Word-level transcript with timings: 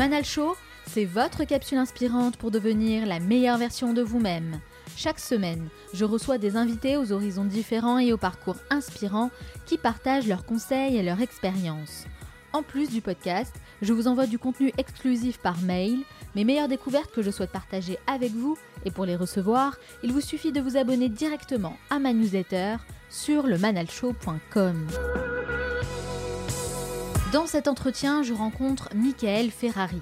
Manal 0.00 0.24
Show, 0.24 0.56
c'est 0.86 1.04
votre 1.04 1.44
capsule 1.44 1.76
inspirante 1.76 2.38
pour 2.38 2.50
devenir 2.50 3.04
la 3.04 3.20
meilleure 3.20 3.58
version 3.58 3.92
de 3.92 4.00
vous-même. 4.00 4.58
Chaque 4.96 5.20
semaine, 5.20 5.68
je 5.92 6.06
reçois 6.06 6.38
des 6.38 6.56
invités 6.56 6.96
aux 6.96 7.12
horizons 7.12 7.44
différents 7.44 7.98
et 7.98 8.14
aux 8.14 8.16
parcours 8.16 8.56
inspirants 8.70 9.30
qui 9.66 9.76
partagent 9.76 10.26
leurs 10.26 10.46
conseils 10.46 10.96
et 10.96 11.02
leurs 11.02 11.20
expériences. 11.20 12.06
En 12.54 12.62
plus 12.62 12.88
du 12.88 13.02
podcast, 13.02 13.54
je 13.82 13.92
vous 13.92 14.08
envoie 14.08 14.26
du 14.26 14.38
contenu 14.38 14.72
exclusif 14.78 15.36
par 15.36 15.60
mail, 15.60 15.98
mes 16.34 16.44
meilleures 16.44 16.68
découvertes 16.68 17.12
que 17.12 17.20
je 17.20 17.30
souhaite 17.30 17.52
partager 17.52 17.98
avec 18.06 18.32
vous, 18.32 18.56
et 18.86 18.90
pour 18.90 19.04
les 19.04 19.16
recevoir, 19.16 19.76
il 20.02 20.14
vous 20.14 20.22
suffit 20.22 20.50
de 20.50 20.62
vous 20.62 20.78
abonner 20.78 21.10
directement 21.10 21.76
à 21.90 21.98
ma 21.98 22.14
newsletter 22.14 22.76
sur 23.10 23.46
le 23.46 23.58
manalshow.com. 23.58 24.86
Dans 27.32 27.46
cet 27.46 27.68
entretien, 27.68 28.24
je 28.24 28.34
rencontre 28.34 28.88
Michael 28.92 29.52
Ferrari, 29.52 30.00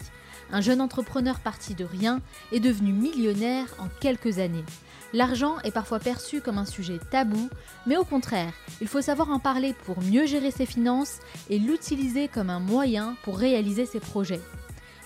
un 0.50 0.62
jeune 0.62 0.80
entrepreneur 0.80 1.40
parti 1.40 1.74
de 1.74 1.84
rien 1.84 2.22
et 2.52 2.60
devenu 2.60 2.94
millionnaire 2.94 3.66
en 3.78 3.88
quelques 4.00 4.38
années. 4.38 4.64
L'argent 5.12 5.58
est 5.60 5.70
parfois 5.70 5.98
perçu 5.98 6.40
comme 6.40 6.56
un 6.56 6.64
sujet 6.64 6.98
tabou, 7.10 7.50
mais 7.86 7.98
au 7.98 8.04
contraire, 8.04 8.54
il 8.80 8.88
faut 8.88 9.02
savoir 9.02 9.30
en 9.30 9.40
parler 9.40 9.74
pour 9.84 10.00
mieux 10.00 10.24
gérer 10.24 10.50
ses 10.50 10.64
finances 10.64 11.18
et 11.50 11.58
l'utiliser 11.58 12.28
comme 12.28 12.48
un 12.48 12.60
moyen 12.60 13.14
pour 13.24 13.36
réaliser 13.36 13.84
ses 13.84 14.00
projets. 14.00 14.40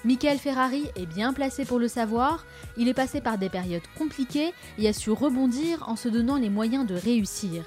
Michael 0.05 0.39
Ferrari 0.39 0.91
est 0.97 1.07
bien 1.07 1.33
placé 1.33 1.65
pour 1.65 1.79
le 1.79 1.87
savoir, 1.87 2.45
il 2.77 2.89
est 2.89 2.95
passé 2.95 3.21
par 3.21 3.39
des 3.39 3.49
périodes 3.49 3.83
compliquées 3.97 4.53
et 4.77 4.89
a 4.89 4.93
su 4.93 5.13
rebondir 5.13 5.89
en 5.89 5.95
se 5.95 6.09
donnant 6.09 6.37
les 6.37 6.51
moyens 6.51 6.85
de 6.87 6.97
réussir. 6.97 7.63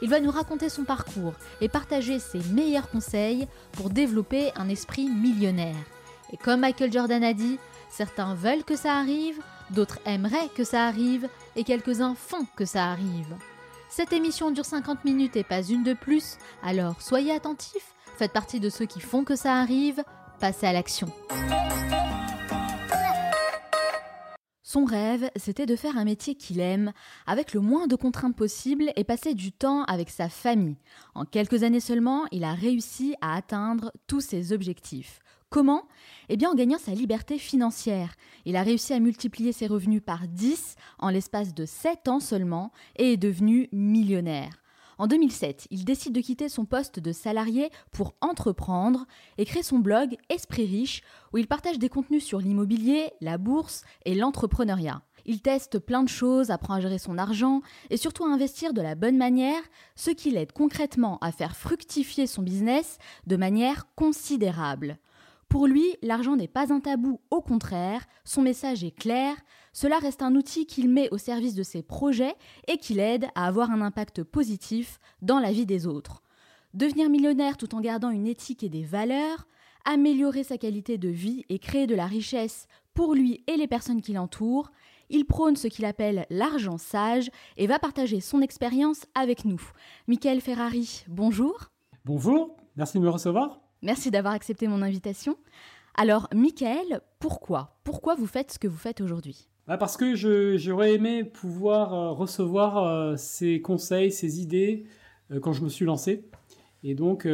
Il 0.00 0.08
va 0.08 0.20
nous 0.20 0.30
raconter 0.30 0.68
son 0.68 0.84
parcours 0.84 1.34
et 1.60 1.68
partager 1.68 2.20
ses 2.20 2.38
meilleurs 2.52 2.88
conseils 2.90 3.48
pour 3.72 3.90
développer 3.90 4.52
un 4.54 4.68
esprit 4.68 5.08
millionnaire. 5.10 5.74
Et 6.32 6.36
comme 6.36 6.60
Michael 6.60 6.92
Jordan 6.92 7.24
a 7.24 7.34
dit, 7.34 7.58
certains 7.90 8.34
veulent 8.34 8.64
que 8.64 8.76
ça 8.76 8.94
arrive, 8.94 9.40
d'autres 9.70 9.98
aimeraient 10.06 10.48
que 10.54 10.64
ça 10.64 10.86
arrive, 10.86 11.28
et 11.56 11.64
quelques-uns 11.64 12.14
font 12.14 12.46
que 12.54 12.64
ça 12.64 12.84
arrive. 12.84 13.34
Cette 13.88 14.12
émission 14.12 14.52
dure 14.52 14.64
50 14.64 15.04
minutes 15.04 15.36
et 15.36 15.42
pas 15.42 15.62
une 15.62 15.82
de 15.82 15.94
plus, 15.94 16.36
alors 16.62 17.02
soyez 17.02 17.32
attentifs, 17.32 17.94
faites 18.16 18.32
partie 18.32 18.60
de 18.60 18.70
ceux 18.70 18.86
qui 18.86 19.00
font 19.00 19.24
que 19.24 19.34
ça 19.34 19.56
arrive, 19.56 20.04
passez 20.40 20.66
à 20.66 20.72
l'action. 20.72 21.12
Son 24.62 24.84
rêve, 24.84 25.30
c'était 25.34 25.66
de 25.66 25.74
faire 25.74 25.98
un 25.98 26.04
métier 26.04 26.36
qu'il 26.36 26.60
aime, 26.60 26.92
avec 27.26 27.54
le 27.54 27.60
moins 27.60 27.88
de 27.88 27.96
contraintes 27.96 28.36
possibles 28.36 28.92
et 28.94 29.02
passer 29.02 29.34
du 29.34 29.50
temps 29.50 29.82
avec 29.84 30.10
sa 30.10 30.28
famille. 30.28 30.76
En 31.16 31.24
quelques 31.24 31.64
années 31.64 31.80
seulement, 31.80 32.26
il 32.30 32.44
a 32.44 32.54
réussi 32.54 33.16
à 33.20 33.34
atteindre 33.34 33.92
tous 34.06 34.20
ses 34.20 34.52
objectifs. 34.52 35.18
Comment? 35.48 35.88
Eh 36.28 36.36
bien 36.36 36.50
en 36.50 36.54
gagnant 36.54 36.78
sa 36.78 36.92
liberté 36.92 37.36
financière. 37.36 38.14
Il 38.44 38.54
a 38.54 38.62
réussi 38.62 38.92
à 38.92 39.00
multiplier 39.00 39.50
ses 39.50 39.66
revenus 39.66 40.02
par 40.06 40.28
10 40.28 40.76
en 41.00 41.10
l'espace 41.10 41.52
de 41.52 41.66
7 41.66 42.06
ans 42.06 42.20
seulement 42.20 42.70
et 42.94 43.14
est 43.14 43.16
devenu 43.16 43.68
millionnaire. 43.72 44.59
En 45.00 45.06
2007, 45.06 45.66
il 45.70 45.86
décide 45.86 46.12
de 46.12 46.20
quitter 46.20 46.50
son 46.50 46.66
poste 46.66 47.00
de 47.00 47.10
salarié 47.10 47.70
pour 47.90 48.16
entreprendre 48.20 49.06
et 49.38 49.46
crée 49.46 49.62
son 49.62 49.78
blog 49.78 50.18
Esprit 50.28 50.66
Riche 50.66 51.00
où 51.32 51.38
il 51.38 51.46
partage 51.46 51.78
des 51.78 51.88
contenus 51.88 52.22
sur 52.22 52.38
l'immobilier, 52.38 53.10
la 53.22 53.38
bourse 53.38 53.84
et 54.04 54.14
l'entrepreneuriat. 54.14 55.00
Il 55.24 55.40
teste 55.40 55.78
plein 55.78 56.02
de 56.02 56.10
choses, 56.10 56.50
apprend 56.50 56.74
à 56.74 56.80
gérer 56.80 56.98
son 56.98 57.16
argent 57.16 57.62
et 57.88 57.96
surtout 57.96 58.24
à 58.24 58.28
investir 58.28 58.74
de 58.74 58.82
la 58.82 58.94
bonne 58.94 59.16
manière, 59.16 59.62
ce 59.96 60.10
qui 60.10 60.32
l'aide 60.32 60.52
concrètement 60.52 61.16
à 61.22 61.32
faire 61.32 61.56
fructifier 61.56 62.26
son 62.26 62.42
business 62.42 62.98
de 63.26 63.36
manière 63.36 63.86
considérable. 63.94 64.98
Pour 65.50 65.66
lui, 65.66 65.96
l'argent 66.00 66.36
n'est 66.36 66.46
pas 66.46 66.72
un 66.72 66.78
tabou, 66.78 67.20
au 67.32 67.40
contraire, 67.40 68.06
son 68.24 68.40
message 68.40 68.84
est 68.84 68.96
clair, 68.96 69.34
cela 69.72 69.98
reste 69.98 70.22
un 70.22 70.36
outil 70.36 70.64
qu'il 70.64 70.88
met 70.88 71.08
au 71.10 71.18
service 71.18 71.56
de 71.56 71.64
ses 71.64 71.82
projets 71.82 72.36
et 72.68 72.76
qui 72.76 72.94
l'aide 72.94 73.26
à 73.34 73.48
avoir 73.48 73.72
un 73.72 73.80
impact 73.80 74.22
positif 74.22 75.00
dans 75.22 75.40
la 75.40 75.50
vie 75.50 75.66
des 75.66 75.88
autres. 75.88 76.22
Devenir 76.72 77.10
millionnaire 77.10 77.56
tout 77.56 77.74
en 77.74 77.80
gardant 77.80 78.10
une 78.10 78.28
éthique 78.28 78.62
et 78.62 78.68
des 78.68 78.84
valeurs, 78.84 79.48
améliorer 79.84 80.44
sa 80.44 80.56
qualité 80.56 80.98
de 80.98 81.08
vie 81.08 81.44
et 81.48 81.58
créer 81.58 81.88
de 81.88 81.96
la 81.96 82.06
richesse 82.06 82.68
pour 82.94 83.16
lui 83.16 83.42
et 83.48 83.56
les 83.56 83.66
personnes 83.66 84.02
qui 84.02 84.12
l'entourent, 84.12 84.70
il 85.08 85.24
prône 85.24 85.56
ce 85.56 85.66
qu'il 85.66 85.84
appelle 85.84 86.26
l'argent 86.30 86.78
sage 86.78 87.28
et 87.56 87.66
va 87.66 87.80
partager 87.80 88.20
son 88.20 88.40
expérience 88.40 89.04
avec 89.16 89.44
nous. 89.44 89.60
Michael 90.06 90.40
Ferrari, 90.42 91.04
bonjour. 91.08 91.72
Bonjour, 92.04 92.56
merci 92.76 92.98
de 92.98 93.02
me 93.02 93.10
recevoir. 93.10 93.58
Merci 93.82 94.10
d'avoir 94.10 94.34
accepté 94.34 94.68
mon 94.68 94.82
invitation. 94.82 95.36
Alors, 95.94 96.28
Michael, 96.34 97.00
pourquoi? 97.18 97.78
Pourquoi 97.84 98.14
vous 98.14 98.26
faites 98.26 98.52
ce 98.52 98.58
que 98.58 98.68
vous 98.68 98.76
faites 98.76 99.00
aujourd'hui? 99.00 99.48
Bah, 99.66 99.76
Parce 99.76 99.96
que 99.96 100.14
j'aurais 100.56 100.94
aimé 100.94 101.24
pouvoir 101.24 101.94
euh, 101.94 102.10
recevoir 102.12 102.78
euh, 102.78 103.16
ces 103.16 103.60
conseils, 103.60 104.12
ces 104.12 104.40
idées 104.40 104.84
euh, 105.30 105.40
quand 105.40 105.52
je 105.52 105.62
me 105.62 105.68
suis 105.68 105.84
lancé. 105.84 106.24
Et 106.82 106.94
donc, 106.94 107.28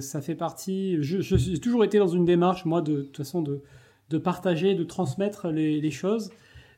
ça 0.00 0.22
fait 0.22 0.34
partie. 0.34 0.96
J'ai 1.02 1.60
toujours 1.60 1.84
été 1.84 1.98
dans 1.98 2.08
une 2.08 2.24
démarche, 2.24 2.64
moi, 2.64 2.80
de, 2.80 3.02
toute 3.02 3.18
façon, 3.18 3.42
de, 3.42 4.18
partager, 4.18 4.74
de 4.74 4.84
transmettre 4.84 5.48
les 5.48 5.90
choses. 5.90 6.30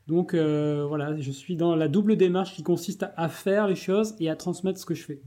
Donc, 0.07 0.35
voilà, 0.35 1.17
je 1.17 1.31
suis 1.31 1.55
dans 1.55 1.77
la 1.77 1.87
double 1.87 2.17
démarche 2.17 2.53
qui 2.53 2.61
consiste 2.61 3.05
à 3.15 3.29
faire 3.29 3.69
les 3.69 3.75
choses 3.75 4.15
et 4.19 4.29
à 4.29 4.35
transmettre 4.35 4.81
ce 4.81 4.85
que 4.85 4.95
je 4.95 5.03
fais. 5.05 5.21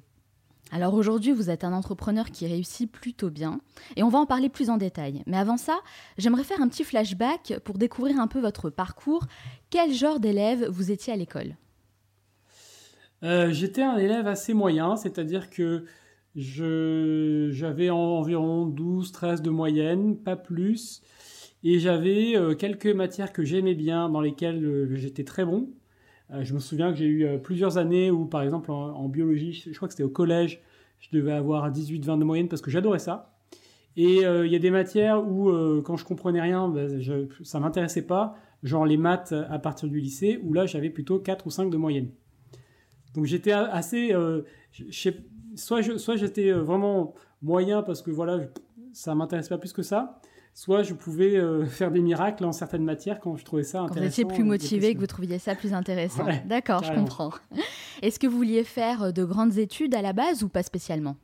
Alors 0.75 0.95
aujourd'hui, 0.95 1.33
vous 1.33 1.51
êtes 1.51 1.65
un 1.65 1.75
entrepreneur 1.75 2.31
qui 2.31 2.47
réussit 2.47 2.91
plutôt 2.91 3.29
bien 3.29 3.61
et 3.95 4.03
on 4.03 4.09
va 4.09 4.19
en 4.19 4.25
parler 4.25 4.49
plus 4.49 4.71
en 4.71 4.79
détail. 4.79 5.23
Mais 5.27 5.37
avant 5.37 5.59
ça, 5.59 5.79
j'aimerais 6.17 6.45
faire 6.45 6.63
un 6.63 6.69
petit 6.69 6.83
flashback 6.83 7.61
pour 7.63 7.77
découvrir 7.77 8.19
un 8.19 8.27
peu 8.27 8.41
votre 8.41 8.71
parcours. 8.71 9.27
Quel 9.69 9.93
genre 9.93 10.19
d'élève 10.19 10.67
vous 10.71 10.91
étiez 10.91 11.13
à 11.13 11.17
l'école? 11.17 11.57
Euh, 13.23 13.53
J'étais 13.53 13.83
un 13.83 13.99
élève 13.99 14.27
assez 14.27 14.55
moyen, 14.55 14.97
c'est-à-dire 14.97 15.51
que 15.51 15.85
j'avais 16.35 17.91
environ 17.91 18.67
12-13 18.67 19.43
de 19.43 19.51
moyenne, 19.51 20.17
pas 20.17 20.37
plus. 20.37 21.03
Et 21.65 21.81
j'avais 21.81 22.35
euh, 22.35 22.55
quelques 22.55 22.87
matières 22.87 23.35
que 23.35 23.45
j'aimais 23.45 23.75
bien, 23.75 24.09
dans 24.09 24.23
lesquelles 24.23 24.65
euh, 24.65 24.97
j'étais 24.97 25.25
très 25.25 25.45
bon. 25.45 25.69
Euh, 26.33 26.45
je 26.45 26.55
me 26.55 26.59
souviens 26.59 26.91
que 26.91 26.99
j'ai 26.99 27.07
eu 27.07 27.25
euh, 27.25 27.39
plusieurs 27.39 27.79
années 27.79 28.11
où, 28.11 28.25
par 28.27 28.43
exemple, 28.43 28.71
en, 28.71 29.09
biologie, 29.09 29.53
je 29.53 29.77
crois 29.77 29.89
que 29.89 29.95
c'était 29.95 30.05
au 30.05 30.09
collège, 30.09 30.63
je 31.01 31.09
devais 31.13 31.33
avoir 31.33 31.71
18-20 31.71 32.19
de 32.19 32.25
moyenne 32.25 32.49
parce 32.49 32.63
que 32.63 32.71
j'adorais 32.71 32.99
ça. 32.99 33.35
Et 33.97 34.25
euh, 34.25 34.47
il 34.47 34.53
y 34.53 34.57
a 34.57 34.59
des 34.59 34.71
matières 34.71 35.23
où, 35.27 35.53
quand 35.83 35.97
je 35.97 36.05
comprenais 36.05 36.41
rien, 36.41 36.69
ben, 36.69 37.01
ça 37.43 37.61
m'intéressait 37.61 38.07
pas, 38.07 38.35
genre 38.63 38.87
les 38.87 38.97
maths 38.97 39.35
à 39.51 39.59
partir 39.59 39.89
du 39.89 40.01
lycée, 40.01 40.41
où 40.43 40.55
là 40.55 40.65
j'avais 40.65 40.89
plutôt 40.89 41.19
4 41.19 41.47
ou 41.47 41.51
5 41.51 41.69
de 41.69 41.77
moyenne. 41.77 42.09
Donc 43.15 43.27
j'étais 43.27 43.53
assez, 43.53 44.15
soit 45.57 46.17
j'étais 46.17 46.53
vraiment 46.53 47.13
moyen 47.43 47.83
parce 47.83 48.01
que 48.01 48.11
voilà, 48.11 48.41
ça 48.95 49.15
m'intéresse 49.15 49.51
pas 49.51 49.59
plus 49.59 49.75
que 49.75 49.83
ça, 49.83 50.21
soit 50.55 50.83
je 50.83 50.95
pouvais 50.95 51.37
euh, 51.37 51.65
faire 51.67 51.91
des 51.91 52.01
miracles 52.01 52.45
en 52.45 52.53
certaines 52.53 52.85
matières 52.85 53.21
quand 53.21 53.37
je 53.37 53.45
trouvais 53.45 53.63
ça 53.63 53.81
intéressant. 53.81 53.95
Quand 53.95 54.01
vous 54.01 54.07
étiez 54.07 54.25
plus 54.25 54.45
motivé, 54.45 54.95
que 54.95 55.01
vous 55.01 55.07
trouviez 55.07 55.39
ça 55.39 55.55
plus 55.55 55.73
intéressant. 55.75 56.27
D'accord, 56.47 56.83
je 56.85 56.93
comprends. 56.93 57.33
Est-ce 58.03 58.19
que 58.19 58.27
vous 58.27 58.37
vouliez 58.37 58.65
faire 58.65 59.05
euh, 59.05 59.11
de 59.13 59.25
grandes 59.25 59.59
études 59.59 59.95
à 59.95 60.03
la 60.03 60.13
base 60.13 60.43
ou 60.43 60.49
pas 60.49 60.63
spécialement? 60.63 61.17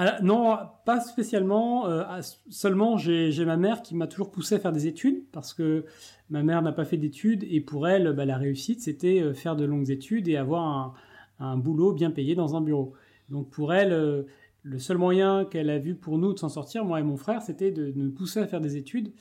Ah, 0.00 0.18
non, 0.22 0.56
pas 0.84 1.00
spécialement. 1.00 1.88
Euh, 1.88 2.04
seulement, 2.50 2.96
j'ai 2.98 3.44
ma 3.44 3.56
mère 3.56 3.82
qui 3.82 3.96
m'a 3.96 4.06
toujours 4.06 4.30
poussé 4.30 4.54
à 4.54 4.60
faire 4.60 4.70
des 4.70 4.86
études 4.86 5.24
parce 5.32 5.54
que 5.54 5.86
ma 6.30 6.44
mère 6.44 6.62
n'a 6.62 6.70
pas 6.70 6.84
fait 6.84 6.98
d'études 6.98 7.44
et 7.50 7.60
pour 7.60 7.88
elle, 7.88 8.12
bah, 8.12 8.24
la 8.24 8.36
réussite, 8.36 8.80
c'était 8.80 9.34
faire 9.34 9.56
de 9.56 9.64
longues 9.64 9.90
études 9.90 10.28
et 10.28 10.36
avoir 10.36 10.94
un, 11.40 11.56
boulot 11.56 11.92
bien 11.92 12.12
payé 12.12 12.36
dans 12.36 12.54
un 12.54 12.60
bureau. 12.60 12.92
Donc 13.28 13.50
pour 13.50 13.74
elle, 13.74 14.24
le 14.62 14.78
seul 14.78 14.98
moyen 14.98 15.44
qu'elle 15.44 15.70
a 15.70 15.78
vu 15.78 15.94
pour 15.94 16.18
nous 16.18 16.32
de 16.32 16.38
s'en 16.38 16.48
sortir, 16.48 16.84
moi 16.84 17.00
et 17.00 17.02
mon 17.02 17.16
frère, 17.16 17.42
c'était 17.42 17.70
de, 17.70 17.92
nous 17.94 18.10
pousser 18.10 18.40
à 18.40 18.46
faire 18.46 18.60
des 18.60 18.76
études. 18.76 19.12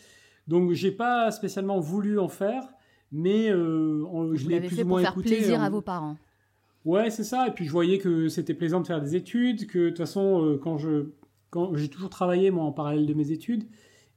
Donc 0.48 0.72
j'ai 0.74 0.92
pas 0.92 1.32
spécialement 1.32 1.80
voulu 1.80 2.20
en 2.20 2.30
faire, 2.30 2.64
mais 3.12 3.50
je 3.50 4.48
l'ai 4.48 4.62
plus 4.62 4.82
ou 4.82 4.88
moins 4.88 5.04
pour 5.04 5.14
faire 5.14 5.24
plaisir 5.24 5.62
à 5.62 5.70
vos 5.70 5.82
parents. 5.82 6.18
Ouais, 6.88 7.10
c'est 7.10 7.26
ça. 7.26 7.50
Et 7.50 7.52
puis 7.52 7.66
je 7.66 7.72
voyais 7.72 7.98
que 7.98 8.30
c'était 8.30 8.54
plaisant 8.54 8.80
de 8.80 8.88
faire 8.88 9.02
des 9.02 9.14
études, 9.14 9.68
que 9.68 9.78
de 9.78 9.90
toute 9.90 9.98
façon, 9.98 10.46
euh, 10.46 10.58
quand 10.58 10.78
je, 10.78 11.10
quand 11.50 11.76
j'ai 11.76 11.90
toujours 11.90 12.10
travaillé 12.10 12.50
moi 12.50 12.64
en 12.64 12.72
parallèle 12.72 13.06
de 13.06 13.14
mes 13.14 13.32
études, 13.32 13.66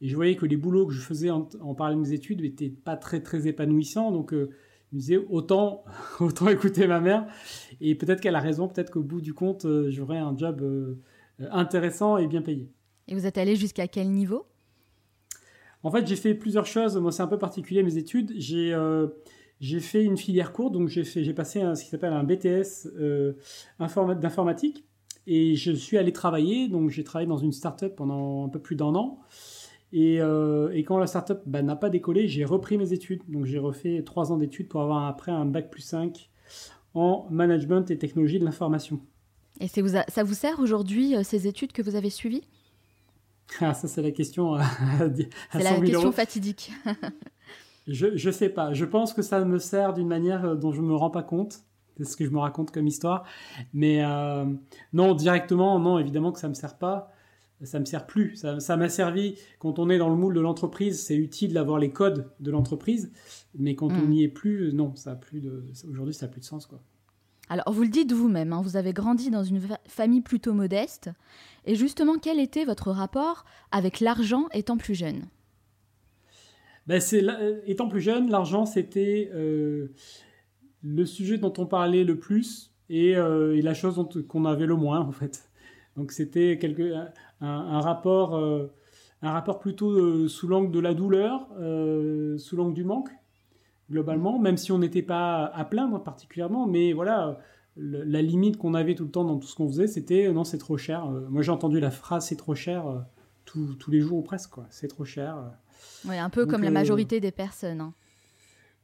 et 0.01 0.07
je 0.07 0.15
voyais 0.15 0.37
que 0.37 0.47
les 0.47 0.57
boulots 0.57 0.87
que 0.87 0.93
je 0.93 1.01
faisais 1.01 1.31
en, 1.31 1.43
parallèle 1.75 1.99
de 1.99 2.09
mes 2.09 2.13
études 2.13 2.43
n'étaient 2.43 2.69
pas 2.71 2.97
très 2.97 3.23
très 3.25 3.49
épanouissants. 3.49 4.13
Donc 4.13 4.33
euh, 4.33 4.51
je 4.91 4.97
me 4.97 5.01
disais 5.01 5.17
autant 5.29 5.85
autant 6.21 6.49
écouter 6.49 6.87
ma 6.87 7.01
mère. 7.01 7.27
Et 7.81 7.95
peut-être 7.95 8.21
qu'elle 8.21 8.37
a 8.37 8.41
raison. 8.41 8.69
Peut-être 8.69 8.91
qu'au 8.91 9.03
bout 9.03 9.21
du 9.21 9.35
compte, 9.35 9.65
euh, 9.65 9.91
j'aurais 9.91 10.19
un 10.19 10.37
job 10.37 10.99
intéressant 11.51 12.19
et 12.19 12.27
bien 12.27 12.43
payé. 12.43 12.71
Et 13.09 13.15
vous 13.15 13.27
êtes 13.27 13.39
allé 13.39 13.57
jusqu'à 13.57 13.89
quel 13.89 14.11
niveau? 14.11 14.47
En 15.83 15.91
fait, 15.91 16.07
j'ai 16.07 16.17
fait 16.17 16.35
plusieurs 16.35 16.67
choses. 16.67 16.97
Moi, 16.99 17.11
c'est 17.11 17.23
un 17.23 17.27
peu 17.27 17.39
particulier 17.39 17.83
mes 17.83 17.97
études. 17.97 18.33
J'ai 18.37 18.75
j'ai 19.61 19.81
fait 19.81 20.03
une 20.03 20.17
filière 20.17 20.53
courte, 20.53 20.73
donc 20.73 20.89
j'ai 20.89 21.05
j'ai 21.05 21.35
passé 21.35 21.61
ce 21.75 21.85
qui 21.85 21.91
s'appelle 21.91 22.15
un 22.15 22.25
BTS 22.25 22.89
euh, 22.99 23.35
d'informatique 23.79 24.87
et 25.27 25.55
je 25.55 25.73
suis 25.73 25.99
allé 25.99 26.13
travailler. 26.13 26.69
Donc 26.69 26.91
j'ai 26.91 27.05
travaillé 27.05 27.29
dans 27.29 27.37
une 27.37 27.53
start-up 27.53 27.95
pendant 27.95 28.47
un 28.47 28.49
peu 28.49 28.59
plus 28.59 28.75
d'un 28.75 28.95
an. 28.95 29.21
Et, 29.93 30.21
euh, 30.21 30.71
et, 30.73 30.85
quand 30.85 30.99
la 30.99 31.07
start-up 31.07 31.43
bah, 31.47 31.63
n'a 31.63 31.77
pas 31.77 31.91
décollé, 31.91 32.29
j'ai 32.29 32.45
repris 32.45 32.79
mes 32.79 32.93
études. 32.93 33.23
Donc 33.29 33.45
j'ai 33.45 33.59
refait 33.59 34.03
trois 34.05 34.31
ans 34.33 34.39
d'études 34.39 34.69
pour 34.69 34.83
avoir 34.83 35.07
après 35.07 35.33
un 35.33 35.45
bac 35.45 35.71
plus 35.71 35.83
5 35.83 36.31
en 36.95 37.27
management 37.31 37.91
et 37.91 37.99
technologie 37.99 38.39
de 38.39 38.45
l'information. 38.45 39.01
Et 39.61 39.69
ça 39.69 40.23
vous 40.25 40.35
sert 40.35 40.61
aujourd'hui 40.61 41.17
euh, 41.17 41.23
ces 41.23 41.47
études 41.47 41.73
que 41.73 41.83
vous 41.83 41.97
avez 41.97 42.11
suivies? 42.11 42.43
Ah, 43.61 43.75
ça 43.75 43.89
c'est 43.89 44.01
la 44.01 44.13
question. 44.13 44.57
c'est 45.51 45.59
la 45.65 45.81
question 45.81 46.13
fatidique. 46.13 46.71
Je 47.89 48.07
ne 48.07 48.33
sais 48.33 48.49
pas. 48.49 48.73
Je 48.73 48.85
pense 48.85 49.13
que 49.13 49.23
ça 49.23 49.45
me 49.45 49.59
sert 49.59 49.93
d'une 49.93 50.07
manière 50.07 50.45
euh, 50.45 50.55
dont 50.55 50.73
je 50.73 50.81
ne 50.81 50.87
me 50.87 50.95
rends 50.95 51.11
pas 51.11 51.25
compte. 51.25 51.61
C'est 51.97 52.05
ce 52.05 52.17
que 52.17 52.25
je 52.25 52.31
me 52.31 52.39
raconte 52.39 52.71
comme 52.71 52.87
histoire. 52.87 53.25
Mais 53.75 54.05
euh, 54.05 54.45
non, 54.93 55.15
directement, 55.15 55.79
non, 55.79 55.99
évidemment 55.99 56.33
que 56.33 56.39
ça 56.39 56.47
ne 56.47 56.51
me 56.51 56.55
sert 56.55 56.79
pas. 56.79 57.13
Ça 57.63 57.79
me 57.79 57.85
sert 57.85 58.07
plus. 58.07 58.37
Ça 58.37 58.77
m'a 58.77 58.89
servi 58.89 59.35
quand 59.59 59.79
on 59.79 59.91
est 59.91 59.99
dans 59.99 60.09
le 60.09 60.17
moule 60.17 60.35
de 60.35 60.41
l'entreprise. 60.41 61.03
C'est 61.03 61.17
utile 61.17 61.53
d'avoir 61.53 61.79
les 61.79 61.91
codes 61.91 62.31
de 62.41 62.51
l'entreprise. 62.51 63.13
Mais 63.59 63.75
quand 63.75 63.89
on 63.89 64.07
hmm. 64.07 64.09
n'y 64.09 64.25
est 64.25 64.29
plus, 64.29 64.73
non, 64.73 64.95
ça 64.97 65.13
a 65.13 65.17
plus 65.17 65.41
de. 65.41 65.65
Aujourd'hui, 65.89 66.15
ça 66.15 66.27
n'a 66.27 66.33
plus 66.33 66.41
de 66.41 66.47
sens, 66.47 66.67
quoi. 66.67 66.81
Alors, 67.51 67.73
vous 67.73 67.83
le 67.83 67.89
dites 67.89 68.13
vous-même, 68.13 68.53
hein, 68.53 68.63
vous 68.63 68.77
avez 68.77 68.93
grandi 68.93 69.29
dans 69.29 69.43
une 69.43 69.61
famille 69.89 70.21
plutôt 70.21 70.55
modeste. 70.55 71.11
Et 71.65 71.75
justement, 71.75 72.17
quel 72.17 72.39
était 72.39 72.65
votre 72.65 72.93
rapport 72.93 73.45
avec 73.73 73.99
l'argent 73.99 74.47
étant 74.55 74.77
plus 74.77 74.95
jeune? 74.95 75.25
Ben, 76.87 77.01
c'est, 77.01 77.25
étant 77.67 77.89
plus 77.89 78.01
jeune, 78.01 78.31
l'argent, 78.31 78.67
c'était 78.67 79.31
euh, 79.35 79.89
le 80.85 81.05
sujet 81.05 81.39
dont 81.39 81.53
on 81.59 81.67
parlait 81.67 82.05
le 82.05 82.19
plus 82.21 82.73
et, 82.89 83.17
euh, 83.17 83.61
la 83.61 83.75
chose 83.75 84.01
qu'on 84.29 84.45
avait 84.45 84.67
le 84.67 84.77
moins, 84.77 85.01
en 85.01 85.13
fait. 85.13 85.51
Donc 85.97 86.13
c'était 86.13 86.57
quelque, 86.57 86.95
un, 87.41 87.81
rapport, 87.81 88.37
euh, 88.37 88.73
un 89.23 89.33
rapport 89.33 89.59
plutôt 89.59 90.29
sous 90.29 90.49
l'angle 90.49 90.71
de 90.71 90.81
la 90.81 90.95
douleur, 90.95 91.49
sous 92.39 92.57
l'angle 92.57 92.75
du 92.75 92.85
manque, 92.85 93.11
globalement, 93.91 94.39
même 94.39 94.57
si 94.57 94.73
on 94.73 94.79
n'était 94.79 95.03
pas 95.03 95.47
à 95.47 95.65
plaindre 95.65 96.03
particulièrement, 96.03 96.67
mais 96.67 96.93
voilà, 96.93 97.39
la 97.77 98.23
limite 98.23 98.57
qu'on 98.57 98.75
avait 98.75 98.95
tout 98.95 99.05
le 99.05 99.11
temps 99.11 99.25
dans 99.25 99.39
tout 99.39 99.49
ce 99.49 99.55
qu'on 99.55 99.69
faisait, 99.69 99.87
c'était 99.87 100.31
non, 100.33 100.45
c'est 100.45 100.59
trop 100.59 100.77
cher. 100.77 101.07
moi 101.07 101.43
j'ai 101.43 101.53
entendu 101.53 101.81
la 101.81 101.91
phrase 101.91 102.27
c'est 102.27 102.37
trop 102.37 102.55
cher 102.55 102.85
tous 103.45 103.91
les 103.91 104.01
jours 104.01 104.19
ou 104.19 104.23
presque, 104.23 104.51
quoi. 104.51 104.67
C'est 104.71 104.89
trop 104.89 105.05
cher. 105.05 105.37
Oui, 106.05 106.19
un 106.19 106.31
peu 106.31 106.47
comme 106.47 106.63
la 106.63 106.69
euh, 106.69 106.73
majorité 106.73 107.21
des 107.21 107.33
personnes. 107.33 107.81
Hein. 107.81 107.95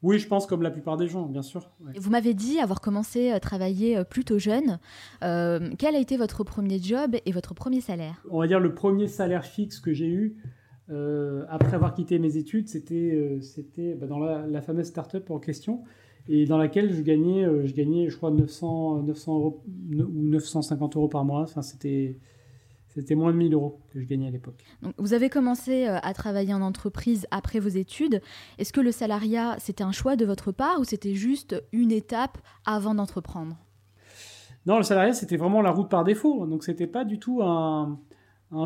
Oui, 0.03 0.19
je 0.19 0.29
pense 0.29 0.47
comme 0.47 0.63
la 0.63 0.71
plupart 0.71 0.97
des 0.97 1.09
gens, 1.09 1.27
bien 1.27 1.43
sûr. 1.43 1.71
Vous 1.97 2.11
m'avez 2.11 2.35
dit 2.35 2.59
avoir 2.61 2.81
commencé 2.81 3.31
à 3.31 3.41
travailler 3.41 3.97
euh, 3.97 4.05
plutôt 4.05 4.39
jeune. 4.39 4.79
Euh, 5.25 5.71
quel 5.79 5.95
a 5.95 5.99
été 5.99 6.17
votre 6.17 6.45
premier 6.45 6.79
job 6.79 7.17
et 7.25 7.33
votre 7.33 7.55
premier 7.55 7.81
salaire? 7.81 8.23
On 8.31 8.41
va 8.41 8.47
dire 8.47 8.61
le 8.61 8.75
premier 8.75 9.09
salaire 9.09 9.45
fixe 9.45 9.81
que 9.81 9.93
j'ai 9.93 10.09
eu 10.09 10.37
après 11.49 11.75
avoir 11.75 11.95
quitté 11.95 12.21
mes 12.21 12.37
études, 12.37 12.69
c'était 12.69 13.39
c'était 13.41 13.95
bah, 13.95 14.07
dans 14.07 14.21
la, 14.21 14.47
la, 14.47 14.63
fameuse 14.63 14.87
start-up 14.87 15.33
en 15.33 15.41
question 15.41 15.83
et 16.29 16.45
dans 16.45 16.59
laquelle 16.59 16.93
je 16.93 17.03
gagnais, 17.03 17.45
je 17.67 17.75
gagnais, 17.75 18.09
je 18.09 18.17
crois 18.17 18.31
900, 18.31 19.03
900 19.03 19.35
euros 19.35 19.65
ou 19.67 20.29
950 20.29 20.95
euros 20.95 21.09
par 21.09 21.25
mois. 21.25 21.43
Enfin, 21.43 21.63
c'était 21.63 22.21
c'était 22.97 23.15
moins 23.15 23.31
de 23.31 23.37
1000 23.37 23.53
euros 23.53 23.79
que 23.93 24.01
je 24.01 24.07
gagnais 24.07 24.29
à 24.29 24.31
l'époque. 24.31 24.65
Vous 24.97 25.13
avez 25.13 25.29
commencé 25.29 25.87
euh, 25.87 25.99
à 26.03 26.15
travailler 26.15 26.55
en 26.55 26.63
entreprise 26.63 27.27
après 27.31 27.61
vos 27.61 27.69
études. 27.69 28.23
Est-ce 28.57 28.73
que 28.73 28.81
le 28.81 28.91
salariat, 28.91 29.57
c'était 29.59 29.85
un 29.85 29.93
choix 29.93 30.17
de 30.17 30.25
votre 30.25 30.51
part 30.51 30.81
ou 30.81 30.85
c'était 30.85 31.15
juste 31.15 31.63
une 31.73 31.93
étape 31.93 32.39
avant 32.65 32.95
d'entreprendre? 32.95 33.59
Non, 34.65 34.79
le 34.79 34.83
salariat, 34.83 35.13
c'était 35.13 35.37
vraiment 35.37 35.61
la 35.61 35.71
route 35.71 35.91
par 35.91 36.05
défaut. 36.05 36.47
Donc, 36.47 36.65
c'était 36.65 36.87
pas 36.87 37.05
du 37.05 37.19
tout 37.19 37.43
un, 37.43 37.99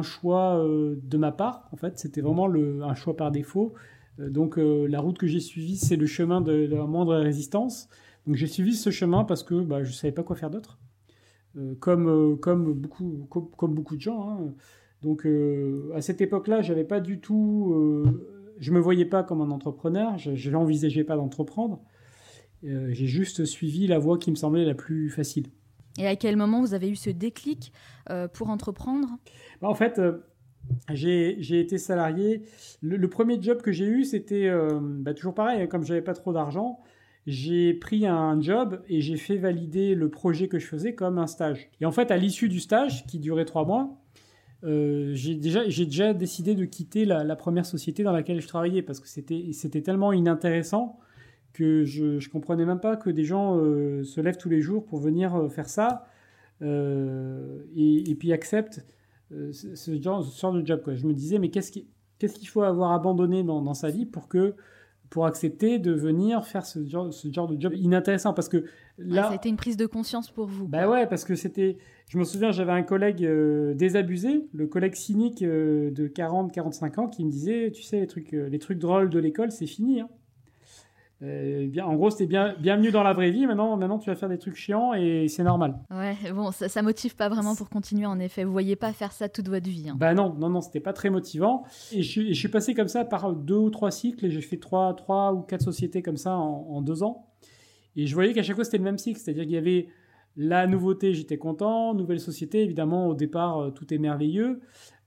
choix 0.03 0.59
euh, 0.59 0.94
de 1.03 1.19
ma 1.19 1.33
part. 1.33 1.69
En 1.73 1.76
fait, 1.76 1.99
c'était 1.99 2.21
vraiment 2.21 2.47
le, 2.47 2.85
un 2.85 2.94
choix 2.94 3.17
par 3.17 3.33
défaut. 3.33 3.75
Euh, 4.21 4.31
donc, 4.31 4.59
la 4.59 5.00
route 5.00 5.19
que 5.19 5.26
j'ai 5.26 5.41
suivie, 5.41 5.76
c'est 5.76 5.97
le 5.97 6.06
chemin 6.06 6.41
de, 6.41 6.69
la 6.71 6.85
moindre 6.85 7.17
résistance. 7.17 7.88
Donc, 8.29 8.37
j'ai 8.37 8.47
suivi 8.47 8.76
ce 8.76 8.91
chemin 8.91 9.25
parce 9.25 9.43
que 9.43 9.61
bah, 9.61 9.83
je 9.83 9.88
ne 9.88 9.94
savais 9.94 10.12
pas 10.12 10.23
quoi 10.23 10.37
faire 10.37 10.50
d'autre. 10.50 10.79
Euh, 11.58 11.75
comme, 11.81 12.08
euh, 12.08 12.37
comme, 12.37 12.73
beaucoup, 12.75 13.26
comme, 13.29 13.75
beaucoup 13.75 13.97
de 13.97 14.00
gens. 14.00 14.31
Hein. 14.31 14.55
Donc 15.02 15.26
euh, 15.26 15.91
à 15.94 16.00
cette 16.00 16.20
époque-là, 16.20 16.62
j'avais 16.62 16.85
pas 16.85 17.00
du 17.00 17.20
tout, 17.20 17.75
je 18.58 18.70
me 18.73 18.79
voyais 18.79 19.06
pas 19.06 19.23
comme 19.23 19.41
un 19.41 19.50
entrepreneur, 19.50 20.19
je 20.19 20.50
n'envisageais 20.50 21.05
pas 21.05 21.17
d'entreprendre. 21.17 21.81
J'ai 22.62 23.06
juste 23.06 23.47
suivi 23.47 23.87
la 23.87 23.99
voie 23.99 24.19
qui 24.19 24.31
me 24.31 24.37
semblait 24.37 24.67
la 24.67 24.75
plus 24.75 25.08
facile. 25.08 25.47
Et 25.99 26.06
à 26.06 26.14
quel 26.17 26.37
moment 26.37 26.61
vous 26.61 26.75
avez 26.75 26.91
eu 26.91 26.97
ce 26.97 27.08
déclic 27.08 27.73
pour 28.35 28.50
entreprendre? 28.50 29.08
Bah, 29.62 29.69
En 29.69 29.75
fait, 29.75 29.99
j'ai 30.92 31.61
été 31.61 31.78
salarié. 31.78 32.42
Le, 32.83 33.09
premier 33.09 33.40
job 33.40 33.62
que 33.62 33.73
j'ai 33.73 33.87
eu, 33.87 34.04
c'était 34.04 34.50
bah, 34.83 35.14
toujours 35.14 35.33
pareil, 35.33 35.66
comme 35.66 35.83
j'avais 35.83 36.02
pas 36.02 36.12
trop 36.12 36.35
d'argent, 36.35 36.80
j'ai 37.27 37.75
pris 37.75 38.07
un 38.07 38.41
job 38.41 38.83
et 38.89 39.00
j'ai 39.00 39.17
fait 39.17 39.37
valider 39.37 39.95
le 39.95 40.09
projet 40.09 40.49
que 40.49 40.59
je 40.59 40.67
faisais 40.67 40.95
comme 40.95 41.19
un 41.19 41.27
stage. 41.27 41.69
Et 41.81 41.87
en 41.87 41.93
fait, 41.93 42.11
à 42.11 42.17
l'issue 42.17 42.49
du 42.49 42.61
stage, 42.61 43.07
qui 43.07 43.19
durait 43.19 43.45
trois 43.45 43.65
mois, 43.65 44.00
euh, 44.65 45.12
j'ai 45.15 45.35
déjà, 45.35 46.12
décidé 46.12 46.55
de 46.55 46.65
quitter 46.65 47.05
la, 47.05 47.37
première 47.37 47.67
société 47.67 48.03
dans 48.03 48.12
laquelle 48.12 48.41
je 48.41 48.49
travaillais 48.49 48.83
parce 48.83 49.00
que 49.00 49.09
c'était 49.09 49.83
tellement 49.83 50.12
inintéressant 50.12 50.99
que 51.53 51.85
je 51.85 52.05
ne 52.05 52.29
comprenais 52.31 52.65
même 52.65 52.81
pas 52.81 52.97
que 52.97 53.11
des 53.11 53.25
gens 53.25 53.57
euh, 53.57 54.05
se 54.05 54.21
lèvent 54.21 54.37
tous 54.37 54.49
les 54.49 54.61
jours 54.61 54.85
pour 54.85 54.99
venir 55.00 55.35
euh, 55.35 55.49
faire 55.49 55.69
ça 55.69 56.07
et, 56.62 58.17
puis 58.19 58.33
acceptent 58.35 58.85
ce, 59.31 60.00
genre, 60.03 60.53
de 60.53 60.67
job. 60.67 60.83
Je 60.95 61.07
me 61.07 61.15
disais, 61.15 61.39
mais 61.39 61.49
qu'est-ce 61.49 61.71
qu'il 61.73 62.49
faut 62.49 62.62
avoir 62.62 62.93
abandonné 62.93 63.43
dans, 63.43 63.75
sa 63.75 63.89
vie 63.89 64.05
pour 64.05 64.29
que 64.29 64.55
pour 65.11 65.26
accepter 65.26 65.79
de 65.79 65.93
venir 65.93 66.47
faire 66.47 66.64
ce 66.64 66.87
genre, 66.87 67.12
ce 67.12 67.31
genre 67.33 67.49
de 67.49 67.61
job 67.61 67.75
inintéressant 67.75 68.33
parce 68.33 68.49
que 68.49 68.64
là 68.97 69.25
ça 69.25 69.31
a 69.31 69.35
été 69.35 69.49
une 69.49 69.57
prise 69.57 69.76
de 69.76 69.87
conscience 69.87 70.31
pour 70.31 70.47
vous 70.47 70.69
bah 70.69 70.88
ouais 70.88 71.07
parce 71.07 71.25
que 71.25 71.35
c'était 71.35 71.79
je 72.09 72.17
me 72.17 72.25
souviens 72.25 72.52
j'avais 72.52 72.73
un 72.73 72.85
collègue 72.85 73.25
euh, 73.25 73.75
désabusé 73.75 74.49
le 74.55 74.69
collègue 74.69 74.95
cynique 74.95 75.43
euh, 75.43 75.90
de 75.90 76.07
40 76.07 76.52
45 76.52 76.99
ans 76.99 77.09
qui 77.09 77.25
me 77.25 77.31
disait 77.31 77.73
tu 77.73 77.83
sais 77.83 78.00
les 78.00 78.07
trucs 78.07 78.33
euh, 78.33 78.49
les 78.49 78.59
trucs 78.61 78.79
drôles 78.79 79.11
de 79.11 79.19
l'école 79.19 79.50
c'est 79.50 79.67
fini 79.67 80.00
hein. 80.00 80.09
Euh, 81.23 81.67
bien, 81.67 81.85
en 81.85 81.95
gros, 81.97 82.11
c'était 82.11 82.27
bien, 82.27 82.55
bienvenue 82.59 82.91
dans 82.91 83.03
la 83.03 83.12
vraie 83.12 83.31
vie. 83.31 83.47
Maintenant, 83.47 83.77
maintenant, 83.77 83.99
tu 83.99 84.09
vas 84.09 84.17
faire 84.17 84.29
des 84.29 84.39
trucs 84.39 84.57
chiants 84.57 84.95
et 84.95 85.29
c'est 85.29 85.43
normal. 85.43 85.79
Ouais, 85.91 86.17
bon, 86.33 86.50
ça, 86.50 86.69
ça 86.69 86.81
motive 86.83 87.15
pas 87.15 87.29
vraiment 87.29 87.55
pour 87.55 87.69
continuer. 87.69 88.07
En 88.07 88.19
effet, 88.19 88.45
vous 88.45 88.53
voyez 88.53 88.77
pas 88.77 88.93
faire 88.93 89.12
ça 89.12 89.29
toute 89.29 89.49
votre 89.49 89.69
vie. 89.69 89.91
Hein. 89.91 89.97
Bah 89.99 90.15
non, 90.15 90.35
non, 90.35 90.49
non, 90.49 90.61
c'était 90.61 90.81
pas 90.81 90.95
très 90.95 91.11
motivant. 91.11 91.65
Et 91.93 92.03
je, 92.03 92.29
je, 92.29 92.33
suis 92.33 92.49
passé 92.49 92.75
comme 92.75 92.89
ça 92.89 93.05
par 93.05 93.33
deux 93.35 93.57
ou 93.57 93.71
trois 93.71 93.91
cycles 93.91 94.25
et 94.25 94.31
j'ai 94.31 94.41
fait 94.41 94.57
trois, 94.57 94.95
trois 94.95 95.35
ou 95.35 95.41
quatre 95.43 95.62
sociétés 95.62 96.03
comme 96.03 96.17
ça 96.17 96.37
en, 96.37 96.67
en 96.71 96.81
deux 96.81 97.03
ans. 97.03 97.27
Et 97.97 98.07
je 98.07 98.15
voyais 98.15 98.33
qu'à 98.33 98.43
chaque 98.43 98.57
fois 98.57 98.65
c'était 98.65 98.79
le 98.79 98.85
même 98.85 98.99
cycle, 98.99 99.19
c'est-à-dire 99.19 99.43
qu'il 99.43 99.53
y 99.53 99.59
avait 99.59 99.89
la 100.37 100.66
nouveauté, 100.66 101.12
j'étais 101.12 101.38
content. 101.38 101.94
Nouvelle 101.94 102.20
société, 102.20 102.62
évidemment, 102.62 103.08
au 103.08 103.14
départ, 103.14 103.58
euh, 103.58 103.70
tout 103.70 103.92
est 103.92 103.99
merveilleux. 103.99 104.60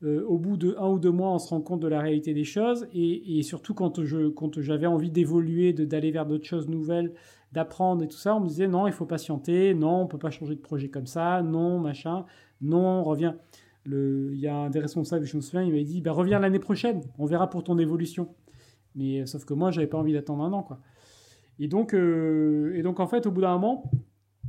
Euh, 0.03 0.23
au 0.25 0.37
bout 0.37 0.57
de 0.57 0.75
un 0.77 0.89
ou 0.89 0.99
deux 0.99 1.11
mois, 1.11 1.31
on 1.31 1.39
se 1.39 1.49
rend 1.49 1.61
compte 1.61 1.79
de 1.79 1.87
la 1.87 2.01
réalité 2.01 2.33
des 2.33 2.43
choses. 2.43 2.87
Et, 2.93 3.41
surtout, 3.43 3.73
quand, 3.73 4.03
je, 4.03 4.31
j'avais 4.57 4.85
envie 4.85 5.11
d'évoluer, 5.11 5.71
d'aller 5.71 6.11
vers 6.11 6.25
d'autres 6.25 6.45
choses 6.45 6.67
nouvelles, 6.67 7.13
d'apprendre 7.53 8.03
et 8.03 8.07
tout 8.07 8.17
ça, 8.17 8.35
on 8.35 8.41
me 8.41 8.47
disait 8.47 8.67
non, 8.67 8.85
il 8.87 8.93
faut 8.93 9.05
patienter. 9.05 9.73
Non, 9.73 10.01
on 10.01 10.07
peut 10.07 10.17
pas 10.17 10.31
changer 10.31 10.55
de 10.55 10.61
projet 10.61 10.89
comme 10.89 11.07
ça. 11.07 11.41
Non, 11.41 11.79
machin. 11.79 12.25
Non, 12.61 12.99
on 12.99 13.03
revient. 13.03 13.33
il 13.85 14.39
y 14.39 14.47
a 14.47 14.55
un 14.55 14.69
des 14.69 14.79
responsables, 14.79 15.25
je 15.25 15.37
me 15.37 15.41
souviens, 15.41 15.63
il 15.63 15.71
m'avait 15.71 15.83
dit 15.83 16.01
bah, 16.01 16.11
reviens 16.11 16.39
l'année 16.39 16.59
prochaine, 16.59 17.01
on 17.17 17.25
verra 17.25 17.49
pour 17.49 17.63
ton 17.63 17.77
évolution. 17.77 18.29
Mais 18.95 19.25
sauf 19.25 19.45
que 19.45 19.53
moi, 19.53 19.71
j'avais 19.71 19.87
pas 19.87 19.97
envie 19.97 20.13
d'attendre 20.13 20.43
un 20.43 20.53
an, 20.53 20.63
quoi. 20.63 20.79
Et 21.59 21.67
donc, 21.67 21.93
et 21.93 22.81
donc 22.83 22.99
en 22.99 23.07
fait, 23.07 23.25
au 23.25 23.31
bout 23.31 23.41
d'un 23.41 23.53
moment, 23.53 23.89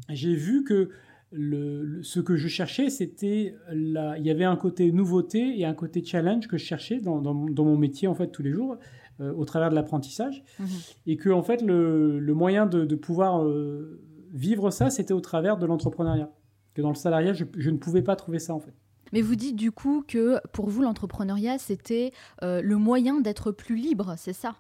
j'ai 0.09 0.35
vu 0.35 0.65
que 0.65 0.91
le, 1.33 2.01
ce 2.03 2.21
que 2.21 2.37
je 2.37 2.47
cherchais, 2.49 2.91
c'était 2.91 3.57
il 3.73 4.23
y 4.23 4.31
avait 4.31 4.45
un 4.45 4.57
côté 4.57 4.93
nouveauté 4.93 5.59
et 5.59 5.65
un 5.65 5.75
côté 5.75 6.05
challenge 6.05 6.47
que 6.47 6.57
je 6.57 6.65
cherchais 6.65 7.01
dans, 7.01 7.21
dans, 7.21 7.35
mon 7.35 7.77
métier 7.77 8.07
en 8.07 8.15
fait 8.15 8.29
tous 8.29 8.43
les 8.43 8.53
jours 8.53 8.77
euh, 9.21 9.33
au 9.33 9.45
travers 9.45 9.71
de 9.71 9.75
l'apprentissage 9.75 10.45
mhm. 10.59 10.69
et 11.07 11.17
que 11.17 11.31
en 11.31 11.43
fait 11.43 11.61
le, 11.61 12.21
le 12.21 12.35
moyen 12.35 12.67
de, 12.67 12.85
de 12.85 12.95
pouvoir 12.95 13.43
euh, 13.43 14.01
vivre 14.33 14.71
ça, 14.71 14.91
c'était 14.91 15.15
au 15.15 15.21
travers 15.21 15.57
de 15.57 15.67
l'entrepreneuriat. 15.67 16.31
Que 16.75 16.83
dans 16.83 16.89
le 16.89 16.97
salariat, 16.97 17.33
je, 17.33 17.45
je, 17.57 17.71
ne 17.71 17.79
pouvais 17.79 18.03
pas 18.03 18.17
trouver 18.17 18.39
ça 18.39 18.55
en 18.55 18.61
fait. 18.61 18.75
Mais 19.13 19.21
vous 19.21 19.37
dites 19.37 19.57
du 19.57 19.71
coup 19.71 20.05
que 20.07 20.39
pour 20.53 20.69
vous 20.69 20.83
l'entrepreneuriat 20.83 21.59
c'était 21.59 22.13
euh, 22.43 22.61
le 22.63 22.77
moyen 22.77 23.21
d'être 23.21 23.51
plus 23.51 23.77
libre, 23.77 24.15
c'est 24.19 24.33
ça? 24.33 24.57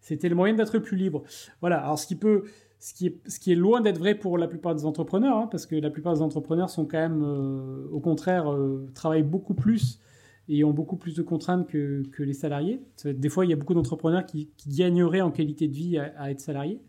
C'était 0.00 0.28
le 0.28 0.36
moyen 0.36 0.54
d'être 0.54 0.78
plus 0.78 0.96
libre. 0.96 1.24
Voilà. 1.60 1.80
Alors 1.82 1.98
ce 1.98 2.06
qui 2.06 2.14
peut 2.14 2.44
ce 2.86 2.94
qui 2.94 3.06
est, 3.08 3.18
ce 3.26 3.40
qui 3.40 3.50
est 3.50 3.56
loin 3.56 3.80
d'être 3.80 3.98
vrai 3.98 4.14
pour 4.14 4.38
la 4.38 4.46
plupart 4.46 4.72
des 4.76 4.84
entrepreneurs, 4.84 5.36
hein, 5.36 5.48
parce 5.50 5.66
que 5.66 5.74
la 5.74 5.90
plupart 5.90 6.14
des 6.14 6.22
entrepreneurs 6.22 6.70
sont 6.70 6.84
quand 6.84 7.00
même, 7.00 7.20
euh, 7.24 7.88
au 7.90 7.98
contraire, 7.98 8.52
euh, 8.52 8.88
travaillent 8.94 9.24
beaucoup 9.24 9.54
plus 9.54 9.98
et 10.48 10.62
ont 10.62 10.70
beaucoup 10.70 10.94
plus 10.94 11.16
de 11.16 11.22
contraintes 11.22 11.66
que, 11.66 12.04
que 12.12 12.22
les 12.22 12.32
salariés. 12.32 12.80
Des 13.04 13.28
fois, 13.28 13.44
il 13.44 13.50
y 13.50 13.52
a 13.52 13.56
beaucoup 13.56 13.74
d'entrepreneurs 13.74 14.24
qui, 14.24 14.50
gagneraient 14.68 15.20
en 15.20 15.32
qualité 15.32 15.66
de 15.66 15.74
vie 15.74 15.98
à, 15.98 16.30
être 16.30 16.38
salariés. 16.38 16.80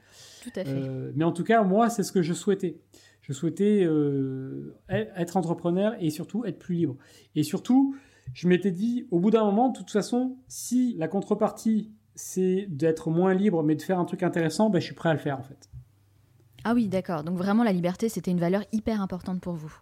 Tout 0.43 0.51
à 0.55 0.63
fait. 0.63 0.69
Euh, 0.69 1.11
mais 1.15 1.23
en 1.23 1.31
tout 1.31 1.43
cas, 1.43 1.63
moi, 1.63 1.89
c'est 1.89 2.03
ce 2.03 2.11
que 2.11 2.21
je 2.21 2.35
souhaitais. 2.35 2.77
Je 3.21 3.33
souhaitais 3.33 3.87
être 4.87 5.35
entrepreneur 5.35 5.95
et 5.99 6.11
surtout 6.11 6.45
être 6.45 6.59
plus 6.59 6.75
libre. 6.75 6.95
Et 7.35 7.41
surtout, 7.41 7.95
je 8.35 8.47
m'étais 8.47 8.71
dit, 8.71 9.07
au 9.09 9.19
bout 9.19 9.31
d'un 9.31 9.45
moment, 9.45 9.69
de 9.69 9.77
toute 9.79 9.89
façon, 9.89 10.37
si 10.47 10.93
la 10.99 11.07
contrepartie, 11.07 11.91
c'est 12.13 12.67
d'être 12.69 13.09
moins 13.09 13.33
libre, 13.33 13.63
mais 13.63 13.73
de 13.73 13.81
faire 13.81 13.97
un 13.97 14.05
truc 14.05 14.21
intéressant, 14.21 14.69
ben, 14.69 14.79
je 14.79 14.85
suis 14.85 14.95
prêt 14.95 15.09
à 15.09 15.13
le 15.13 15.19
faire, 15.19 15.39
en 15.39 15.43
fait. 15.43 15.71
Ah 16.63 16.73
oui, 16.73 16.87
d'accord. 16.87 17.23
Donc 17.23 17.37
vraiment, 17.37 17.63
la 17.63 17.71
liberté, 17.71 18.09
c'était 18.09 18.31
une 18.31 18.39
valeur 18.39 18.63
hyper 18.71 19.01
importante 19.01 19.41
pour 19.41 19.53
vous. 19.53 19.73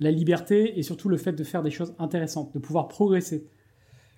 La 0.00 0.10
liberté 0.10 0.78
et 0.78 0.82
surtout 0.82 1.08
le 1.08 1.16
fait 1.16 1.32
de 1.32 1.44
faire 1.44 1.62
des 1.62 1.70
choses 1.70 1.94
intéressantes, 1.98 2.54
de 2.54 2.58
pouvoir 2.58 2.88
progresser. 2.88 3.46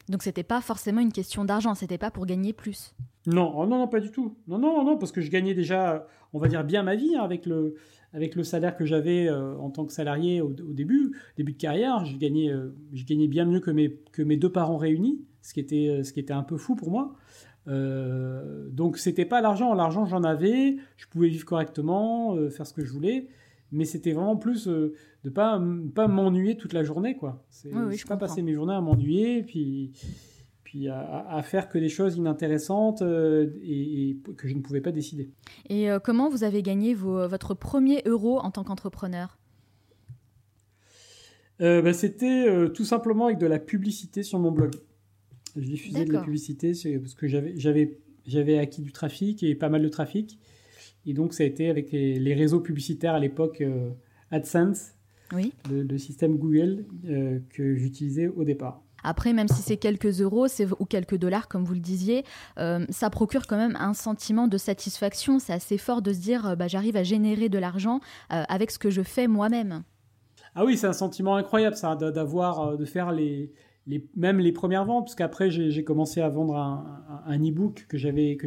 Donc 0.08 0.22
c'était 0.22 0.42
pas 0.42 0.60
forcément 0.60 1.00
une 1.00 1.12
question 1.12 1.44
d'argent, 1.44 1.74
c'était 1.74 1.98
pas 1.98 2.10
pour 2.10 2.26
gagner 2.26 2.52
plus. 2.52 2.94
Non, 3.26 3.52
oh 3.56 3.66
non, 3.66 3.78
non, 3.78 3.88
pas 3.88 4.00
du 4.00 4.10
tout. 4.10 4.36
Non, 4.48 4.58
non, 4.58 4.84
non, 4.84 4.98
parce 4.98 5.12
que 5.12 5.20
je 5.20 5.30
gagnais 5.30 5.54
déjà, 5.54 6.06
on 6.32 6.38
va 6.38 6.48
dire 6.48 6.64
bien 6.64 6.82
ma 6.82 6.96
vie 6.96 7.14
hein, 7.16 7.22
avec 7.22 7.46
le 7.46 7.76
avec 8.12 8.34
le 8.34 8.42
salaire 8.42 8.76
que 8.76 8.84
j'avais 8.84 9.28
euh, 9.28 9.56
en 9.58 9.70
tant 9.70 9.84
que 9.84 9.92
salarié 9.92 10.40
au, 10.40 10.52
début, 10.52 11.16
début 11.36 11.52
de 11.52 11.58
carrière. 11.58 12.04
Je 12.04 12.16
gagnais, 12.16 12.50
euh, 12.50 12.74
je 12.92 13.04
gagnais 13.04 13.28
bien 13.28 13.44
mieux 13.44 13.60
que 13.60 13.70
mes 13.70 14.00
que 14.12 14.22
mes 14.22 14.36
deux 14.36 14.50
parents 14.50 14.78
réunis, 14.78 15.20
ce 15.42 15.54
qui 15.54 15.60
était 15.60 15.88
euh, 15.88 16.02
ce 16.02 16.12
qui 16.12 16.20
était 16.20 16.32
un 16.32 16.42
peu 16.42 16.56
fou 16.56 16.74
pour 16.74 16.90
moi. 16.90 17.14
Euh, 17.68 18.68
donc 18.70 18.98
c'était 18.98 19.24
pas 19.24 19.40
l'argent, 19.40 19.74
l'argent 19.74 20.06
j'en 20.06 20.24
avais, 20.24 20.76
je 20.96 21.06
pouvais 21.06 21.28
vivre 21.28 21.44
correctement, 21.44 22.34
euh, 22.34 22.48
faire 22.48 22.66
ce 22.66 22.72
que 22.72 22.84
je 22.84 22.90
voulais, 22.90 23.26
mais 23.70 23.84
c'était 23.84 24.12
vraiment 24.12 24.36
plus 24.36 24.66
euh, 24.66 24.94
de 25.24 25.30
pas 25.30 25.60
pas 25.94 26.08
m'ennuyer 26.08 26.56
toute 26.56 26.72
la 26.72 26.82
journée 26.82 27.16
quoi. 27.16 27.44
C'est 27.50 27.70
je 27.70 28.06
pas 28.06 28.16
passer 28.16 28.42
mes 28.42 28.54
journées 28.54 28.74
à 28.74 28.80
m'ennuyer 28.80 29.42
puis 29.42 29.92
puis 30.64 30.88
à, 30.88 31.42
faire 31.42 31.68
que 31.68 31.78
des 31.78 31.88
choses 31.88 32.16
inintéressantes 32.16 33.02
et, 33.02 34.16
que 34.36 34.46
je 34.46 34.54
ne 34.54 34.60
pouvais 34.60 34.80
pas 34.80 34.92
décider. 34.92 35.28
Et 35.68 35.88
comment 36.04 36.28
vous 36.28 36.44
avez 36.44 36.62
gagné 36.62 36.94
votre 36.94 37.54
premier 37.54 38.02
euro 38.06 38.38
en 38.38 38.52
tant 38.52 38.62
qu'entrepreneur? 38.62 39.36
Bah, 41.58 41.92
C'était 41.92 42.70
tout 42.72 42.84
simplement 42.84 43.26
avec 43.26 43.38
de 43.38 43.46
la 43.46 43.58
publicité 43.58 44.22
sur 44.22 44.38
mon 44.38 44.52
blog. 44.52 44.76
Je 45.60 45.66
diffusais 45.66 46.04
de 46.04 46.12
la 46.12 46.22
publicité 46.22 46.72
parce 46.98 47.14
que 47.14 47.26
j'avais 47.28 48.58
acquis 48.58 48.82
du 48.82 48.92
trafic 48.92 49.42
et 49.42 49.54
pas 49.54 49.68
mal 49.68 49.82
de 49.82 49.88
trafic. 49.88 50.38
Et 51.06 51.14
donc, 51.14 51.34
ça 51.34 51.42
a 51.42 51.46
été 51.46 51.70
avec 51.70 51.92
les, 51.92 52.34
réseaux 52.34 52.60
publicitaires 52.60 53.14
à 53.14 53.20
l'époque 53.20 53.60
euh, 53.60 53.90
AdSense, 54.30 54.92
oui. 55.32 55.52
le, 55.70 55.98
système 55.98 56.36
Google 56.36 56.84
euh, 57.06 57.38
que 57.50 57.74
j'utilisais 57.74 58.28
au 58.28 58.44
départ. 58.44 58.82
Après, 59.02 59.32
même 59.32 59.48
si 59.48 59.62
c'est 59.62 59.78
quelques 59.78 60.20
euros 60.20 60.46
ou 60.78 60.84
quelques 60.84 61.16
dollars, 61.16 61.48
comme 61.48 61.64
vous 61.64 61.72
le 61.72 61.80
disiez, 61.80 62.22
euh, 62.58 62.84
ça 62.90 63.08
procure 63.08 63.46
quand 63.46 63.56
même 63.56 63.76
un 63.80 63.94
sentiment 63.94 64.46
de 64.46 64.58
satisfaction. 64.58 65.38
C'est 65.38 65.54
assez 65.54 65.78
fort 65.78 66.02
de 66.02 66.12
se 66.12 66.18
dire, 66.18 66.54
bah, 66.58 66.68
j'arrive 66.68 66.96
à 66.96 67.02
générer 67.02 67.48
de 67.48 67.58
l'argent 67.58 68.00
avec 68.28 68.70
ce 68.70 68.78
que 68.78 68.90
je 68.90 69.00
fais 69.00 69.26
moi-même. 69.26 69.84
Ah 70.54 70.66
oui, 70.66 70.76
c'est 70.76 70.86
un 70.86 70.92
sentiment 70.92 71.36
incroyable, 71.36 71.76
ça, 71.76 71.96
d'avoir, 71.96 72.76
de 72.76 72.84
faire 72.84 73.10
les, 73.10 73.52
même 74.16 74.38
les 74.38 74.52
premières 74.52 74.84
ventes, 74.84 75.06
parce 75.06 75.14
qu'après 75.14 75.50
j'ai 75.50 75.84
commencé 75.84 76.20
à 76.20 76.28
vendre 76.28 76.56
un, 76.56 77.38
e-book 77.38 77.86
que 77.88 77.98
j'avais, 77.98 78.38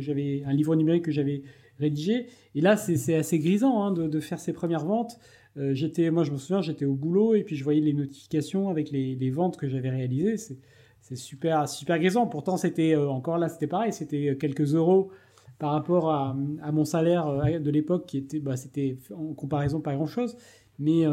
un 0.45 0.53
livre 0.53 0.75
numérique 0.75 1.05
que 1.05 1.11
j'avais 1.11 1.43
rédigé. 1.79 2.27
Et 2.55 2.61
là, 2.61 2.77
c'est 2.77 3.15
assez 3.15 3.39
grisant 3.39 3.83
hein, 3.83 3.91
de, 3.91 4.19
faire 4.19 4.39
ces 4.39 4.53
premières 4.53 4.85
ventes. 4.85 5.19
Euh, 5.57 5.73
j'étais, 5.73 6.09
moi, 6.09 6.23
je 6.23 6.31
me 6.31 6.37
souviens, 6.37 6.61
j'étais 6.61 6.85
au 6.85 6.95
boulot 6.95 7.35
et 7.35 7.43
puis 7.43 7.55
je 7.55 7.63
voyais 7.63 7.81
les 7.81 7.93
notifications 7.93 8.69
avec 8.69 8.91
les, 8.91 9.29
ventes 9.29 9.57
que 9.57 9.67
j'avais 9.67 9.89
réalisées. 9.89 10.37
C'est 10.37 11.15
super, 11.15 11.67
super 11.67 11.99
grisant. 11.99 12.27
Pourtant, 12.27 12.57
c'était 12.57 12.95
euh, 12.95 13.09
encore 13.09 13.37
là, 13.37 13.49
c'était 13.49 13.67
pareil, 13.67 13.91
c'était 13.91 14.37
quelques 14.39 14.73
euros 14.75 15.11
par 15.59 15.71
rapport 15.71 16.11
à, 16.11 16.35
mon 16.71 16.85
salaire 16.85 17.27
euh, 17.27 17.59
de 17.59 17.71
l'époque 17.71 18.05
qui 18.05 18.17
était, 18.17 18.39
bah, 18.39 18.55
c'était 18.55 18.97
en 19.15 19.33
comparaison 19.33 19.81
pas 19.81 19.93
grand 19.95 20.07
chose. 20.07 20.37
Mais 20.79 21.05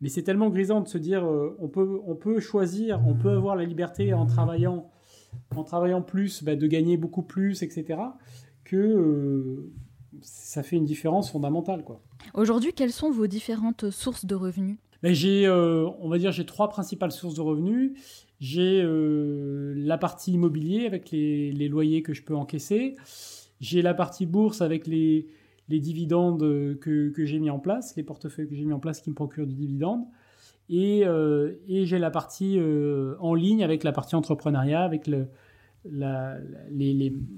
mais 0.00 0.08
c'est 0.08 0.22
tellement 0.22 0.48
grisant 0.48 0.80
de 0.80 0.88
se 0.88 0.98
dire 0.98 1.24
euh, 1.24 1.56
on, 1.58 1.68
peut, 1.68 2.00
on 2.06 2.14
peut 2.14 2.40
choisir, 2.40 3.00
on 3.06 3.14
peut 3.14 3.30
avoir 3.30 3.56
la 3.56 3.64
liberté 3.64 4.14
en 4.14 4.26
travaillant, 4.26 4.90
en 5.54 5.64
travaillant 5.64 6.02
plus, 6.02 6.42
bah, 6.42 6.56
de 6.56 6.66
gagner 6.66 6.96
beaucoup 6.96 7.22
plus, 7.22 7.62
etc., 7.62 8.00
que 8.64 8.76
euh, 8.76 9.72
ça 10.22 10.62
fait 10.62 10.76
une 10.76 10.84
différence 10.84 11.30
fondamentale. 11.30 11.84
Quoi. 11.84 12.00
Aujourd'hui, 12.34 12.72
quelles 12.72 12.92
sont 12.92 13.10
vos 13.10 13.26
différentes 13.26 13.90
sources 13.90 14.24
de 14.24 14.34
revenus? 14.34 14.76
Ben, 15.02 15.14
j'ai, 15.14 15.46
euh, 15.46 15.88
on 16.00 16.08
va 16.08 16.18
dire, 16.18 16.32
j'ai 16.32 16.46
trois 16.46 16.68
principales 16.68 17.12
sources 17.12 17.34
de 17.34 17.40
revenus. 17.40 17.92
J'ai 18.38 18.82
la 18.82 19.98
partie 19.98 20.32
immobilier 20.32 20.86
avec 20.86 21.10
les, 21.10 21.52
les, 21.52 21.68
loyers 21.68 22.02
que 22.02 22.14
je 22.14 22.22
peux 22.22 22.34
encaisser. 22.34 22.94
J'ai 23.60 23.82
la 23.82 23.92
partie 23.92 24.24
bourse 24.24 24.62
avec 24.62 24.86
les, 24.86 25.26
les 25.70 25.80
dividendes 25.80 26.40
que, 26.80 27.12
j'ai 27.16 27.38
mis 27.38 27.48
en 27.50 27.58
place, 27.58 27.96
les 27.96 28.02
portefeuilles 28.02 28.48
que 28.48 28.56
j'ai 28.56 28.64
mis 28.64 28.72
en 28.72 28.80
place 28.80 29.00
qui 29.00 29.08
me 29.10 29.14
procurent 29.14 29.46
du 29.46 29.54
dividende. 29.54 30.04
Et, 30.68 31.06
euh, 31.06 31.54
j'ai 31.68 31.98
la 31.98 32.10
partie 32.10 32.58
euh, 32.58 33.14
en 33.20 33.34
ligne 33.34 33.64
avec 33.64 33.84
la 33.84 33.92
partie 33.92 34.16
entrepreneuriat, 34.16 34.82
avec 34.82 35.06
le, 35.06 35.28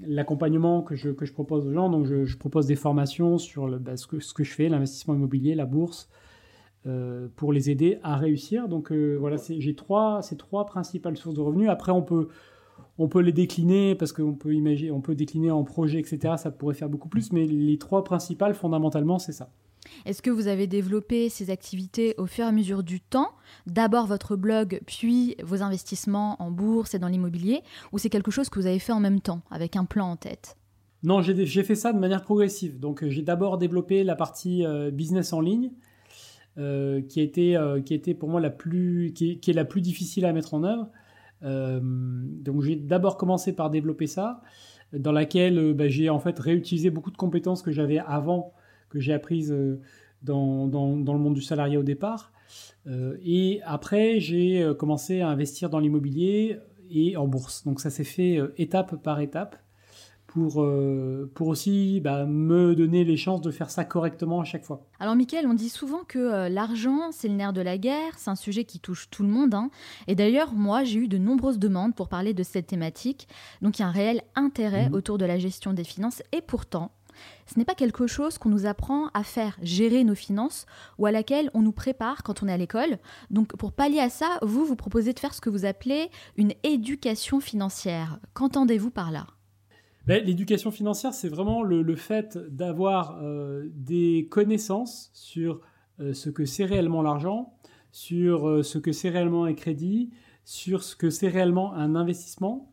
l'accompagnement 0.07 0.81
que 0.81 0.95
je, 0.95 1.09
que 1.09 1.25
je 1.25 1.33
propose 1.33 1.67
aux 1.67 1.73
gens. 1.73 1.89
Donc, 1.89 2.05
je, 2.05 2.37
propose 2.37 2.65
des 2.65 2.75
formations 2.75 3.37
sur 3.37 3.67
le, 3.67 3.77
bah, 3.77 3.97
ce, 3.97 4.07
que, 4.07 4.19
ce 4.19 4.33
que 4.33 4.43
je 4.43 4.51
fais, 4.51 4.67
l'investissement 4.67 5.13
immobilier, 5.13 5.55
la 5.55 5.65
bourse, 5.65 6.09
euh, 6.85 7.27
pour 7.35 7.53
les 7.53 7.69
aider 7.69 7.99
à 8.03 8.17
réussir. 8.17 8.67
Donc, 8.67 8.91
voilà, 8.91 9.37
j'ai 9.37 9.75
trois, 9.75 10.21
ces 10.23 10.37
trois 10.37 10.65
principales 10.65 11.17
sources 11.17 11.35
de 11.35 11.41
revenus. 11.41 11.69
Après, 11.69 11.91
on 11.91 12.01
peut, 12.01 12.29
on 12.97 13.07
peut 13.07 13.21
les 13.21 13.31
décliner 13.31 13.95
parce 13.95 14.13
qu'on 14.13 14.33
peut 14.33 14.53
imaginer, 14.53 14.91
on 14.91 15.01
peut 15.01 15.15
décliner 15.15 15.51
en 15.51 15.63
projet, 15.63 15.99
etc. 15.99 16.35
Ça 16.37 16.51
pourrait 16.51 16.75
faire 16.75 16.89
beaucoup 16.89 17.09
plus, 17.09 17.31
mais 17.31 17.45
les 17.45 17.77
trois 17.77 18.03
principales, 18.03 18.53
fondamentalement, 18.53 19.19
c'est 19.19 19.31
ça. 19.31 19.49
Est-ce 20.05 20.21
que 20.21 20.29
vous 20.29 20.47
avez 20.47 20.67
développé 20.67 21.29
ces 21.29 21.49
activités 21.49 22.15
au 22.17 22.25
fur 22.25 22.45
et 22.45 22.47
à 22.47 22.51
mesure 22.51 22.83
du 22.83 23.01
temps? 23.01 23.31
D'abord 23.67 24.07
votre 24.07 24.35
blog, 24.35 24.79
puis 24.85 25.35
vos 25.43 25.61
investissements 25.61 26.41
en 26.41 26.51
bourse 26.51 26.93
et 26.93 26.99
dans 26.99 27.07
l'immobilier 27.07 27.61
Ou 27.91 27.97
c'est 27.97 28.09
quelque 28.09 28.31
chose 28.31 28.49
que 28.49 28.59
vous 28.59 28.65
avez 28.65 28.79
fait 28.79 28.93
en 28.93 28.99
même 28.99 29.19
temps, 29.19 29.41
avec 29.51 29.75
un 29.75 29.85
plan 29.85 30.11
en 30.11 30.15
tête? 30.15 30.57
Non, 31.03 31.21
j'ai 31.21 31.63
fait 31.63 31.75
ça 31.75 31.91
de 31.91 31.99
manière 31.99 32.21
progressive. 32.21 32.79
Donc 32.79 33.05
j'ai 33.07 33.21
d'abord 33.21 33.57
développé 33.57 34.03
la 34.03 34.15
partie 34.15 34.65
euh, 34.65 34.89
business 34.89 35.33
en 35.33 35.41
ligne, 35.41 35.71
euh, 36.57 37.01
qui, 37.01 37.29
euh, 37.55 37.81
qui 37.81 37.93
était 37.93 38.13
pour 38.13 38.29
moi 38.29 38.39
la 38.39 38.49
plus, 38.49 39.11
qui 39.13 39.39
est 39.45 39.53
la 39.53 39.65
plus 39.65 39.81
difficile 39.81 40.25
à 40.25 40.31
mettre 40.31 40.53
en 40.53 40.63
œuvre. 40.63 40.89
Euh, 41.43 41.79
donc 41.81 42.61
j'ai 42.61 42.75
d'abord 42.75 43.17
commencé 43.17 43.53
par 43.53 43.69
développer 43.69 44.07
ça, 44.07 44.41
dans 44.93 45.11
laquelle 45.11 45.57
euh, 45.57 45.73
bah, 45.73 45.87
j'ai 45.87 46.09
en 46.09 46.19
fait 46.19 46.37
réutilisé 46.39 46.89
beaucoup 46.89 47.11
de 47.11 47.17
compétences 47.17 47.61
que 47.61 47.71
j'avais 47.71 47.99
avant, 47.99 48.53
que 48.89 48.99
j'ai 48.99 49.13
apprises 49.13 49.51
euh, 49.51 49.79
dans, 50.21 50.67
dans, 50.67 50.97
dans, 50.97 51.13
le 51.13 51.19
monde 51.19 51.33
du 51.33 51.41
salarié 51.41 51.77
au 51.77 51.83
départ. 51.83 52.31
et 53.25 53.61
après, 53.65 54.19
j'ai 54.19 54.71
commencé 54.77 55.21
à 55.21 55.27
investir 55.27 55.69
dans 55.69 55.79
l'immobilier 55.79 56.59
et 56.89 57.17
en 57.17 57.27
bourse. 57.27 57.65
Donc 57.65 57.81
ça 57.81 57.89
s'est 57.89 58.05
fait 58.05 58.39
étape 58.57 59.03
par 59.03 59.19
étape 59.19 59.57
pour, 60.33 60.63
euh, 60.63 61.29
pour 61.35 61.47
aussi 61.47 62.01
bah, 62.01 62.25
me 62.25 62.73
donner 62.73 63.03
les 63.03 63.17
chances 63.17 63.41
de 63.41 63.51
faire 63.51 63.69
ça 63.69 63.85
correctement 63.85 64.41
à 64.41 64.43
chaque 64.43 64.63
fois. 64.63 64.83
Alors 64.99 65.15
Mickaël, 65.15 65.45
on 65.45 65.53
dit 65.53 65.69
souvent 65.69 66.03
que 66.07 66.17
euh, 66.17 66.49
l'argent, 66.49 67.11
c'est 67.11 67.27
le 67.27 67.35
nerf 67.35 67.53
de 67.53 67.61
la 67.61 67.77
guerre, 67.77 68.17
c'est 68.17 68.31
un 68.31 68.35
sujet 68.35 68.63
qui 68.63 68.79
touche 68.79 69.11
tout 69.11 69.21
le 69.21 69.29
monde. 69.29 69.53
Hein. 69.53 69.69
Et 70.07 70.15
d'ailleurs, 70.15 70.53
moi, 70.53 70.83
j'ai 70.83 71.01
eu 71.01 71.07
de 71.07 71.19
nombreuses 71.19 71.59
demandes 71.59 71.93
pour 71.93 72.09
parler 72.09 72.33
de 72.33 72.41
cette 72.41 72.65
thématique. 72.65 73.27
Donc 73.61 73.77
il 73.77 73.83
y 73.83 73.85
a 73.85 73.87
un 73.87 73.91
réel 73.91 74.23
intérêt 74.33 74.89
mhm. 74.89 74.95
autour 74.95 75.19
de 75.19 75.25
la 75.25 75.37
gestion 75.37 75.71
des 75.71 75.83
finances. 75.83 76.23
Et 76.31 76.41
pourtant, 76.41 76.89
ce 77.45 77.59
n'est 77.59 77.65
pas 77.65 77.75
quelque 77.75 78.07
chose 78.07 78.39
qu'on 78.39 78.49
nous 78.49 78.65
apprend 78.65 79.09
à 79.13 79.23
faire 79.23 79.55
gérer 79.61 80.03
nos 80.03 80.15
finances 80.15 80.65
ou 80.97 81.05
à 81.05 81.11
laquelle 81.11 81.51
on 81.53 81.61
nous 81.61 81.71
prépare 81.71 82.23
quand 82.23 82.41
on 82.41 82.47
est 82.47 82.53
à 82.53 82.57
l'école. 82.57 82.97
Donc 83.29 83.55
pour 83.55 83.71
pallier 83.71 83.99
à 83.99 84.09
ça, 84.09 84.39
vous, 84.41 84.65
vous 84.65 84.75
proposez 84.75 85.13
de 85.13 85.19
faire 85.19 85.35
ce 85.35 85.41
que 85.41 85.51
vous 85.51 85.65
appelez 85.65 86.09
une 86.37 86.53
éducation 86.63 87.39
financière. 87.39 88.19
Qu'entendez-vous 88.33 88.89
par 88.89 89.11
là? 89.11 89.27
Ben, 90.05 90.23
L'éducation 90.23 90.71
financière, 90.71 91.13
c'est 91.13 91.29
vraiment 91.29 91.63
le, 91.63 91.95
fait 91.95 92.37
d'avoir 92.37 93.19
euh, 93.21 93.69
des 93.73 94.27
connaissances 94.29 95.09
sur 95.13 95.61
euh, 95.99 96.13
ce 96.13 96.29
que 96.29 96.45
c'est 96.45 96.65
réellement 96.65 97.01
l'argent, 97.01 97.53
sur 97.91 98.47
euh, 98.47 98.63
ce 98.63 98.77
que 98.77 98.91
c'est 98.91 99.09
réellement 99.09 99.45
un 99.45 99.53
crédit, 99.53 100.11
sur 100.45 100.83
ce 100.83 100.95
que 100.95 101.09
c'est 101.09 101.29
réellement 101.29 101.73
un 101.73 101.95
investissement 101.95 102.71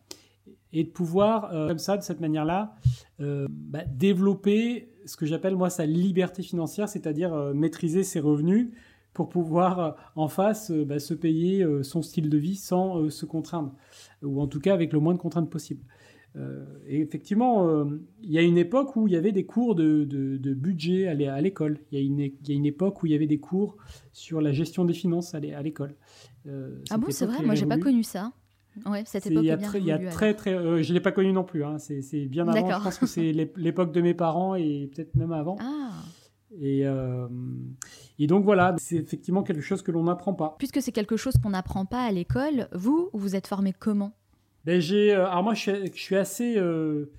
et 0.72 0.84
de 0.84 0.88
pouvoir, 0.88 1.50
comme 1.66 1.78
ça, 1.78 1.96
de 1.96 2.02
cette 2.02 2.20
manière-là, 2.20 2.76
bah, 3.18 3.84
développer 3.92 4.92
ce 5.04 5.16
que 5.16 5.26
j'appelle 5.26 5.56
moi 5.56 5.68
sa 5.68 5.84
liberté 5.84 6.44
financière, 6.44 6.88
c'est-à-dire 6.88 7.34
maîtriser 7.54 8.04
ses 8.04 8.20
revenus 8.20 8.70
pour 9.12 9.28
pouvoir 9.28 9.96
en 10.14 10.28
face 10.28 10.70
bah, 10.70 11.00
se 11.00 11.12
payer 11.12 11.66
son 11.82 12.02
style 12.02 12.30
de 12.30 12.38
vie 12.38 12.54
sans 12.54 13.10
se 13.10 13.26
contraindre, 13.26 13.74
ou 14.22 14.40
en 14.40 14.46
tout 14.46 14.60
cas 14.60 14.72
avec 14.72 14.92
le 14.92 15.00
moins 15.00 15.14
de 15.14 15.18
contraintes 15.18 15.50
possible. 15.50 15.82
Euh, 16.36 16.64
et 16.86 17.00
effectivement, 17.00 17.66
euh, 17.66 17.84
il 18.22 18.30
y 18.30 18.38
a 18.38 18.42
une 18.42 18.58
époque 18.58 18.94
où 18.96 19.08
il 19.08 19.12
y 19.14 19.16
avait 19.16 19.32
des 19.32 19.44
cours 19.44 19.74
de, 19.74 20.04
de, 20.04 20.54
budget 20.54 21.08
à 21.08 21.40
l'école. 21.40 21.78
Il, 21.90 21.98
y 21.98 22.52
a 22.52 22.54
une 22.54 22.66
époque 22.66 23.02
où 23.02 23.06
il 23.06 23.12
y 23.12 23.14
avait 23.14 23.26
des 23.26 23.40
cours 23.40 23.76
sur 24.12 24.40
la 24.40 24.52
gestion 24.52 24.84
des 24.84 24.94
finances 24.94 25.34
à 25.34 25.40
l'école. 25.40 25.94
Euh, 26.46 26.82
ah 26.90 26.98
bon, 26.98 27.08
c'est 27.10 27.26
vrai, 27.26 27.42
moi 27.44 27.54
j'ai 27.54 27.66
pas 27.66 27.78
connu 27.78 28.02
ça. 28.02 28.32
Ouais, 28.86 29.02
cette 29.04 29.26
époque 29.26 29.42
il 29.42 29.48
y 29.48 29.50
a, 29.50 29.58
très, 29.58 29.80
il 29.80 29.84
y 29.84 29.90
a 29.90 29.98
très, 29.98 30.34
très, 30.34 30.82
je 30.82 30.94
l'ai 30.94 31.00
pas 31.00 31.10
connu 31.10 31.32
non 31.32 31.42
plus. 31.42 31.64
Hein. 31.64 31.78
C'est 31.78 32.26
bien 32.26 32.46
avant. 32.46 32.78
Je 32.78 32.84
pense 32.84 32.98
que 32.98 33.06
c'est 33.06 33.32
l'époque 33.56 33.92
de 33.92 34.00
mes 34.00 34.14
parents 34.14 34.54
et 34.54 34.88
peut-être 34.94 35.16
même 35.16 35.32
avant. 35.32 35.56
Ah. 35.60 35.90
Et, 36.60 36.84
et, 38.18 38.26
donc 38.26 38.44
voilà, 38.44 38.76
c'est 38.78 38.96
effectivement 38.96 39.42
quelque 39.42 39.62
chose 39.62 39.82
que 39.82 39.90
l'on 39.90 40.04
n'apprend 40.04 40.34
pas. 40.34 40.54
Puisque 40.58 40.80
c'est 40.80 40.92
quelque 40.92 41.16
chose 41.16 41.34
qu'on 41.42 41.50
n'apprend 41.50 41.86
pas 41.86 42.02
à 42.02 42.12
l'école, 42.12 42.68
vous, 42.72 43.10
vous 43.12 43.34
êtes 43.34 43.46
formé 43.48 43.72
comment? 43.72 44.12
Ben 44.64 44.80
j'ai, 44.80 45.12
euh, 45.12 45.26
alors 45.26 45.42
moi 45.42 45.54
je 45.54 45.88
suis, 45.94 46.16
assez, 46.16 46.56
euh, 46.58 47.10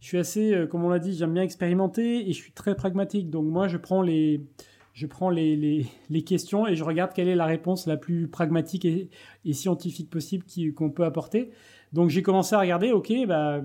je 0.00 0.06
suis 0.06 0.18
assez, 0.18 0.54
euh, 0.54 0.66
comme 0.66 0.84
on 0.84 0.90
l'a 0.90 0.98
dit, 0.98 1.14
j'aime 1.14 1.32
bien 1.32 1.42
expérimenter 1.42 2.28
et 2.28 2.32
je 2.32 2.38
suis 2.38 2.52
très 2.52 2.74
pragmatique. 2.74 3.30
Donc 3.30 3.46
moi 3.46 3.68
je 3.68 3.78
prends 3.78 4.02
les, 4.02 4.46
je 4.92 5.06
prends 5.06 5.30
les, 5.30 5.86
les, 6.10 6.24
questions 6.24 6.66
et 6.66 6.76
je 6.76 6.84
regarde 6.84 7.12
quelle 7.14 7.28
est 7.28 7.36
la 7.36 7.46
réponse 7.46 7.86
la 7.86 7.96
plus 7.96 8.28
pragmatique 8.28 8.84
et, 8.84 9.10
scientifique 9.52 10.10
possible 10.10 10.44
qu'on 10.74 10.90
peut 10.90 11.04
apporter. 11.04 11.50
Donc 11.92 12.10
j'ai 12.10 12.22
commencé 12.22 12.54
à 12.54 12.60
regarder, 12.60 12.92
ok, 12.92 13.12
bah 13.26 13.62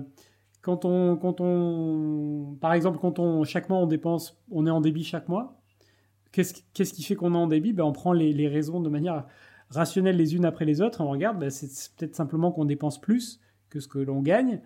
quand 0.62 0.86
on, 0.86 1.16
quand 1.16 1.42
on, 1.42 2.56
par 2.60 2.72
exemple, 2.72 2.98
quand 2.98 3.18
on 3.18 3.44
chaque 3.44 3.68
mois 3.68 3.78
on 3.78 3.86
dépense, 3.86 4.40
on 4.50 4.66
est 4.66 4.70
en 4.70 4.80
débit 4.80 5.04
chaque 5.04 5.28
mois. 5.28 5.60
Qu'est-ce, 6.32 6.54
qu'est-ce 6.72 6.94
qui 6.94 7.02
fait 7.02 7.16
qu'on 7.16 7.34
est 7.34 7.38
en 7.38 7.46
débit? 7.46 7.72
Ben, 7.74 7.84
on 7.84 7.92
prend 7.92 8.12
les 8.12 8.48
raisons 8.48 8.80
de 8.80 8.88
manière 8.88 9.24
rationnelles 9.70 10.16
les 10.16 10.34
unes 10.34 10.44
après 10.44 10.64
les 10.64 10.80
autres, 10.80 11.00
on 11.00 11.08
regarde, 11.08 11.38
bah, 11.38 11.50
c'est 11.50 11.68
peut-être 11.96 12.14
simplement 12.14 12.52
qu'on 12.52 12.64
dépense 12.64 13.00
plus 13.00 13.40
que 13.70 13.80
ce 13.80 13.88
que 13.88 13.98
l'on 13.98 14.22
gagne. 14.22 14.60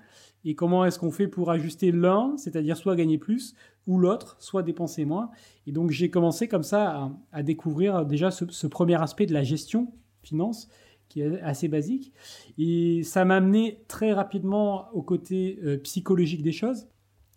Et 0.44 0.54
comment 0.54 0.84
est-ce 0.84 0.98
qu'on 0.98 1.10
fait 1.10 1.28
pour 1.28 1.50
ajuster 1.50 1.90
l'un, 1.90 2.36
c'est-à-dire 2.36 2.76
soit 2.76 2.94
gagner 2.94 3.18
plus, 3.18 3.54
ou 3.86 3.98
l'autre, 3.98 4.36
soit 4.38 4.62
dépenser 4.62 5.04
moins. 5.04 5.30
Et 5.66 5.72
donc 5.72 5.90
j'ai 5.90 6.10
commencé 6.10 6.46
comme 6.46 6.62
ça 6.62 7.10
à, 7.32 7.42
découvrir 7.42 8.04
déjà 8.06 8.30
ce, 8.30 8.66
premier 8.66 9.00
aspect 9.00 9.26
de 9.26 9.32
la 9.32 9.42
gestion 9.42 9.92
finance, 10.22 10.68
qui 11.08 11.22
est 11.22 11.40
assez 11.40 11.68
basique. 11.68 12.12
Et 12.58 13.02
ça 13.02 13.24
m'a 13.24 13.36
amené 13.36 13.82
très 13.88 14.12
rapidement 14.12 14.90
au 14.92 15.02
côté 15.02 15.58
euh, 15.64 15.78
psychologique 15.78 16.42
des 16.42 16.52
choses. 16.52 16.86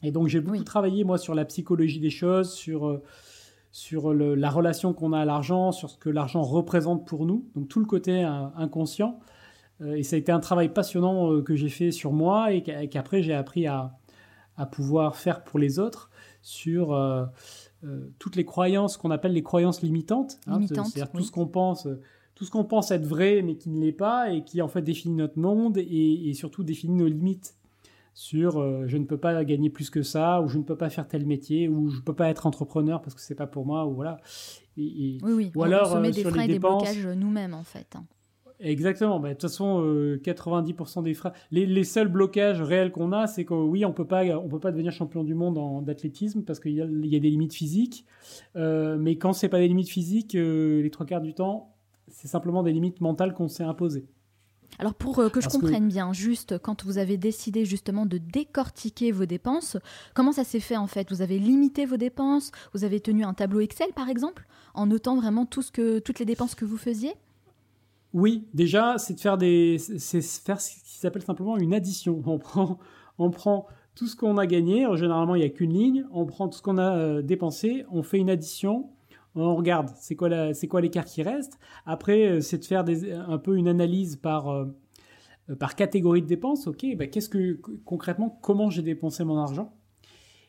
Et 0.04 0.12
donc 0.12 0.28
j'ai 0.28 0.42
beaucoup 0.42 0.64
travaillé 0.64 1.04
moi 1.06 1.18
sur 1.18 1.34
la 1.34 1.46
psychologie 1.46 2.00
des 2.00 2.10
choses, 2.10 2.54
sur... 2.54 2.88
Euh, 2.88 3.02
sur 3.72 4.14
la 4.14 4.50
relation 4.50 4.94
qu'on 4.94 5.14
a 5.14 5.20
à 5.20 5.26
l'argent, 5.26 5.72
sur 5.72 5.90
ce 5.90 5.98
que 5.98 6.10
l'argent 6.10 6.42
représente 6.42 7.08
pour 7.08 7.26
nous, 7.26 7.50
donc 7.56 7.70
tout 7.70 7.80
le 7.80 7.86
côté 7.86 8.24
euh, 8.24 8.46
inconscient. 8.56 9.20
Euh, 9.82 9.96
et 9.96 10.04
ça 10.04 10.18
a 10.18 10.20
été 10.20 10.32
un 10.32 10.42
travail 10.42 10.70
passionnant 10.70 11.32
euh, 11.32 11.42
que 11.42 11.56
j'ai 11.56 11.70
fait 11.70 11.92
sur 11.92 12.12
moi 12.12 12.52
et 12.52 12.64
qu'après 12.64 13.24
j'ai 13.24 13.34
appris 13.34 13.68
à, 13.68 13.98
pouvoir 14.72 15.16
faire 15.16 15.44
pour 15.44 15.58
les 15.58 15.80
autres 15.80 16.12
sur 16.44 16.96
toutes 18.20 18.36
les 18.36 18.46
croyances 18.46 18.96
qu'on 18.96 19.10
appelle 19.10 19.34
les 19.34 19.42
croyances 19.42 19.82
limitantes. 19.82 20.38
Hein, 20.46 20.60
C'est-à-dire 20.68 21.10
tout 21.10 21.24
ce 21.24 21.32
qu'on 21.32 21.48
pense 21.48 21.88
tout 22.36 22.46
ce 22.46 22.52
qu'on 22.52 22.64
pense 22.64 22.92
être 22.92 23.08
vrai 23.08 23.42
mais 23.42 23.56
qui 23.56 23.72
ne 23.72 23.82
l'est 23.82 23.92
pas 23.92 24.30
et 24.30 24.44
qui 24.44 24.62
en 24.62 24.68
fait 24.68 24.84
définit 24.84 25.16
notre 25.16 25.40
monde 25.40 25.80
et 25.80 26.32
surtout 26.36 26.64
définit 26.64 26.94
nos 26.94 27.08
limites 27.08 27.56
sur 28.14 28.60
euh, 28.60 28.84
je 28.88 28.98
ne 28.98 29.06
peux 29.06 29.18
pas 29.18 29.44
gagner 29.46 29.70
plus 29.70 29.90
que 29.90 30.04
ça, 30.04 30.42
ou 30.42 30.48
je 30.48 30.58
ne 30.58 30.64
peux 30.64 30.76
pas 30.76 30.90
faire 30.90 31.08
tel 31.08 31.26
métier, 31.26 31.68
ou 31.68 31.90
je 31.90 31.98
ne 31.98 32.02
peux 32.02 32.14
pas 32.14 32.30
être 32.30 32.46
entrepreneur 32.46 33.02
parce 33.02 33.16
que 33.16 33.22
c'est 33.22 33.36
pas 33.36 33.48
pour 33.48 33.66
moi, 33.66 33.86
ou 33.86 33.94
voilà. 33.94 34.18
oui, 34.78 35.20
oui. 35.24 35.52
Ou 35.56 35.64
alors, 35.64 35.92
on 35.92 35.96
se 35.96 36.00
met 36.00 36.10
euh, 36.10 36.12
des 36.12 36.24
freins 36.24 36.44
et 36.44 36.48
des 36.48 36.60
blocages 36.60 37.08
nous-mêmes, 37.08 37.54
en 37.54 37.64
fait. 37.64 37.96
Hein. 37.96 38.06
Exactement. 38.60 39.20
Bah, 39.20 39.30
de 39.30 39.34
toute 39.34 39.42
façon, 39.44 39.82
90% 39.82 41.00
euh, 41.00 41.02
des 41.02 41.14
freins. 41.16 41.32
Les, 41.52 41.84
seuls 41.84 42.10
blocages 42.10 42.62
réels 42.62 42.92
qu'on 42.92 43.12
a, 43.12 43.26
c'est 43.26 43.44
que 43.44 43.56
oui, 43.56 43.86
on 43.86 43.94
peut 43.94 44.06
pas, 44.06 44.24
on 44.38 44.50
peut 44.50 44.60
pas 44.60 44.72
devenir 44.72 44.92
champion 44.92 45.24
du 45.24 45.34
monde 45.34 45.84
d'athlétisme 45.84 46.44
parce 46.44 46.60
qu'il 46.60 46.74
y, 46.74 46.76
y, 46.76 47.16
a 47.16 47.20
des 47.20 47.30
limites 47.30 47.56
physiques. 47.56 48.06
mais 48.56 49.16
quand 49.16 49.34
c'est 49.34 49.50
pas 49.50 49.58
des 49.60 49.68
limites 49.68 49.90
physiques, 49.90 50.34
les 50.34 50.90
trois 50.92 51.08
quarts 51.08 51.22
du 51.22 51.34
temps, 51.34 51.74
c'est 52.08 52.28
simplement 52.28 52.62
des 52.62 52.72
limites 52.72 53.02
mentales 53.02 53.34
qu'on 53.34 53.48
s'est 53.48 53.64
imposées. 53.64 54.06
Alors 54.80 54.96
pour 54.96 55.20
euh, 55.20 55.30
que 55.30 55.42
je 55.42 55.50
comprenne 55.50 55.88
bien, 55.88 56.12
juste 56.12 56.58
quand 56.58 56.84
vous 56.84 56.98
avez 56.98 57.18
décidé 57.18 57.66
justement 57.66 58.06
de 58.06 58.18
décortiquer 58.18 59.12
vos 59.12 59.26
dépenses, 59.26 59.78
comment 60.16 60.32
ça 60.32 60.44
s'est 60.44 60.60
fait 60.60 60.78
en 60.78 60.88
fait? 60.88 61.12
Vous 61.12 61.22
avez 61.22 61.38
limité 61.38 61.86
vos 61.86 61.98
dépenses? 61.98 62.52
Vous 62.74 62.84
avez 62.84 63.00
tenu 63.00 63.24
un 63.24 63.34
tableau 63.34 63.60
Excel 63.60 63.90
par 63.94 64.10
exemple, 64.10 64.48
en 64.74 64.88
notant 64.88 65.16
vraiment 65.16 65.46
tout 65.46 65.62
ce 65.62 65.72
que, 65.72 66.00
toutes 66.00 66.20
les 66.20 66.26
dépenses 66.26 66.56
que 66.56 66.66
vous 66.66 66.78
faisiez? 66.78 67.14
Oui, 68.14 68.48
déjà 68.54 68.98
c'est 68.98 69.14
de 69.14 69.20
faire 69.20 69.38
des, 69.38 69.78
c'est 69.78 70.22
faire 70.22 70.60
ce 70.60 70.72
qui 70.72 70.98
s'appelle 70.98 71.22
simplement 71.22 71.58
une 71.58 71.74
addition. 71.74 72.22
On 72.26 72.40
prend, 72.40 72.80
on 73.20 73.30
prend 73.30 73.68
tout 73.94 74.08
ce 74.08 74.16
qu'on 74.16 74.38
a 74.38 74.48
gagné. 74.48 74.88
Généralement 74.96 75.36
il 75.36 75.40
n'y 75.40 75.46
a 75.46 75.50
qu'une 75.50 75.74
ligne. 75.74 76.06
On 76.12 76.26
prend 76.26 76.48
tout 76.48 76.58
ce 76.58 76.64
qu'on 76.64 76.78
a 76.80 76.98
euh, 76.98 77.22
dépensé, 77.22 77.86
on 77.92 78.02
fait 78.04 78.18
une 78.18 78.30
addition 78.30 78.90
on 79.36 79.56
regarde 79.56 79.90
c'est 80.00 80.16
quoi 80.16 80.54
c'est 80.54 80.68
quoi 80.68 80.82
l'écart 80.82 81.06
qui 81.06 81.24
reste. 81.24 81.58
Après, 81.86 82.28
euh, 82.28 82.42
c'est 82.42 82.58
de 82.58 82.66
faire 82.66 82.84
un 83.28 83.38
peu 83.38 83.58
une 83.58 83.68
analyse 83.68 84.16
par 84.16 84.50
euh, 84.50 84.66
par 85.60 85.76
catégorie 85.76 86.22
de 86.22 86.28
dépenses. 86.28 86.68
Ok, 86.68 86.86
bah, 86.98 87.08
qu'est-ce 87.08 87.30
que 87.30 87.60
concrètement 87.86 88.40
comment 88.42 88.70
j'ai 88.70 88.82
dépensé 88.82 89.24
mon 89.24 89.38
argent? 89.38 89.74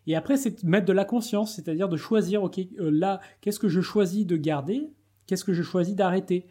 Et 0.07 0.17
après, 0.17 0.37
c'est 0.37 0.65
de 0.65 0.69
mettre 0.69 0.87
de 0.87 0.93
la 0.93 1.05
conscience, 1.05 1.55
c'est-à-dire 1.55 1.89
de 1.89 1.97
choisir. 1.97 2.43
Ok, 2.43 2.59
euh, 2.59 2.91
là, 2.91 3.21
qu'est-ce 3.41 3.61
que 3.61 3.69
je 3.69 3.81
choisis 3.81 4.27
de 4.27 4.37
garder? 4.37 4.91
Qu'est-ce 5.27 5.45
que 5.45 5.53
je 5.53 5.63
choisis 5.63 5.95
d'arrêter? 5.95 6.47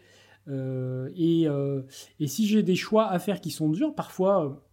Et, 0.48 1.46
et, 2.18 2.26
si 2.26 2.48
j'ai 2.48 2.64
des 2.64 2.74
choix 2.74 3.08
à 3.08 3.20
faire 3.20 3.40
qui 3.40 3.52
sont 3.52 3.68
durs, 3.68 3.94
parfois 3.94 4.66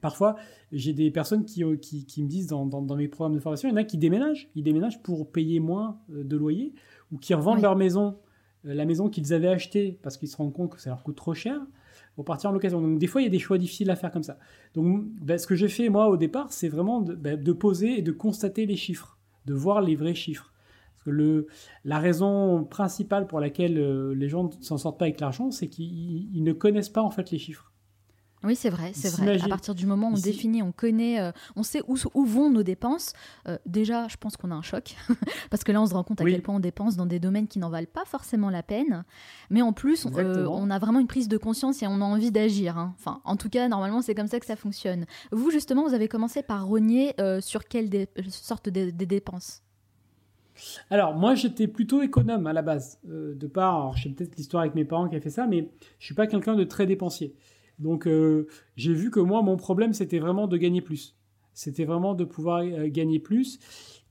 Parfois, 0.00 0.36
j'ai 0.72 0.92
des 0.92 1.10
personnes 1.10 1.44
qui, 1.44 1.64
euh, 1.64 1.76
qui, 1.76 2.22
me 2.22 2.28
disent 2.28 2.48
dans, 2.48 2.66
dans, 2.66 2.96
mes 2.96 3.08
programmes 3.08 3.34
de 3.34 3.40
formation, 3.40 3.68
il 3.68 3.72
y 3.72 3.74
en 3.74 3.78
a 3.78 3.84
qui 3.84 3.98
déménagent. 3.98 4.48
Ils 4.54 4.62
déménagent 4.62 5.02
pour 5.02 5.30
payer 5.30 5.60
moins 5.60 5.98
euh, 6.12 6.24
de 6.24 6.36
loyer 6.36 6.74
ou 7.12 7.18
qui 7.18 7.34
revendent 7.34 7.62
leur 7.62 7.76
maison, 7.76 8.18
euh, 8.66 8.74
la 8.74 8.84
maison 8.84 9.08
qu'ils 9.08 9.32
avaient 9.32 9.48
achetée 9.48 9.98
parce 10.02 10.16
qu'ils 10.16 10.28
se 10.28 10.36
rendent 10.36 10.52
compte 10.52 10.72
que 10.72 10.80
ça 10.80 10.90
leur 10.90 11.02
coûte 11.02 11.16
trop 11.16 11.34
cher 11.34 11.60
pour 12.14 12.24
partir 12.24 12.50
en 12.50 12.52
location. 12.52 12.80
Donc, 12.80 12.98
des 12.98 13.06
fois, 13.06 13.20
il 13.20 13.24
y 13.24 13.28
a 13.28 13.30
des 13.30 13.38
choix 13.38 13.58
difficiles 13.58 13.90
à 13.90 13.96
faire 13.96 14.10
comme 14.10 14.22
ça. 14.22 14.38
Donc, 14.74 15.04
ben, 15.20 15.38
ce 15.38 15.46
que 15.46 15.54
j'ai 15.54 15.68
fait, 15.68 15.88
moi, 15.88 16.08
au 16.08 16.16
départ, 16.16 16.52
c'est 16.52 16.68
vraiment 16.68 17.00
de, 17.00 17.14
ben, 17.14 17.40
de, 17.40 17.52
poser 17.52 17.98
et 17.98 18.02
de 18.02 18.12
constater 18.12 18.66
les 18.66 18.76
chiffres, 18.76 19.18
de 19.46 19.54
voir 19.54 19.80
les 19.80 19.94
vrais 19.94 20.14
chiffres. 20.14 20.52
Parce 20.92 21.04
que 21.04 21.10
le, 21.10 21.46
la 21.84 22.00
raison 22.00 22.64
principale 22.64 23.26
pour 23.26 23.38
laquelle 23.38 24.12
les 24.12 24.28
gens 24.28 24.44
ne 24.44 24.62
s'en 24.62 24.78
sortent 24.78 24.98
pas 24.98 25.04
avec 25.04 25.20
l'argent, 25.20 25.52
c'est 25.52 25.68
qu'ils 25.68 26.42
ne 26.42 26.52
connaissent 26.52 26.88
pas, 26.88 27.02
en 27.02 27.10
fait, 27.10 27.30
les 27.30 27.38
chiffres. 27.38 27.67
Oui, 28.44 28.54
c'est 28.54 28.70
vrai, 28.70 28.92
c'est 28.94 29.10
vrai. 29.10 29.42
À 29.42 29.48
partir 29.48 29.74
du 29.74 29.86
moment 29.86 30.10
où 30.10 30.14
on 30.14 30.18
définit, 30.18 30.62
on 30.62 30.70
connaît, 30.70 31.20
euh, 31.20 31.32
on 31.56 31.64
sait 31.64 31.82
où, 31.88 31.96
où, 32.14 32.24
vont 32.24 32.50
nos 32.50 32.62
dépenses, 32.62 33.12
euh, 33.48 33.58
déjà, 33.66 34.06
je 34.08 34.16
pense 34.16 34.36
qu'on 34.36 34.52
a 34.52 34.54
un 34.54 34.62
choc. 34.62 34.94
parce 35.50 35.64
que 35.64 35.72
là, 35.72 35.82
on 35.82 35.86
se 35.86 35.94
rend 35.94 36.04
compte 36.04 36.20
à 36.20 36.24
quel 36.24 36.42
point 36.42 36.54
on 36.54 36.60
dépense 36.60 36.96
dans 36.96 37.06
des 37.06 37.18
domaines 37.18 37.48
qui 37.48 37.58
n'en 37.58 37.68
valent 37.68 37.88
pas 37.92 38.04
forcément 38.04 38.50
la 38.50 38.62
peine. 38.62 39.04
Mais 39.50 39.60
en 39.60 39.72
plus, 39.72 40.06
euh, 40.06 40.46
on 40.46 40.70
a 40.70 40.78
vraiment 40.78 41.00
une 41.00 41.08
prise 41.08 41.28
de 41.28 41.36
conscience 41.36 41.82
et 41.82 41.86
on 41.88 42.00
a 42.00 42.04
envie 42.04 42.30
d'agir. 42.30 42.78
Hein. 42.78 42.94
Enfin, 42.98 43.20
en 43.24 43.36
tout 43.36 43.48
cas, 43.48 43.66
normalement, 43.68 44.02
c'est 44.02 44.14
comme 44.14 44.28
ça 44.28 44.38
que 44.38 44.46
ça 44.46 44.56
fonctionne. 44.56 45.06
Vous, 45.32 45.50
justement, 45.50 45.86
vous 45.86 45.94
avez 45.94 46.08
commencé 46.08 46.42
par 46.42 46.66
rogner 46.66 47.14
sur 47.40 47.64
quelle 47.66 47.90
sorte 48.28 48.68
de, 48.68 48.90
dépenses? 48.90 49.62
Alors, 50.90 51.14
moi, 51.16 51.34
j'étais 51.34 51.66
plutôt 51.66 52.02
économe 52.02 52.46
à 52.46 52.52
la 52.52 52.62
base. 52.62 53.00
de 53.04 53.46
part, 53.48 53.74
alors, 53.74 53.96
je 53.96 54.04
sais 54.04 54.08
peut-être 54.10 54.36
l'histoire 54.36 54.62
avec 54.62 54.76
mes 54.76 54.84
parents 54.84 55.08
qui 55.08 55.16
a 55.16 55.20
fait 55.20 55.30
ça, 55.30 55.46
mais 55.46 55.70
je 55.98 56.04
suis 56.04 56.14
pas 56.14 56.28
quelqu'un 56.28 56.54
de 56.54 56.64
très 56.64 56.86
dépensier. 56.86 57.34
Donc 57.78 58.06
euh, 58.06 58.46
j'ai 58.76 58.92
vu 58.92 59.10
que 59.10 59.20
moi, 59.20 59.42
mon 59.42 59.56
problème, 59.56 59.92
c'était 59.92 60.18
vraiment 60.18 60.46
de 60.46 60.56
gagner 60.56 60.80
plus. 60.80 61.16
C'était 61.52 61.84
vraiment 61.84 62.14
de 62.14 62.24
pouvoir 62.24 62.60
euh, 62.62 62.88
gagner 62.88 63.18
plus. 63.18 63.58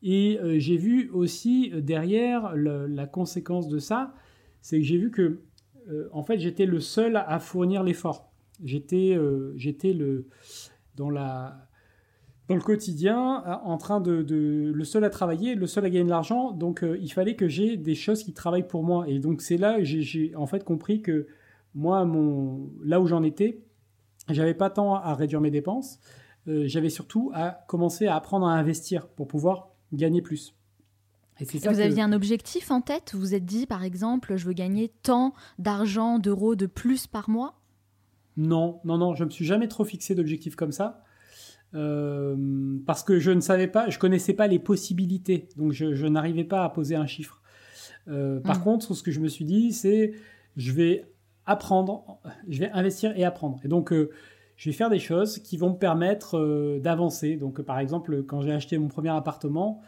Et 0.03 0.39
euh, 0.41 0.59
j'ai 0.59 0.77
vu 0.77 1.09
aussi 1.11 1.71
derrière 1.75 2.55
la 2.55 3.07
conséquence 3.07 3.67
de 3.67 3.79
ça, 3.79 4.13
c'est 4.61 4.77
que 4.77 4.85
j'ai 4.85 4.97
vu 4.97 5.11
que 5.11 5.41
en 6.11 6.21
fait 6.21 6.37
j'étais 6.37 6.65
le 6.65 6.81
seul 6.81 7.15
à 7.15 7.39
fournir 7.39 7.81
l'effort. 7.81 8.31
J'étais 8.63 9.15
le 9.15 10.27
dans 10.95 11.09
dans 11.09 12.55
le 12.55 12.61
quotidien, 12.61 13.43
en 13.63 13.77
train 13.77 14.01
de, 14.01 14.71
le 14.73 14.83
seul 14.83 15.03
à 15.03 15.09
travailler, 15.09 15.55
le 15.55 15.67
seul 15.67 15.85
à 15.85 15.89
gagner 15.89 16.05
de 16.05 16.09
l'argent. 16.09 16.51
Donc, 16.51 16.83
il 16.99 17.11
fallait 17.11 17.35
que 17.35 17.47
j'ai 17.47 17.77
des 17.77 17.95
choses 17.95 18.23
qui 18.23 18.33
travaillent 18.33 18.67
pour 18.67 18.83
moi. 18.83 19.07
Et 19.07 19.19
donc, 19.19 19.41
c'est 19.41 19.57
là 19.57 19.81
j'ai 19.83 20.35
en 20.35 20.45
fait 20.45 20.63
compris 20.63 21.01
que 21.01 21.27
moi, 21.77 22.03
mon, 22.05 22.69
là 22.83 22.99
où 22.99 23.07
j'en 23.07 23.23
étais, 23.23 23.63
j'avais 24.29 24.55
pas 24.55 24.69
tant 24.69 24.95
à 24.95 25.13
réduire 25.13 25.39
mes 25.39 25.51
dépenses. 25.51 25.99
j'avais 26.45 26.89
surtout 26.89 27.31
à 27.33 27.63
commencer 27.67 28.07
à 28.07 28.15
apprendre 28.15 28.47
à 28.47 28.53
investir 28.53 29.07
pour 29.07 29.27
pouvoir 29.27 29.69
gagner 29.93 30.21
plus. 30.21 30.57
Et 31.39 31.45
ça 31.45 31.71
vous 31.71 31.79
aviez 31.79 32.01
un 32.01 32.13
objectif 32.13 32.71
en 32.71 32.81
tête? 32.81 33.11
Vous 33.13 33.19
vous 33.19 33.35
êtes 33.35 33.45
dit, 33.45 33.67
par 33.67 33.83
exemple, 33.83 34.35
je 34.37 34.45
veux 34.45 34.53
gagner 34.53 34.91
tant 35.03 35.33
d'argent, 35.59 36.19
d'euros 36.19 36.55
de 36.55 36.65
plus 36.65 37.05
par 37.05 37.29
mois? 37.29 37.59
Non, 38.37 38.79
non, 38.85 38.97
non, 38.97 39.15
je 39.15 39.23
me 39.23 39.29
suis 39.29 39.45
jamais 39.45 39.67
trop 39.67 39.85
fixé 39.85 40.15
d'objectif 40.15 40.55
comme 40.55 40.71
ça. 40.71 41.03
Euh, 41.73 42.77
parce 42.85 43.03
que 43.03 43.19
je 43.19 43.31
ne 43.31 43.41
savais 43.41 43.67
pas, 43.67 43.89
je 43.89 43.99
connaissais 43.99 44.33
pas 44.33 44.47
les 44.47 44.59
possibilités, 44.59 45.49
donc 45.57 45.73
je, 45.73 46.07
n'arrivais 46.07 46.45
pas 46.45 46.63
à 46.63 46.69
poser 46.69 46.95
un 46.95 47.05
chiffre. 47.05 47.41
Euh, 48.07 48.39
par 48.39 48.59
mmh. 48.59 48.63
contre, 48.63 48.93
ce 48.93 49.03
que 49.03 49.11
je 49.11 49.19
me 49.19 49.27
suis 49.27 49.45
dit, 49.45 49.73
c'est 49.73 50.13
je 50.55 50.71
vais 50.71 51.11
apprendre, 51.47 52.19
je 52.47 52.59
vais 52.59 52.69
investir 52.71 53.17
et 53.17 53.23
apprendre. 53.23 53.59
Et 53.63 53.67
donc, 53.67 53.91
euh, 53.91 54.11
je 54.57 54.69
vais 54.69 54.75
faire 54.75 54.89
des 54.89 54.99
choses 54.99 55.39
qui 55.39 55.57
vont 55.57 55.71
me 55.71 55.77
permettre 55.77 56.79
d'avancer. 56.79 57.37
Donc, 57.37 57.61
par 57.61 57.79
exemple, 57.79 58.23
quand 58.23 58.41
j'ai 58.41 58.51
acheté 58.51 58.77
mon 58.77 58.87
premier 58.87 59.09
appartement, 59.09 59.81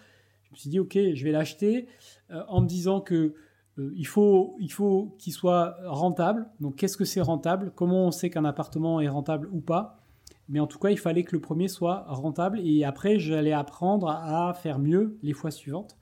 je 0.49 0.55
me 0.55 0.57
suis 0.57 0.69
dit, 0.69 0.79
OK, 0.79 0.97
je 1.13 1.23
vais 1.23 1.31
l'acheter 1.31 1.87
euh, 2.31 2.43
en 2.47 2.61
me 2.61 2.67
disant 2.67 3.01
que 3.01 3.35
euh, 3.77 3.91
il 3.95 4.07
faut 4.07 4.55
il 4.59 4.71
faut 4.71 5.15
qu'il 5.19 5.33
soit 5.33 5.77
rentable. 5.85 6.47
Donc, 6.59 6.75
qu'est-ce 6.75 6.97
que 6.97 7.05
c'est 7.05 7.21
rentable? 7.21 7.71
Comment 7.75 8.07
on 8.07 8.11
sait 8.11 8.29
qu'un 8.29 8.45
appartement 8.45 8.99
est 8.99 9.07
rentable 9.07 9.47
ou 9.51 9.59
pas? 9.59 9.99
Mais 10.47 10.59
en 10.59 10.65
tout 10.65 10.79
cas, 10.79 10.89
il 10.89 10.97
fallait 10.97 11.23
que 11.23 11.35
le 11.35 11.41
premier 11.41 11.67
soit 11.67 12.05
rentable. 12.07 12.59
Et 12.63 12.83
après, 12.83 13.19
j'allais 13.19 13.53
apprendre 13.53 14.09
à 14.09 14.53
faire 14.55 14.79
mieux 14.79 15.17
les 15.21 15.33
fois 15.33 15.51
suivantes. 15.51 15.97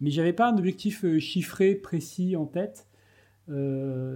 Mais 0.00 0.10
j'avais 0.10 0.32
pas 0.32 0.48
un 0.50 0.56
objectif 0.56 1.04
euh, 1.04 1.18
chiffré, 1.18 1.74
précis 1.74 2.36
en 2.36 2.46
tête. 2.46 2.86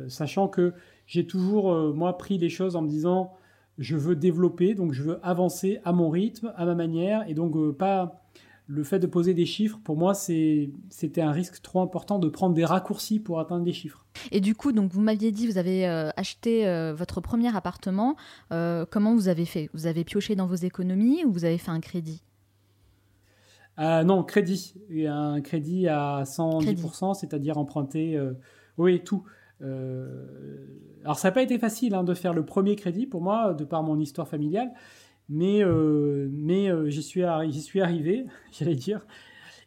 Sachant 0.08 0.48
que 0.48 0.74
j'ai 1.06 1.26
toujours, 1.26 1.94
moi, 1.94 2.16
pris 2.18 2.38
les 2.38 2.48
choses 2.48 2.76
en 2.76 2.82
me 2.82 2.88
disant, 2.88 3.34
je 3.78 3.96
veux 3.96 4.16
développer, 4.16 4.74
donc 4.74 4.92
je 4.92 5.02
veux 5.02 5.20
avancer 5.22 5.80
à 5.84 5.92
mon 5.92 6.10
rythme, 6.10 6.52
à 6.56 6.64
ma 6.64 6.74
manière, 6.74 7.28
et 7.28 7.34
donc 7.34 7.76
pas 7.76 8.22
le 8.68 8.84
fait 8.84 8.98
de 8.98 9.06
poser 9.06 9.32
des 9.32 9.46
chiffres, 9.46 9.78
pour 9.82 9.96
moi, 9.96 10.12
c'était 10.14 11.22
un 11.22 11.32
risque 11.32 11.62
trop 11.62 11.80
important 11.80 12.18
de 12.18 12.28
prendre 12.28 12.54
des 12.54 12.66
raccourcis 12.66 13.18
pour 13.18 13.40
atteindre 13.40 13.64
des 13.64 13.72
chiffres. 13.72 14.04
Et 14.30 14.40
du 14.40 14.54
coup, 14.54 14.72
donc 14.72 14.92
vous 14.92 15.00
m'aviez 15.00 15.32
dit, 15.32 15.46
vous 15.46 15.56
avez 15.56 15.88
euh, 15.88 16.10
acheté 16.16 16.68
euh, 16.68 16.94
votre 16.94 17.22
premier 17.22 17.54
appartement. 17.56 18.14
Euh, 18.52 18.84
comment 18.88 19.14
vous 19.14 19.28
avez 19.28 19.46
fait? 19.46 19.70
Vous 19.72 19.86
avez 19.86 20.04
pioché 20.04 20.36
dans 20.36 20.46
vos 20.46 20.54
économies 20.54 21.24
ou 21.24 21.32
vous 21.32 21.46
avez 21.46 21.56
fait 21.56 21.70
un 21.70 21.80
crédit? 21.80 22.22
Non, 23.78 24.24
crédit. 24.24 24.74
Un 25.06 25.40
crédit 25.40 25.88
à 25.88 26.24
110%, 26.24 27.14
c'est-à-dire 27.14 27.58
emprunter, 27.58 28.20
oui, 28.78 29.02
tout. 29.04 29.24
alors 29.60 31.18
ça 31.18 31.28
n'a 31.28 31.32
pas 31.32 31.42
été 31.42 31.58
facile 31.58 31.94
hein, 31.94 32.04
de 32.04 32.14
faire 32.14 32.32
le 32.32 32.44
premier 32.44 32.76
crédit 32.76 33.06
pour 33.06 33.20
moi, 33.20 33.54
de 33.54 33.64
par 33.64 33.82
mon 33.82 33.98
histoire 33.98 34.28
familiale 34.28 34.72
mais, 35.28 35.62
euh, 35.62 36.28
mais 36.32 36.70
euh, 36.70 36.88
j'y 36.88 37.02
suis, 37.02 37.22
arrivé, 37.22 38.26
j'allais 38.52 38.74
dire. 38.74 39.06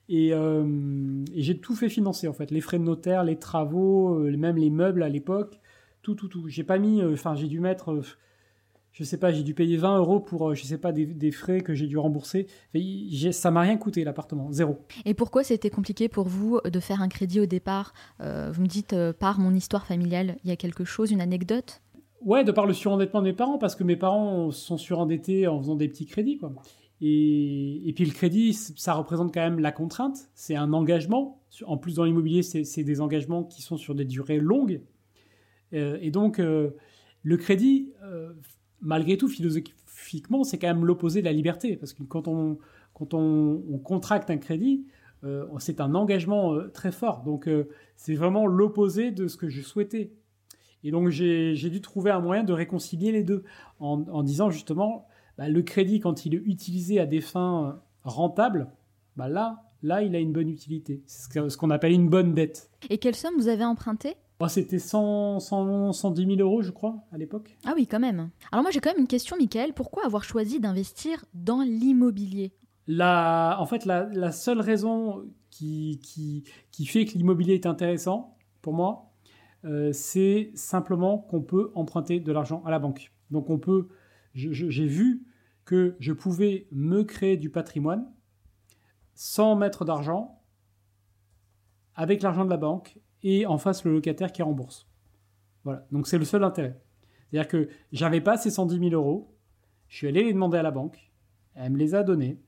Euh, 0.09 1.23
et, 1.33 1.41
j'ai 1.41 1.57
tout 1.57 1.75
fait 1.75 1.89
financer 1.89 2.27
en 2.27 2.33
fait, 2.33 2.51
les 2.51 2.61
frais 2.61 2.79
de 2.79 2.83
notaire, 2.83 3.23
les 3.23 3.37
travaux, 3.37 4.19
même 4.19 4.57
les 4.57 4.69
meubles 4.69 5.03
à 5.03 5.09
l'époque, 5.09 5.59
tout, 6.01 6.15
tout, 6.15 6.27
tout. 6.27 6.47
J'ai 6.49 6.63
pas 6.63 6.79
mis, 6.79 7.03
enfin 7.03 7.35
j'ai 7.35 7.47
dû 7.47 7.59
mettre, 7.59 8.01
je 8.91 9.03
sais 9.03 9.17
pas, 9.17 9.31
j'ai 9.31 9.43
dû 9.43 9.53
payer 9.53 9.77
20 9.77 9.97
euros 9.97 10.19
pour, 10.19 10.53
je 10.53 10.63
sais 10.63 10.77
pas, 10.77 10.91
des, 10.91 11.31
frais 11.31 11.61
que 11.61 11.73
j'ai 11.73 11.87
dû 11.87 11.97
rembourser. 11.97 12.47
Ça 13.31 13.51
m'a 13.51 13.61
rien 13.61 13.77
coûté 13.77 14.03
l'appartement, 14.03 14.51
zéro. 14.51 14.79
Et 15.05 15.13
pourquoi 15.13 15.43
c'était 15.43 15.69
compliqué 15.69 16.09
pour 16.09 16.27
vous 16.27 16.59
de 16.61 16.79
faire 16.79 17.01
un 17.01 17.07
crédit 17.07 17.39
au 17.39 17.45
départ? 17.45 17.93
Vous 18.19 18.61
me 18.61 18.67
dites 18.67 18.95
par 19.19 19.39
mon 19.39 19.53
histoire 19.53 19.85
familiale, 19.85 20.37
il 20.43 20.49
y 20.49 20.53
a 20.53 20.57
quelque 20.57 20.83
chose, 20.83 21.11
une 21.11 21.21
anecdote? 21.21 21.81
Ouais, 22.21 22.43
de 22.43 22.51
par 22.51 22.65
le 22.65 22.73
surendettement 22.73 23.21
de 23.21 23.27
mes 23.27 23.33
parents, 23.33 23.57
parce 23.57 23.75
que 23.75 23.83
mes 23.83 23.95
parents 23.95 24.51
sont 24.51 24.77
surendettés 24.77 25.47
en 25.47 25.59
faisant 25.59 25.75
des 25.75 25.87
petits 25.87 26.05
crédits, 26.05 26.37
quoi. 26.37 26.53
Et, 27.01 27.89
et 27.89 27.93
puis 27.93 28.05
le 28.05 28.11
crédit, 28.11 28.53
ça 28.53 28.93
représente 28.93 29.33
quand 29.33 29.41
même 29.41 29.59
la 29.59 29.71
contrainte, 29.71 30.29
c'est 30.35 30.55
un 30.55 30.71
engagement. 30.71 31.41
En 31.65 31.77
plus, 31.77 31.95
dans 31.95 32.05
l'immobilier, 32.05 32.43
c'est 32.43 32.83
des 32.83 33.01
engagements 33.01 33.43
qui 33.43 33.61
sont 33.63 33.77
sur 33.77 33.95
des 33.95 34.05
durées 34.05 34.39
longues. 34.39 34.81
Euh, 35.73 35.97
et 35.99 36.11
donc, 36.11 36.39
euh, 36.39 36.71
le 37.23 37.37
crédit, 37.37 37.91
euh, 38.03 38.33
malgré 38.81 39.17
tout, 39.17 39.27
philosophiquement, 39.27 40.43
c'est 40.43 40.57
quand 40.57 40.67
même 40.67 40.85
l'opposé 40.85 41.21
de 41.21 41.25
la 41.25 41.33
liberté. 41.33 41.77
Parce 41.77 41.93
que 41.93 42.03
quand 42.03 42.27
on, 42.27 42.57
quand 42.93 43.13
on, 43.13 43.63
on 43.69 43.77
contracte 43.77 44.29
un 44.29 44.37
crédit, 44.37 44.85
c'est 45.59 45.79
un 45.79 45.93
engagement 45.93 46.57
très 46.73 46.91
fort. 46.91 47.21
Donc, 47.21 47.47
c'est 47.95 48.15
vraiment 48.15 48.47
l'opposé 48.47 49.11
de 49.11 49.27
ce 49.27 49.37
que 49.37 49.49
je 49.49 49.61
souhaitais. 49.61 50.11
Et 50.83 50.91
donc 50.91 51.09
j'ai 51.09 51.69
dû 51.69 51.81
trouver 51.81 52.11
un 52.11 52.19
moyen 52.19 52.43
de 52.43 52.53
réconcilier 52.53 53.11
les 53.11 53.23
deux 53.23 53.43
en, 53.79 54.23
disant 54.23 54.49
justement 54.49 55.07
bah, 55.37 55.47
le 55.47 55.61
crédit 55.61 55.99
quand 55.99 56.25
il 56.25 56.35
est 56.35 56.41
utilisé 56.45 56.99
à 56.99 57.05
des 57.05 57.21
fins 57.21 57.67
euh, 57.67 57.71
rentables, 58.03 58.67
bah 59.15 59.27
là, 59.27 59.63
là 59.83 60.01
il 60.01 60.15
a 60.15 60.19
une 60.19 60.31
bonne 60.31 60.49
utilité. 60.49 61.01
C'est 61.05 61.49
ce 61.49 61.57
qu'on 61.57 61.69
appelle 61.69 61.91
une 61.91 62.09
bonne 62.09 62.33
dette. 62.33 62.69
Et 62.89 62.97
quelle 62.97 63.15
somme 63.15 63.35
vous 63.37 63.47
avez 63.47 63.65
emprunté 63.65 64.15
oh, 64.45 64.47
C'était 64.47 64.79
100, 64.79 65.39
100, 65.39 65.93
110 65.93 66.25
000 66.37 66.39
euros, 66.39 66.61
je 66.61 66.71
crois, 66.71 67.03
à 67.11 67.17
l'époque. 67.17 67.57
Ah 67.65 67.73
oui, 67.75 67.87
quand 67.87 67.99
même. 67.99 68.29
Alors 68.51 68.63
moi 68.63 68.71
j'ai 68.71 68.79
quand 68.79 68.91
même 68.91 69.01
une 69.01 69.07
question, 69.07 69.37
Michael. 69.37 69.73
Pourquoi 69.73 70.05
avoir 70.05 70.23
choisi 70.23 70.59
d'investir 70.59 71.23
dans 71.33 71.61
l'immobilier? 71.61 72.53
La, 72.87 73.57
En 73.59 73.65
fait, 73.65 73.85
la, 73.85 74.05
la 74.05 74.31
seule 74.31 74.59
raison 74.59 75.23
qui, 75.49 75.99
qui, 76.03 76.43
qui 76.71 76.85
fait 76.85 77.05
que 77.05 77.17
l'immobilier 77.17 77.53
est 77.53 77.65
intéressant 77.65 78.37
pour 78.61 78.73
moi, 78.73 79.11
euh, 79.65 79.91
c'est 79.93 80.51
simplement 80.55 81.19
qu'on 81.19 81.41
peut 81.41 81.71
emprunter 81.75 82.19
de 82.19 82.31
l'argent 82.31 82.63
à 82.65 82.71
la 82.71 82.79
banque. 82.79 83.11
Donc 83.29 83.49
on 83.49 83.59
peut, 83.59 83.89
j'ai 84.33 84.87
vu 84.87 85.25
que 85.65 85.95
je 85.99 86.13
pouvais 86.13 86.67
me 86.71 87.03
créer 87.03 87.37
du 87.37 87.49
patrimoine 87.49 88.11
sans 89.13 89.55
mettre 89.55 89.85
d'argent, 89.85 90.41
avec 91.93 92.23
l'argent 92.23 92.45
de 92.45 92.49
la 92.49 92.57
banque, 92.57 92.97
et 93.23 93.45
en 93.45 93.57
face 93.57 93.83
le 93.83 93.93
locataire 93.93 94.31
qui 94.31 94.41
rembourse. 94.41 94.87
Voilà, 95.63 95.85
donc 95.91 96.07
c'est 96.07 96.17
le 96.17 96.25
seul 96.25 96.43
intérêt. 96.43 96.79
C'est-à-dire 97.29 97.47
que 97.47 97.69
j'avais 97.91 98.21
pas 98.21 98.37
ces 98.37 98.49
110 98.49 98.79
000 98.89 98.91
euros, 98.91 99.35
je 99.87 99.97
suis 99.97 100.07
allé 100.07 100.23
les 100.23 100.33
demander 100.33 100.57
à 100.57 100.63
la 100.63 100.71
banque, 100.71 101.11
elle 101.55 101.71
me 101.71 101.77
les 101.77 101.95
a 101.95 102.03
donnés, 102.03 102.41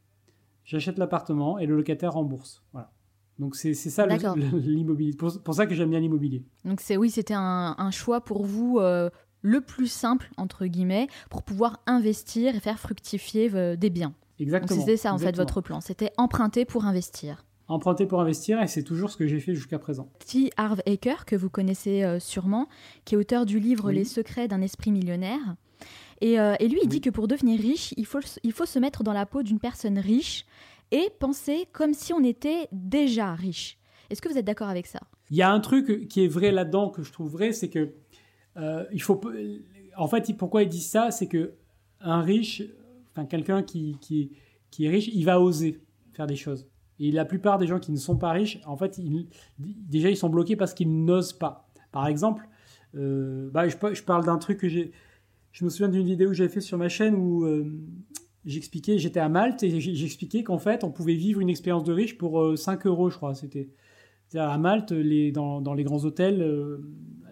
j'achète 0.64 0.98
l'appartement 0.98 1.60
et 1.60 1.66
le 1.66 1.76
locataire 1.76 2.14
rembourse. 2.14 2.64
Voilà. 2.72 2.92
Donc 3.40 3.56
c'est 3.56 3.74
ça 3.74 4.06
l'immobilier. 4.54 5.14
Pour, 5.16 5.42
pour 5.42 5.54
ça 5.54 5.66
que 5.66 5.76
j'aime 5.76 5.90
bien 5.90 6.00
l'immobilier. 6.00 6.46
Donc 6.66 6.82
c'est 6.82 6.98
oui, 6.98 7.10
c'était 7.10 7.34
un, 7.36 7.92
choix 7.92 8.22
pour 8.22 8.46
vous 8.46 8.80
euh, 8.80 9.10
le 9.42 9.62
plus 9.62 9.88
simple 9.88 10.30
entre 10.38 10.66
guillemets 10.66 11.08
pour 11.30 11.44
pouvoir 11.44 11.82
investir 11.86 12.56
et 12.56 12.60
faire 12.60 12.80
fructifier 12.80 13.52
euh, 13.54 13.76
des 13.76 13.90
biens. 13.90 14.14
Exactement. 14.40 14.80
C'était 14.80 14.98
ça 14.98 15.14
en 15.14 15.18
fait 15.18 15.36
votre 15.36 15.62
plan. 15.62 15.82
C'était 15.82 16.12
emprunter 16.18 16.66
pour 16.66 16.86
investir. 16.86 17.46
Emprunter 17.68 18.06
pour 18.06 18.20
investir 18.20 18.62
et 18.62 18.68
c'est 18.68 18.84
toujours 18.84 19.10
ce 19.10 19.18
que 19.18 19.26
j'ai 19.26 19.40
fait 19.40 19.56
jusqu'à 19.56 19.80
présent. 19.80 20.10
T. 20.26 20.52
Harv 20.58 20.82
Eker 20.86 21.26
que 21.26 21.36
vous 21.36 21.50
connaissez 21.50 22.04
euh, 22.04 22.20
sûrement, 22.20 22.68
qui 23.06 23.16
est 23.16 23.18
auteur 23.18 23.46
du 23.46 23.60
livre 23.60 23.92
Les 23.92 24.04
secrets 24.04 24.48
d'un 24.48 24.62
esprit 24.62 24.92
millionnaire. 24.92 25.56
Et, 26.22 26.36
et 26.36 26.68
lui, 26.70 26.80
il 26.82 26.88
dit 26.88 27.02
que 27.02 27.10
pour 27.10 27.28
devenir 27.28 27.60
riche, 27.60 27.94
il 27.98 28.06
faut, 28.06 28.22
il 28.44 28.54
faut 28.54 28.66
se 28.66 28.80
mettre 28.80 29.04
dans 29.04 29.12
la 29.12 29.26
peau 29.26 29.44
d'une 29.44 29.60
personne 29.60 30.00
riche 30.00 30.46
et 30.92 31.10
penser 31.20 31.68
comme 31.74 31.94
si 31.94 32.14
on 32.14 32.24
était 32.24 32.68
déjà 32.72 33.34
riche. 33.34 33.78
Est-ce 34.10 34.22
que 34.22 34.30
vous 34.30 34.38
êtes 34.38 34.46
d'accord 34.46 34.70
avec 34.70 34.86
ça? 34.86 35.00
Il 35.32 35.38
y 35.38 35.42
a 35.42 35.52
un 35.52 35.60
truc 35.60 36.08
qui 36.08 36.24
est 36.24 36.28
vrai 36.28 36.52
là-dedans 36.52 36.90
que 36.90 37.02
je 37.02 37.12
trouve 37.12 37.32
vrai, 37.32 37.52
c'est 37.52 37.70
que 37.70 37.96
euh, 38.58 38.86
il 38.92 39.02
faut. 39.02 39.20
En 39.98 40.08
fait, 40.08 40.32
pourquoi 40.38 40.62
il 40.64 40.70
dit 40.70 40.82
ça, 40.82 41.10
c'est 41.10 41.28
que 41.28 41.56
un 42.00 42.22
riche, 42.22 42.62
enfin 43.12 43.26
quelqu'un 43.26 43.64
qui, 43.64 43.98
qui, 44.02 44.32
qui, 44.70 44.86
est 44.86 44.90
riche, 44.90 45.08
il 45.08 45.24
va 45.24 45.42
oser 45.42 45.82
faire 46.14 46.28
des 46.28 46.36
choses. 46.36 46.68
Et 47.08 47.12
la 47.12 47.26
plupart 47.26 47.58
des 47.58 47.68
gens 47.68 47.80
qui 47.80 47.92
ne 47.92 47.98
sont 47.98 48.18
pas 48.18 48.32
riches, 48.32 48.60
en 48.66 48.78
fait, 48.78 49.00
déjà 49.60 50.10
ils 50.10 50.18
sont 50.18 50.30
bloqués 50.30 50.56
parce 50.56 50.74
qu'ils 50.74 51.04
n'osent 51.04 51.34
pas. 51.34 51.70
Par 51.92 52.08
exemple, 52.08 52.48
euh, 52.96 53.50
bah, 53.52 53.68
je, 53.68 54.04
parle 54.04 54.26
d'un 54.26 54.38
truc 54.38 54.60
que 54.60 54.68
j'ai. 54.68 54.92
Je 55.52 55.66
me 55.66 55.70
souviens 55.70 55.90
d'une 55.90 56.06
vidéo 56.06 56.30
que 56.30 56.36
j'avais 56.36 56.50
fait 56.50 56.62
sur 56.62 56.78
ma 56.78 56.90
chaîne 56.90 57.16
où 57.16 57.46
euh, 57.46 57.72
j'expliquais, 58.46 58.98
j'étais 58.98 59.20
à 59.20 59.30
Malte 59.30 59.64
et 59.64 59.80
j'expliquais 59.80 60.44
qu'en 60.44 60.58
fait, 60.58 60.84
on 60.84 60.92
pouvait 60.92 61.16
vivre 61.16 61.40
une 61.40 61.50
expérience 61.50 61.84
de 61.84 61.94
riche 61.94 62.18
pour 62.18 62.58
5 62.58 62.86
euh, 62.86 62.90
euros, 62.90 63.10
je 63.10 63.18
crois. 63.18 63.36
C'était 63.36 63.70
à 64.36 64.58
Malte, 64.58 64.94
dans, 64.94 65.74
les 65.74 65.84
grands 65.84 66.04
hôtels, 66.06 66.42
euh, 66.42 66.78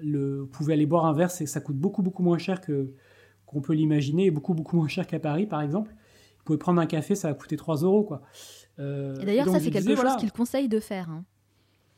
le, 0.01 0.41
vous 0.41 0.47
pouvez 0.47 0.73
aller 0.73 0.85
boire 0.85 1.05
un 1.05 1.13
verre, 1.13 1.31
ça 1.31 1.61
coûte 1.61 1.77
beaucoup 1.77 2.01
beaucoup 2.01 2.23
moins 2.23 2.37
cher 2.37 2.61
qu'on 2.61 3.61
peut 3.61 3.73
l'imaginer 3.73 4.25
et 4.25 4.31
beaucoup 4.31 4.53
beaucoup 4.53 4.77
moins 4.77 4.87
cher 4.87 5.07
qu'à 5.07 5.19
Paris, 5.19 5.45
par 5.47 5.61
exemple. 5.61 5.91
Vous 6.37 6.45
pouvez 6.45 6.57
prendre 6.57 6.81
un 6.81 6.87
café, 6.87 7.15
ça 7.15 7.27
va 7.27 7.33
coûter 7.35 7.55
3 7.55 7.77
euros, 7.77 8.03
quoi. 8.03 8.21
Euh, 8.79 9.19
et 9.19 9.25
d'ailleurs, 9.25 9.49
ça 9.49 9.59
c'est 9.59 9.71
quelque 9.71 9.95
chose 9.95 10.15
qu'il 10.17 10.31
conseille 10.31 10.69
de 10.69 10.79
faire. 10.79 11.09
Hein. 11.09 11.23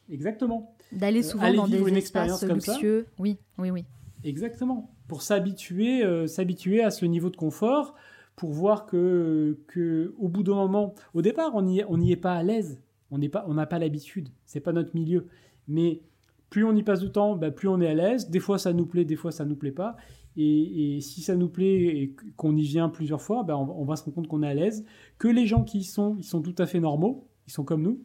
Exactement. 0.10 0.76
D'aller 0.92 1.24
souvent 1.24 1.54
dans 1.54 1.68
des 1.68 1.82
espaces 1.98 2.44
luxueux. 2.44 3.08
Oui, 3.20 3.38
oui, 3.58 3.72
oui. 3.72 3.86
Exactement. 4.24 4.92
Pour 5.08 5.22
s'habituer, 5.22 6.04
s'habituer 6.28 6.84
à 6.84 6.92
ce 6.92 7.06
niveau 7.06 7.30
de 7.30 7.36
confort 7.36 7.96
pour 8.36 8.52
voir 8.52 8.86
que, 8.86 9.60
que 9.68 10.14
au 10.18 10.28
bout 10.28 10.44
d'un 10.44 10.56
moment, 10.56 10.96
au 11.14 11.22
départ, 11.22 11.52
on 11.54 11.62
n'y 11.62 11.84
on 11.88 12.02
est 12.02 12.16
pas 12.16 12.34
à 12.34 12.44
l'aise, 12.44 12.82
on 13.12 13.18
n'est 13.18 13.30
pas, 13.30 13.46
on 13.48 13.54
n'a 13.54 13.66
pas 13.66 13.80
l'habitude, 13.80 14.30
c'est 14.46 14.60
pas 14.60 14.72
notre 14.72 14.96
milieu. 14.96 15.28
Mais 15.68 16.02
plus 16.50 16.66
on 16.66 16.76
y 16.76 16.84
passe 16.84 17.00
du 17.00 17.12
temps, 17.12 17.36
bah, 17.36 17.52
plus 17.52 17.68
on 17.68 17.80
est 17.82 17.88
à 17.88 17.94
l'aise. 17.94 18.30
Des 18.30 18.40
fois, 18.40 18.58
ça 18.58 18.74
nous 18.74 18.86
plaît, 18.86 19.06
des 19.06 19.16
fois, 19.16 19.32
ça 19.32 19.46
nous 19.46 19.56
plaît 19.56 19.72
pas. 19.72 19.96
Et, 20.36 21.00
si 21.02 21.22
ça 21.22 21.36
nous 21.36 21.50
plaît 21.50 21.76
et 21.76 22.16
qu'on 22.36 22.56
y 22.56 22.64
vient 22.64 22.90
plusieurs 22.90 23.22
fois, 23.22 23.44
bah, 23.44 23.58
on, 23.58 23.86
va 23.86 23.96
se 23.96 24.04
rendre 24.04 24.16
compte 24.16 24.28
qu'on 24.28 24.44
est 24.44 24.48
à 24.48 24.54
l'aise. 24.54 24.86
Que 25.18 25.28
les 25.28 25.46
gens 25.46 25.64
qui 25.64 25.80
y 25.80 25.84
sont, 25.84 26.16
ils 26.18 26.24
sont 26.24 26.42
tout 26.42 26.56
à 26.58 26.66
fait 26.66 26.80
normaux, 26.80 27.28
ils 27.48 27.54
sont 27.54 27.64
comme 27.64 27.84
nous. 27.84 28.02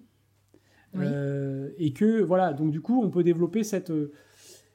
Euh, 0.96 1.70
et 1.76 1.92
que 1.92 2.22
voilà, 2.22 2.52
donc 2.52 2.70
du 2.70 2.80
coup, 2.80 3.02
on 3.02 3.10
peut 3.10 3.22
développer 3.22 3.62
cette, 3.62 3.92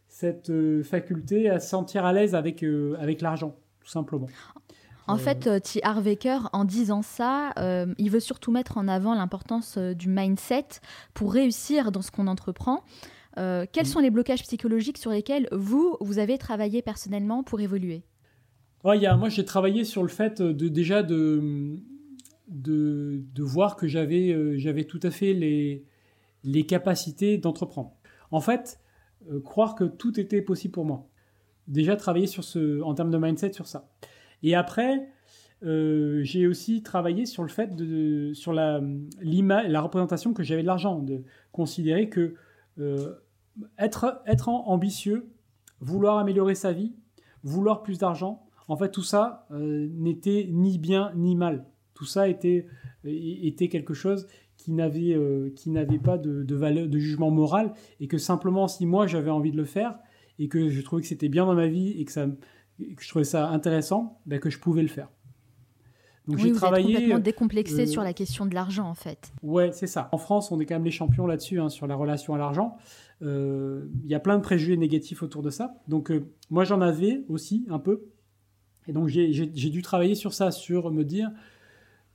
cette 0.07 0.49
euh, 0.49 0.83
faculté 0.83 1.49
à 1.49 1.59
se 1.59 1.69
sentir 1.69 2.05
à 2.05 2.13
l'aise 2.13 2.35
avec, 2.35 2.63
euh, 2.63 2.95
avec 2.99 3.21
l'argent, 3.21 3.55
tout 3.79 3.89
simplement. 3.89 4.27
En 5.07 5.17
fait, 5.17 5.61
T. 5.61 5.83
Harvecker, 5.83 6.39
en 6.53 6.63
disant 6.63 7.01
ça, 7.01 7.51
il 7.97 8.09
veut 8.09 8.21
surtout 8.21 8.51
mettre 8.51 8.77
en 8.77 8.87
avant 8.87 9.13
l'importance 9.13 9.77
du 9.77 10.07
mindset 10.07 10.65
pour 11.13 11.33
réussir 11.33 11.91
dans 11.91 12.01
ce 12.01 12.09
qu'on 12.09 12.27
entreprend. 12.27 12.83
Quels 13.35 13.83
mm. 13.83 13.85
sont 13.85 13.99
les 13.99 14.09
blocages 14.09 14.43
psychologiques 14.43 14.97
sur 14.97 15.11
lesquels 15.11 15.47
vous, 15.51 15.97
vous 16.01 16.19
avez 16.19 16.37
travaillé 16.37 16.81
personnellement 16.81 17.43
pour 17.43 17.59
évoluer? 17.61 18.03
Ouais, 18.83 18.99
y 18.99 19.05
a, 19.05 19.15
Moi, 19.15 19.29
j'ai 19.29 19.45
travaillé 19.45 19.85
sur 19.85 20.03
le 20.03 20.09
fait 20.09 20.41
de, 20.41 20.67
déjà 20.67 21.03
de, 21.03 21.77
de, 22.47 23.21
de 23.33 23.43
voir 23.43 23.75
que 23.75 23.87
j'avais 23.87 24.57
j'avais 24.59 24.83
tout 24.83 24.99
à 25.03 25.11
fait 25.11 25.33
les, 25.33 25.85
les 26.43 26.65
capacités 26.65 27.37
d'entreprendre. 27.37 27.93
En 28.31 28.41
fait, 28.41 28.79
euh, 29.31 29.39
croire 29.39 29.75
que 29.75 29.83
tout 29.83 30.19
était 30.19 30.41
possible 30.41 30.73
pour 30.73 30.85
moi. 30.85 31.07
Déjà 31.67 31.95
travailler 31.95 32.27
sur 32.27 32.43
ce, 32.43 32.81
en 32.81 32.93
termes 32.93 33.11
de 33.11 33.17
mindset 33.17 33.53
sur 33.53 33.67
ça. 33.67 33.89
Et 34.41 34.55
après, 34.55 35.07
euh, 35.63 36.21
j'ai 36.23 36.45
aussi 36.47 36.83
travaillé 36.83 37.25
sur 37.25 37.43
le 37.43 37.49
fait 37.49 37.75
de, 37.75 38.33
sur 38.33 38.51
la, 38.51 38.81
la 39.21 39.81
représentation 39.81 40.33
que 40.33 40.43
j'avais 40.43 40.61
de 40.61 40.67
l'argent, 40.67 40.99
de 40.99 41.23
considérer 41.53 42.09
que 42.09 42.33
euh, 42.79 43.13
être, 43.77 44.21
être 44.25 44.49
ambitieux, 44.49 45.31
vouloir 45.79 46.17
améliorer 46.17 46.55
sa 46.55 46.71
vie, 46.71 46.95
vouloir 47.43 47.83
plus 47.83 47.99
d'argent, 47.99 48.45
en 48.67 48.77
fait 48.77 48.91
tout 48.91 49.03
ça 49.03 49.47
n'était 49.51 50.47
ni 50.51 50.77
bien 50.77 51.11
ni 51.15 51.35
mal. 51.35 51.65
Tout 51.93 52.05
ça 52.05 52.27
était, 52.27 52.65
était 53.03 53.67
quelque 53.67 53.93
chose 53.93 54.27
qui 54.63 54.71
n'avait 54.71 55.13
euh, 55.13 55.53
pas 56.03 56.17
de, 56.17 56.43
de, 56.43 56.55
valeur 56.55 56.87
de 56.87 56.97
jugement 56.97 57.31
moral 57.31 57.73
et 57.99 58.07
que 58.07 58.17
simplement 58.17 58.67
si 58.67 58.85
moi 58.85 59.07
j'avais 59.07 59.29
envie 59.29 59.51
de 59.51 59.57
le 59.57 59.65
faire 59.65 59.99
et 60.39 60.47
que 60.47 60.69
je 60.69 60.81
trouvais 60.81 61.01
que 61.01 61.07
c'était 61.07 61.29
bien 61.29 61.45
dans 61.45 61.53
ma 61.53 61.67
vie 61.67 61.99
et 61.99 62.05
que 62.05 62.11
ça 62.11 62.27
que 62.79 63.03
je 63.03 63.09
trouvais 63.09 63.25
ça 63.25 63.49
intéressant 63.49 64.19
ben 64.25 64.39
que 64.39 64.49
je 64.49 64.59
pouvais 64.59 64.81
le 64.81 64.87
faire. 64.87 65.09
Donc 66.27 66.37
oui, 66.37 66.43
j'ai 66.45 66.51
travaillé 66.53 66.93
complètement 66.93 67.19
décomplexé 67.19 67.81
euh, 67.81 67.85
sur 67.85 68.01
la 68.01 68.13
question 68.13 68.45
de 68.45 68.55
l'argent 68.55 68.89
en 68.89 68.93
fait. 68.95 69.33
Ouais 69.43 69.71
c'est 69.73 69.87
ça. 69.87 70.09
En 70.11 70.17
France 70.17 70.51
on 70.51 70.59
est 70.59 70.65
quand 70.65 70.75
même 70.75 70.85
les 70.85 70.91
champions 70.91 71.27
là-dessus 71.27 71.59
hein, 71.59 71.69
sur 71.69 71.85
la 71.85 71.95
relation 71.95 72.33
à 72.33 72.37
l'argent. 72.37 72.77
euh, 72.77 73.12
il 73.23 74.09
y 74.09 74.15
a 74.15 74.19
plein 74.19 74.37
de 74.37 74.43
préjugés 74.43 74.77
négatifs 74.77 75.23
autour 75.23 75.41
de 75.41 75.49
ça 75.49 75.75
donc 75.87 76.11
moi 76.49 76.65
j'en 76.65 76.81
avais 76.81 77.23
aussi 77.29 77.65
un 77.69 77.79
peu 77.79 78.05
et 78.87 78.93
donc 78.93 79.07
j'ai 79.07 79.69
dû 79.69 79.81
travailler 79.81 80.15
sur 80.15 80.33
ça 80.33 80.51
sur 80.51 80.91
me 80.91 81.03
dire 81.03 81.31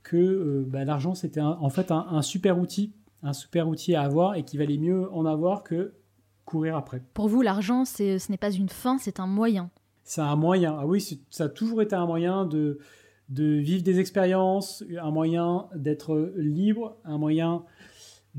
que 0.03 0.17
euh, 0.17 0.65
bah, 0.67 0.85
l'argent 0.85 1.15
c'était 1.15 1.41
en 1.41 1.69
fait 1.69 1.91
un, 1.91 2.21
super 2.21 2.59
outil, 2.59 2.93
un 3.23 3.33
super 3.33 3.67
outil 3.67 3.95
à 3.95 4.03
avoir 4.03 4.35
et 4.35 4.43
qu'il 4.43 4.59
valait 4.59 4.77
mieux 4.77 5.11
en 5.11 5.25
avoir 5.25 5.63
que 5.63 5.93
courir 6.45 6.75
après. 6.75 7.03
Pour 7.13 7.27
vous, 7.27 7.43
l'argent, 7.43 7.85
ce 7.85 8.31
n'est 8.31 8.37
pas 8.37 8.51
une 8.51 8.69
fin, 8.69 8.97
c'est 8.97 9.19
un 9.19 9.27
moyen. 9.27 9.69
C'est 10.03 10.21
un 10.21 10.35
moyen. 10.35 10.75
Ah 10.79 10.87
oui, 10.87 11.21
ça 11.29 11.43
a 11.43 11.49
toujours 11.49 11.83
été 11.83 11.95
un 11.95 12.07
moyen 12.07 12.45
de, 12.45 12.79
de 13.29 13.43
vivre 13.43 13.83
des 13.83 13.99
expériences, 13.99 14.83
un 14.99 15.11
moyen 15.11 15.67
d'être 15.75 16.33
libre, 16.37 16.97
un 17.05 17.19
moyen 17.19 17.63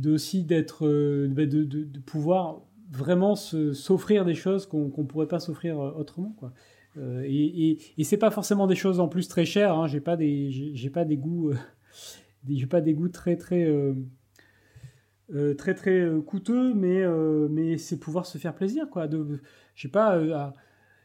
aussi 0.08 0.44
d'être, 0.44 0.86
euh, 0.86 1.28
bah, 1.28 1.46
de, 1.46 1.86
pouvoir 2.06 2.62
vraiment 2.90 3.36
s'offrir 3.36 4.24
des 4.24 4.34
choses 4.34 4.66
qu'on 4.66 4.92
ne 4.96 5.04
pourrait 5.04 5.28
pas 5.28 5.40
s'offrir 5.40 5.80
euh, 5.80 5.92
autrement. 5.92 6.34
Quoi. 6.38 6.52
Euh, 6.96 7.22
et, 7.24 7.78
et, 7.96 8.04
c'est 8.04 8.16
pas 8.16 8.30
forcément 8.30 8.66
des 8.66 8.74
choses 8.74 8.98
en 9.00 9.08
plus 9.08 9.28
très 9.28 9.44
chères. 9.44 9.74
Hein. 9.74 9.86
J'ai 9.86 10.00
pas 10.00 10.16
des 10.16 10.50
j'ai 10.50 10.90
pas 10.90 11.04
des 11.04 11.16
goûts 11.16 11.50
euh, 11.50 11.56
j'ai 12.48 12.66
pas 12.66 12.80
des 12.80 12.94
goûts 12.94 13.08
très 13.08 13.36
très 13.36 13.68
très 15.56 15.74
très 15.74 16.08
coûteux, 16.26 16.74
mais 16.74 17.04
mais 17.48 17.78
c'est 17.78 17.98
pouvoir 17.98 18.26
se 18.26 18.38
faire 18.38 18.54
plaisir 18.54 18.90
quoi. 18.90 19.06
De 19.06 19.40
je 19.76 19.82
sais 19.82 19.88
pas. 19.88 20.52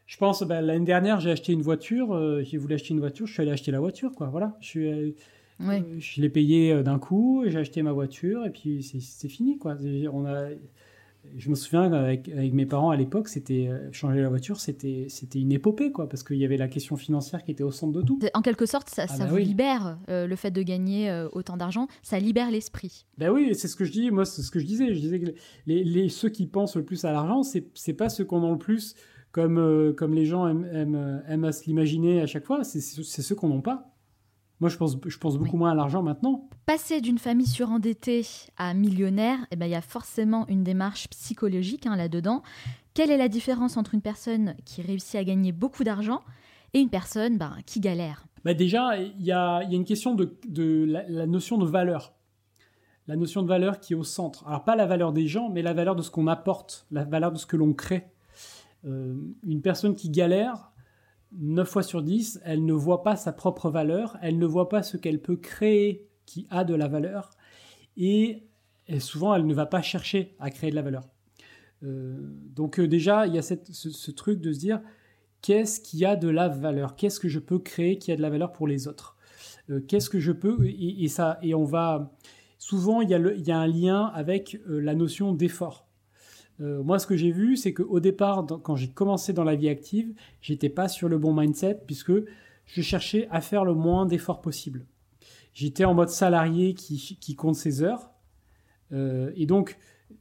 je 0.06 0.16
pense 0.16 0.42
bah, 0.42 0.60
l'année 0.60 0.84
dernière 0.84 1.20
j'ai 1.20 1.30
acheté 1.30 1.52
une 1.52 1.62
voiture. 1.62 2.42
j'ai 2.42 2.58
voulu 2.58 2.74
acheter 2.74 2.92
une 2.92 3.00
voiture. 3.00 3.28
Je 3.28 3.32
suis 3.32 3.42
allé 3.42 3.52
acheter 3.52 3.70
la 3.70 3.80
voiture 3.80 4.12
quoi. 4.16 4.26
Voilà. 4.26 4.56
Je 4.60 4.66
suis 4.66 5.16
je 5.60 6.20
l'ai 6.20 6.28
payé 6.28 6.82
d'un 6.82 6.98
coup. 6.98 7.44
J'ai 7.46 7.58
acheté 7.58 7.82
ma 7.82 7.92
voiture 7.92 8.44
et 8.44 8.50
puis 8.50 8.82
c'est 8.82 9.28
fini 9.28 9.58
quoi. 9.58 9.76
On 10.12 10.26
a 10.26 10.48
je 11.36 11.50
me 11.50 11.54
souviens 11.54 11.92
avec, 11.92 12.28
avec 12.28 12.52
mes 12.52 12.66
parents 12.66 12.90
à 12.90 12.96
l'époque, 12.96 13.28
c'était 13.28 13.68
euh, 13.68 13.90
changer 13.92 14.20
la 14.20 14.28
voiture, 14.28 14.60
c'était 14.60 15.06
c'était 15.08 15.40
une 15.40 15.52
épopée 15.52 15.92
quoi, 15.92 16.08
parce 16.08 16.22
qu'il 16.22 16.36
y 16.36 16.44
avait 16.44 16.56
la 16.56 16.68
question 16.68 16.96
financière 16.96 17.42
qui 17.42 17.50
était 17.50 17.62
au 17.62 17.70
centre 17.70 17.92
de 17.92 18.02
tout. 18.02 18.18
En 18.34 18.42
quelque 18.42 18.66
sorte, 18.66 18.88
ça, 18.88 19.06
ah 19.08 19.18
bah 19.18 19.26
vous 19.26 19.36
libère 19.36 19.98
euh, 20.08 20.26
le 20.26 20.36
fait 20.36 20.50
de 20.50 20.62
gagner 20.62 21.10
euh, 21.10 21.28
autant 21.32 21.56
d'argent, 21.56 21.88
ça 22.02 22.18
libère 22.18 22.50
l'esprit. 22.50 23.06
Ben 23.18 23.30
oui, 23.30 23.54
c'est 23.54 23.68
ce 23.68 23.76
que 23.76 23.84
je 23.84 23.92
dis. 23.92 24.10
Moi, 24.10 24.24
c'est 24.24 24.42
ce 24.42 24.50
que 24.50 24.58
je 24.58 24.66
disais. 24.66 24.94
Je 24.94 25.00
disais 25.00 25.20
que 25.20 25.34
les, 25.66 25.84
les 25.84 26.08
ceux 26.08 26.28
qui 26.28 26.46
pensent 26.46 26.76
le 26.76 26.84
plus 26.84 27.04
à 27.04 27.12
l'argent, 27.12 27.42
c'est 27.42 27.66
c'est 27.74 27.94
pas 27.94 28.08
ceux 28.08 28.24
qu'on 28.24 28.44
a 28.46 28.50
le 28.50 28.58
plus, 28.58 28.94
comme 29.32 29.94
comme 29.96 30.14
les 30.14 30.24
gens 30.24 30.46
aiment, 30.46 30.68
aiment, 30.72 31.22
aiment 31.28 31.44
à 31.44 31.52
se 31.52 31.64
l'imaginer 31.66 32.20
à 32.20 32.26
chaque 32.26 32.44
fois. 32.44 32.64
C'est 32.64 32.80
ceux 32.80 33.34
qu'on 33.34 33.48
n'ont 33.48 33.62
pas. 33.62 33.95
Moi, 34.60 34.70
je 34.70 34.76
pense, 34.76 34.96
je 35.06 35.18
pense 35.18 35.36
beaucoup 35.36 35.58
moins 35.58 35.72
à 35.72 35.74
l'argent 35.74 36.02
maintenant. 36.02 36.48
Passer 36.64 37.00
d'une 37.00 37.18
famille 37.18 37.46
surendettée 37.46 38.26
à 38.56 38.72
millionnaire, 38.72 39.38
eh 39.50 39.56
ben, 39.56 39.66
il 39.66 39.72
y 39.72 39.76
a 39.76 39.82
forcément 39.82 40.46
une 40.48 40.64
démarche 40.64 41.08
psychologique 41.08 41.86
hein, 41.86 41.96
là-dedans. 41.96 42.42
Quelle 42.94 43.10
est 43.10 43.18
la 43.18 43.28
différence 43.28 43.76
entre 43.76 43.94
une 43.94 44.00
personne 44.00 44.54
qui 44.64 44.80
réussit 44.80 45.16
à 45.16 45.24
gagner 45.24 45.52
beaucoup 45.52 45.84
d'argent 45.84 46.22
et 46.72 46.80
une 46.80 46.88
personne 46.88 47.36
ben, 47.36 47.54
qui 47.66 47.80
galère? 47.80 48.26
Bah 48.44 48.54
Déjà, 48.54 48.96
il 48.96 49.22
y 49.22 49.32
a, 49.32 49.62
y 49.64 49.74
a, 49.74 49.76
une 49.76 49.84
question 49.84 50.14
de, 50.14 50.38
de 50.48 50.86
la, 50.86 51.26
notion 51.26 51.58
de 51.58 51.66
valeur. 51.66 52.14
La 53.08 53.16
notion 53.16 53.42
de 53.42 53.48
valeur 53.48 53.78
qui 53.78 53.92
est 53.92 53.96
au 53.96 54.04
centre. 54.04 54.46
Alors, 54.48 54.64
pas 54.64 54.74
la 54.74 54.86
valeur 54.86 55.12
des 55.12 55.26
gens, 55.26 55.50
mais 55.50 55.60
la 55.60 55.74
valeur 55.74 55.96
de 55.96 56.02
ce 56.02 56.10
qu'on 56.10 56.28
apporte, 56.28 56.86
la 56.90 57.04
valeur 57.04 57.30
de 57.30 57.38
ce 57.38 57.44
que 57.44 57.56
l'on 57.56 57.74
crée. 57.74 58.06
Euh, 58.86 59.16
une 59.46 59.60
personne 59.60 59.94
qui 59.94 60.08
galère, 60.08 60.72
9 61.38 61.68
fois 61.68 61.82
sur 61.82 62.02
10, 62.02 62.40
elle 62.44 62.64
ne 62.64 62.72
voit 62.72 63.02
pas 63.02 63.16
sa 63.16 63.32
propre 63.32 63.70
valeur, 63.70 64.16
elle 64.22 64.38
ne 64.38 64.46
voit 64.46 64.68
pas 64.68 64.82
ce 64.82 64.96
qu'elle 64.96 65.20
peut 65.20 65.36
créer 65.36 66.08
qui 66.24 66.46
a 66.50 66.64
de 66.64 66.74
la 66.74 66.88
valeur, 66.88 67.30
et, 67.96 68.42
souvent 68.98 69.34
elle 69.34 69.46
ne 69.46 69.54
va 69.54 69.66
pas 69.66 69.82
chercher 69.82 70.36
à 70.38 70.50
créer 70.50 70.70
de 70.70 70.76
la 70.76 70.82
valeur. 70.82 71.08
Euh, 71.82 72.16
donc 72.54 72.78
euh, 72.78 72.88
déjà, 72.88 73.26
il 73.26 73.34
y 73.34 73.38
a 73.38 73.42
ce, 73.42 74.10
truc 74.10 74.40
de 74.40 74.52
se 74.52 74.58
dire, 74.58 74.80
qu'est-ce 75.42 75.80
qui 75.80 76.04
a 76.04 76.16
de 76.16 76.28
la 76.28 76.48
valeur? 76.48 76.96
Qu'est-ce 76.96 77.20
que 77.20 77.28
je 77.28 77.38
peux 77.38 77.58
créer 77.58 77.98
qui 77.98 78.12
a 78.12 78.16
de 78.16 78.22
la 78.22 78.30
valeur 78.30 78.52
pour 78.52 78.66
les 78.66 78.88
autres? 78.88 79.16
Euh, 79.70 79.80
Qu'est-ce 79.80 80.10
que 80.10 80.20
je 80.20 80.32
peux 80.32 80.66
et, 80.66 81.08
ça 81.08 81.38
et 81.42 81.54
on 81.54 81.64
va 81.64 82.12
souvent 82.58 83.00
il 83.02 83.10
y 83.10 83.14
a, 83.14 83.18
il 83.18 83.46
y 83.46 83.52
a 83.52 83.58
un 83.58 83.66
lien 83.66 84.06
avec 84.06 84.58
la 84.66 84.94
notion 84.94 85.32
d'effort. 85.32 85.86
Euh, 86.60 86.82
moi, 86.82 86.98
ce 86.98 87.06
que 87.06 87.16
j'ai 87.16 87.30
vu, 87.30 87.56
c'est 87.56 87.74
qu'au 87.74 88.00
départ, 88.00 88.46
quand 88.62 88.76
j'ai 88.76 88.88
commencé 88.88 89.32
dans 89.32 89.44
la 89.44 89.56
vie 89.56 89.68
active, 89.68 90.12
j'étais 90.40 90.68
pas 90.68 90.88
sur 90.88 91.08
le 91.08 91.18
bon 91.18 91.34
mindset 91.34 91.82
puisque 91.86 92.12
je 92.66 92.82
cherchais 92.82 93.28
à 93.30 93.40
faire 93.40 93.64
le 93.64 93.74
moins 93.74 94.06
d'efforts 94.06 94.40
possible. 94.40 94.86
J'étais 95.52 95.84
en 95.84 95.94
mode 95.94 96.08
salarié 96.08 96.74
qui, 96.74 97.18
qui 97.20 97.34
compte 97.34 97.56
ses 97.56 97.82
heures. 97.82 98.10
Euh, 98.92 99.32
et 99.36 99.46
donc, 99.46 99.78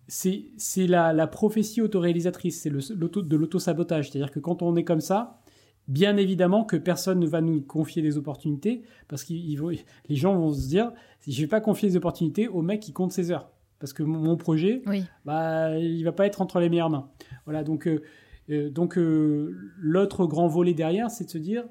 c'est 0.07 0.51
la, 0.87 1.13
la, 1.13 1.27
prophétie 1.27 1.81
autoréalisatrice, 1.81 2.61
c'est 2.61 2.69
de 2.69 3.35
l'auto-sabotage. 3.35 4.09
C'est-à-dire 4.09 4.31
que 4.31 4.39
quand 4.39 4.61
on 4.61 4.75
est 4.75 4.83
comme 4.83 5.01
ça, 5.01 5.41
bien 5.87 6.17
évidemment 6.17 6.63
que 6.63 6.77
personne 6.77 7.19
ne 7.19 7.27
va 7.27 7.41
nous 7.41 7.61
confier 7.61 8.01
des 8.01 8.17
opportunités 8.17 8.81
parce 9.07 9.23
que 9.23 9.33
les 9.33 10.15
gens 10.15 10.35
vont 10.35 10.51
se 10.51 10.67
dire 10.67 10.91
je 11.27 11.41
vais 11.41 11.47
pas 11.47 11.61
confier 11.61 11.89
des 11.89 11.97
opportunités 11.97 12.47
au 12.47 12.61
mec 12.61 12.79
qui 12.81 12.91
compte 12.91 13.11
ses 13.11 13.31
heures 13.31 13.49
parce 13.79 13.93
que 13.93 14.03
mon 14.03 14.37
projet, 14.37 14.81
oui. 14.87 15.03
bah, 15.25 15.77
il 15.77 16.03
va 16.03 16.11
pas 16.11 16.25
être 16.25 16.41
entre 16.41 16.59
les 16.59 16.69
meilleures 16.69 16.89
mains. 16.89 17.09
Voilà, 17.45 17.63
donc, 17.63 17.87
euh, 17.87 18.01
euh, 18.49 18.69
donc 18.69 18.97
euh, 18.97 19.55
l'autre 19.77 20.25
grand 20.25 20.47
volet 20.47 20.73
derrière, 20.73 21.11
c'est 21.11 21.25
de 21.25 21.29
se 21.29 21.37
dire, 21.37 21.65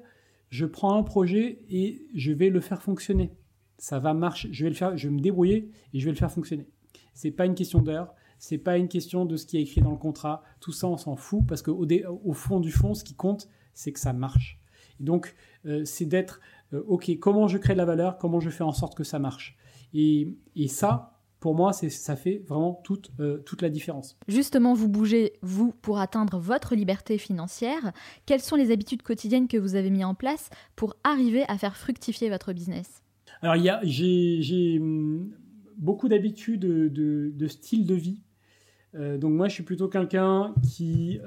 je 0.49 0.65
prends 0.65 0.97
un 0.97 1.03
projet 1.03 1.63
et 1.69 2.07
je 2.13 2.31
vais 2.31 2.49
le 2.49 2.59
faire 2.59 2.81
fonctionner. 2.81 3.31
Ça 3.77 3.99
va 3.99 4.13
marcher, 4.13 4.49
je 4.51 4.63
vais 4.63 4.69
le 4.69 4.75
faire, 4.75 4.95
je 4.95 5.07
vais 5.07 5.13
me 5.13 5.19
débrouiller 5.19 5.71
et 5.93 5.99
je 5.99 6.05
vais 6.05 6.11
le 6.11 6.17
faire 6.17 6.31
fonctionner. 6.31 6.67
C'est 7.13 7.31
pas 7.31 7.45
une 7.45 7.55
question 7.55 7.81
d'heure, 7.81 8.13
c'est 8.39 8.57
pas 8.57 8.77
une 8.77 8.87
question 8.87 9.25
de 9.25 9.35
ce 9.35 9.45
qui 9.45 9.57
est 9.57 9.61
écrit 9.61 9.81
dans 9.81 9.91
le 9.91 9.97
contrat. 9.97 10.43
Tout 10.59 10.71
ça, 10.71 10.87
on 10.87 10.97
s'en 10.97 11.15
fout 11.15 11.41
parce 11.47 11.61
qu'au 11.61 11.85
au 12.23 12.33
fond 12.33 12.59
du 12.59 12.71
fond, 12.71 12.93
ce 12.93 13.03
qui 13.03 13.15
compte, 13.15 13.49
c'est 13.73 13.91
que 13.91 13.99
ça 13.99 14.13
marche. 14.13 14.59
Et 14.99 15.03
donc, 15.03 15.35
c'est 15.83 16.05
d'être, 16.05 16.39
ok, 16.71 17.17
comment 17.19 17.47
je 17.47 17.57
crée 17.57 17.73
de 17.73 17.77
la 17.77 17.85
valeur, 17.85 18.17
comment 18.17 18.39
je 18.39 18.49
fais 18.49 18.63
en 18.63 18.71
sorte 18.71 18.95
que 18.95 19.03
ça 19.03 19.19
marche. 19.19 19.57
Et, 19.93 20.37
et 20.55 20.67
ça, 20.67 21.14
pour 21.45 21.53
moi, 21.53 21.73
ça 21.73 22.15
fait 22.15 22.41
vraiment 22.47 22.73
toute, 22.83 23.11
toute 23.45 23.61
la 23.61 23.69
différence. 23.69 24.17
Justement, 24.27 24.73
vous 24.73 24.89
bougez, 24.89 25.33
vous, 25.43 25.73
pour 25.83 25.99
atteindre 25.99 26.39
votre 26.39 26.73
liberté 26.73 27.19
financière. 27.19 27.91
Quelles 28.25 28.41
sont 28.41 28.55
les 28.55 28.71
habitudes 28.71 29.03
quotidiennes 29.03 29.47
que 29.47 29.57
vous 29.57 29.75
avez 29.75 29.91
mis 29.91 30.03
en 30.03 30.15
place 30.15 30.49
pour 30.75 30.95
arriver 31.03 31.43
à 31.47 31.59
faire 31.59 31.77
fructifier 31.77 32.31
votre 32.31 32.51
business? 32.51 33.03
Alors, 33.43 33.63
j'ai 33.83 34.79
hum, 34.79 35.35
beaucoup 35.77 36.07
d'habitudes 36.07 36.61
de, 36.61 37.31
de, 37.31 37.47
style 37.47 37.85
de 37.85 37.93
vie. 37.93 38.23
donc 38.95 39.33
moi, 39.33 39.47
je 39.47 39.53
suis 39.53 39.63
plutôt 39.63 39.87
quelqu'un 39.87 40.55
qui 40.63 41.19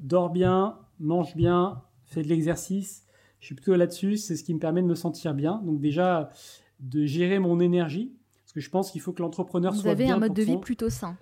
dort 0.00 0.30
bien, 0.30 0.78
mange 0.98 1.36
bien, 1.36 1.82
fait 2.06 2.22
de 2.22 2.28
l'exercice. 2.28 3.04
Je 3.40 3.44
suis 3.44 3.54
plutôt 3.54 3.74
là-dessus. 3.74 4.16
C'est 4.16 4.36
ce 4.36 4.44
qui 4.44 4.54
me 4.54 4.60
permet 4.60 4.80
de 4.80 4.86
me 4.86 4.94
sentir 4.94 5.34
bien. 5.34 5.60
Donc 5.62 5.78
déjà, 5.78 6.30
de 6.80 7.04
gérer 7.04 7.38
mon 7.38 7.60
énergie. 7.60 8.14
Parce 8.48 8.54
que 8.54 8.60
je 8.60 8.70
pense 8.70 8.90
qu'il 8.90 9.02
faut 9.02 9.12
que 9.12 9.20
l'entrepreneur 9.20 9.74
soit 9.74 9.94
bien. 9.94 9.94
Vous 9.94 10.00
avez 10.00 10.10
un 10.10 10.18
mode 10.18 10.32
de 10.32 10.42
vie 10.42 10.56
plutôt 10.56 10.88
sain. 10.88 11.18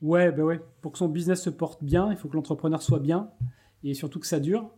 Ouais, 0.00 0.32
bah 0.32 0.44
ouais. 0.44 0.62
Pour 0.80 0.92
que 0.92 0.98
son 0.98 1.10
business 1.10 1.42
se 1.42 1.50
porte 1.50 1.84
bien, 1.84 2.10
il 2.10 2.16
faut 2.16 2.26
que 2.28 2.36
l'entrepreneur 2.36 2.80
soit 2.80 3.00
bien. 3.00 3.30
Et 3.84 3.92
surtout 3.92 4.18
que 4.18 4.26
ça 4.26 4.40
dure. 4.40 4.70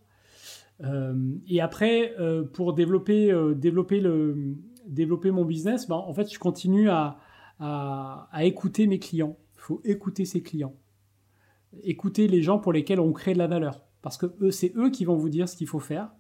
Euh, 0.82 1.14
et 1.46 1.60
après, 1.60 2.12
euh, 2.18 2.42
pour 2.42 2.74
développer, 2.74 3.30
euh, 3.30 3.54
développer, 3.54 4.00
le, 4.00 4.56
développer 4.88 5.30
mon 5.30 5.44
business, 5.44 5.86
ben, 5.86 5.94
en 5.94 6.12
fait, 6.12 6.32
je 6.32 6.40
continue 6.40 6.90
à, 6.90 7.18
à, 7.60 8.28
à 8.32 8.42
écouter 8.46 8.88
mes 8.88 8.98
clients. 8.98 9.36
Il 9.54 9.60
faut 9.60 9.80
écouter 9.84 10.24
ses 10.24 10.42
clients. 10.42 10.74
Écouter 11.84 12.26
les 12.26 12.42
gens 12.42 12.58
pour 12.58 12.72
lesquels 12.72 12.98
on 12.98 13.12
crée 13.12 13.32
de 13.32 13.38
la 13.38 13.46
valeur 13.46 13.80
parce 14.02 14.18
que 14.18 14.26
eux, 14.40 14.50
c'est 14.50 14.72
eux 14.76 14.90
qui 14.90 15.04
vont 15.04 15.14
vous 15.14 15.28
dire 15.28 15.48
ce 15.48 15.56
qu'il 15.56 15.68
faut 15.68 15.78
faire. 15.78 16.10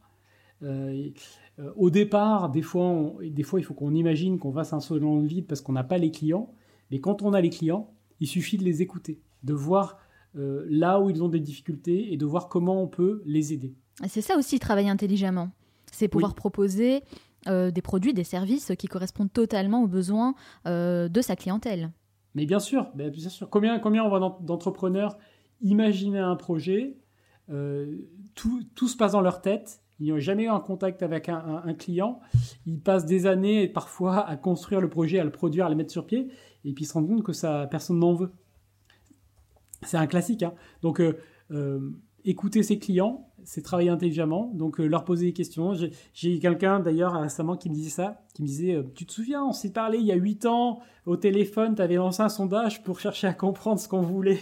Euh, 1.58 1.62
euh, 1.62 1.72
au 1.76 1.90
départ, 1.90 2.50
des 2.50 2.62
fois, 2.62 3.12
des 3.22 3.42
fois, 3.42 3.60
il 3.60 3.62
faut 3.62 3.74
qu'on 3.74 3.94
imagine 3.94 4.38
qu'on 4.38 4.56
un 4.56 4.80
saut 4.80 4.98
dans 4.98 5.16
le 5.16 5.26
vide 5.26 5.46
parce 5.46 5.60
qu'on 5.60 5.72
n'a 5.72 5.84
pas 5.84 5.98
les 5.98 6.10
clients. 6.10 6.52
Mais 6.90 7.00
quand 7.00 7.22
on 7.22 7.32
a 7.32 7.40
les 7.40 7.50
clients, 7.50 7.92
il 8.20 8.26
suffit 8.26 8.58
de 8.58 8.64
les 8.64 8.82
écouter, 8.82 9.20
de 9.42 9.54
voir 9.54 9.98
euh, 10.36 10.64
là 10.68 11.00
où 11.00 11.10
ils 11.10 11.22
ont 11.22 11.28
des 11.28 11.40
difficultés 11.40 12.12
et 12.12 12.16
de 12.16 12.26
voir 12.26 12.48
comment 12.48 12.82
on 12.82 12.88
peut 12.88 13.22
les 13.26 13.52
aider. 13.52 13.74
C'est 14.08 14.20
ça 14.20 14.36
aussi, 14.36 14.58
travailler 14.58 14.90
intelligemment. 14.90 15.50
C'est 15.90 16.08
pouvoir 16.08 16.34
proposer 16.34 17.02
des 17.46 17.82
produits, 17.82 18.14
des 18.14 18.24
services 18.24 18.72
qui 18.78 18.86
correspondent 18.86 19.32
totalement 19.32 19.82
aux 19.82 19.88
besoins 19.88 20.34
de 20.64 21.20
sa 21.20 21.36
clientèle. 21.36 21.90
Mais 22.34 22.46
bien 22.46 22.60
sûr, 22.60 22.90
bien 22.94 23.12
sûr. 23.12 23.50
Combien, 23.50 23.78
combien 23.78 24.04
on 24.04 24.08
voit 24.08 24.38
d'entrepreneurs 24.40 25.18
imaginer 25.62 26.18
un 26.18 26.36
projet, 26.36 26.96
euh, 27.50 27.96
tout, 28.34 28.62
tout, 28.74 28.88
se 28.88 28.96
passe 28.96 29.12
dans 29.12 29.20
leur 29.20 29.40
tête. 29.40 29.80
Ils 30.00 30.12
n'ont 30.12 30.18
jamais 30.18 30.44
eu 30.44 30.48
un 30.48 30.60
contact 30.60 31.02
avec 31.02 31.28
un, 31.28 31.74
client. 31.74 32.20
Ils 32.66 32.80
passent 32.80 33.06
des 33.06 33.26
années 33.26 33.68
parfois 33.68 34.26
à 34.26 34.36
construire 34.36 34.80
le 34.80 34.88
projet, 34.88 35.18
à 35.18 35.24
le 35.24 35.30
produire, 35.30 35.66
à 35.66 35.70
le 35.70 35.76
mettre 35.76 35.92
sur 35.92 36.06
pied, 36.06 36.28
et 36.64 36.72
puis 36.72 36.84
ils 36.84 36.86
se 36.86 36.94
rendent 36.94 37.08
compte 37.08 37.22
que 37.22 37.32
ça, 37.32 37.68
personne 37.70 37.98
n'en 37.98 38.14
veut. 38.14 38.32
C'est 39.82 39.96
un 39.96 40.06
classique. 40.06 40.42
Hein. 40.42 40.54
Donc, 40.80 41.00
euh, 41.00 41.18
euh, 41.50 41.90
écouter 42.24 42.62
ses 42.62 42.78
clients, 42.78 43.28
c'est 43.44 43.62
travailler 43.62 43.90
intelligemment. 43.90 44.50
Donc, 44.54 44.78
leur 44.78 45.04
poser 45.04 45.26
des 45.26 45.32
questions. 45.32 45.74
J'ai 46.14 46.38
quelqu'un 46.38 46.80
d'ailleurs 46.80 47.20
récemment 47.20 47.56
qui 47.56 47.68
me 47.68 47.74
disait 47.74 47.90
ça, 47.90 48.24
qui 48.34 48.42
me 48.42 48.46
disait 48.46 48.82
Tu 48.94 49.06
te 49.06 49.12
souviens, 49.12 49.44
on 49.44 49.52
s'est 49.52 49.72
parlé 49.72 49.98
il 49.98 50.06
y 50.06 50.12
a 50.12 50.16
8 50.16 50.46
ans 50.46 50.80
au 51.06 51.16
téléphone, 51.16 51.74
tu 51.74 51.82
avais 51.82 51.96
lancé 51.96 52.22
un 52.22 52.28
sondage 52.28 52.82
pour 52.84 53.00
chercher 53.00 53.26
à 53.26 53.34
comprendre 53.34 53.80
ce 53.80 53.88
qu'on 53.88 54.02
voulait. 54.02 54.38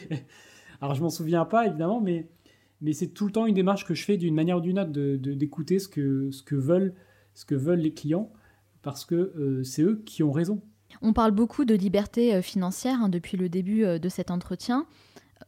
Alors, 0.81 0.95
je 0.95 1.03
m'en 1.03 1.11
souviens 1.11 1.45
pas 1.45 1.67
évidemment, 1.67 2.01
mais 2.01 2.29
mais 2.81 2.93
c'est 2.93 3.09
tout 3.09 3.27
le 3.27 3.33
temps 3.33 3.47
une 3.47 3.55
démarche 3.55 3.85
que 3.85 3.95
je 3.95 4.05
fais 4.05 4.16
d'une 4.16 4.35
manière 4.35 4.59
ou 4.59 4.61
d'une 4.61 4.79
autre, 4.79 4.90
d'écouter 4.90 5.77
de, 5.77 5.81
ce, 5.81 5.88
que, 5.88 6.31
ce, 6.31 6.43
que 6.43 6.55
veulent, 6.55 6.95
ce 7.35 7.45
que 7.45 7.55
veulent 7.55 7.81
les 7.81 7.93
clients, 7.93 8.33
parce 8.83 9.05
que 9.05 9.14
euh, 9.14 9.62
c'est 9.64 9.83
eux 9.83 10.03
qui 10.07 10.23
ont 10.23 10.33
raison. 10.33 10.62
On 11.03 11.12
parle 11.12 11.33
beaucoup 11.33 11.64
de 11.64 11.75
liberté 11.75 12.35
euh, 12.35 12.43
financière 12.43 12.99
hein, 13.03 13.09
depuis 13.09 13.37
le 13.37 13.49
début 13.49 13.85
euh, 13.85 13.99
de 13.99 14.09
cet 14.09 14.31
entretien. 14.31 14.87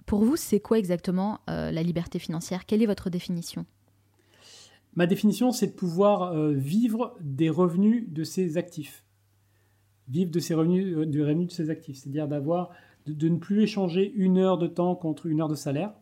Pour 0.07 0.25
vous, 0.25 0.37
c'est 0.37 0.61
quoi 0.61 0.79
exactement 0.79 1.41
la 1.47 1.83
liberté 1.83 2.19
financière? 2.19 2.65
Quelle 2.65 2.83
est 2.83 2.87
votre 2.87 3.11
définition? 3.11 3.67
Ma 4.97 5.07
définition, 5.07 5.53
c'est 5.53 5.67
de 5.67 5.73
pouvoir 5.73 6.35
vivre 6.51 7.15
des 7.21 7.51
revenus 7.51 8.07
de 8.09 8.25
ses 8.25 8.57
actifs. 8.57 9.05
Vivre 10.09 10.31
de 10.31 10.41
ses 10.41 10.55
revenus, 10.55 10.97
du 11.07 11.23
revenu 11.23 11.45
de 11.45 11.53
ses 11.53 11.69
actifs. 11.69 11.99
C'est-à-dire 11.99 12.27
d'avoir, 12.27 12.71
de, 13.07 13.29
ne 13.29 13.37
plus 13.37 13.63
échanger 13.63 14.11
une 14.17 14.39
heure 14.39 14.57
de 14.57 14.67
temps 14.67 14.97
contre 14.97 15.27
une 15.27 15.43
heure 15.43 15.49
de 15.49 15.55
salaire 15.55 15.93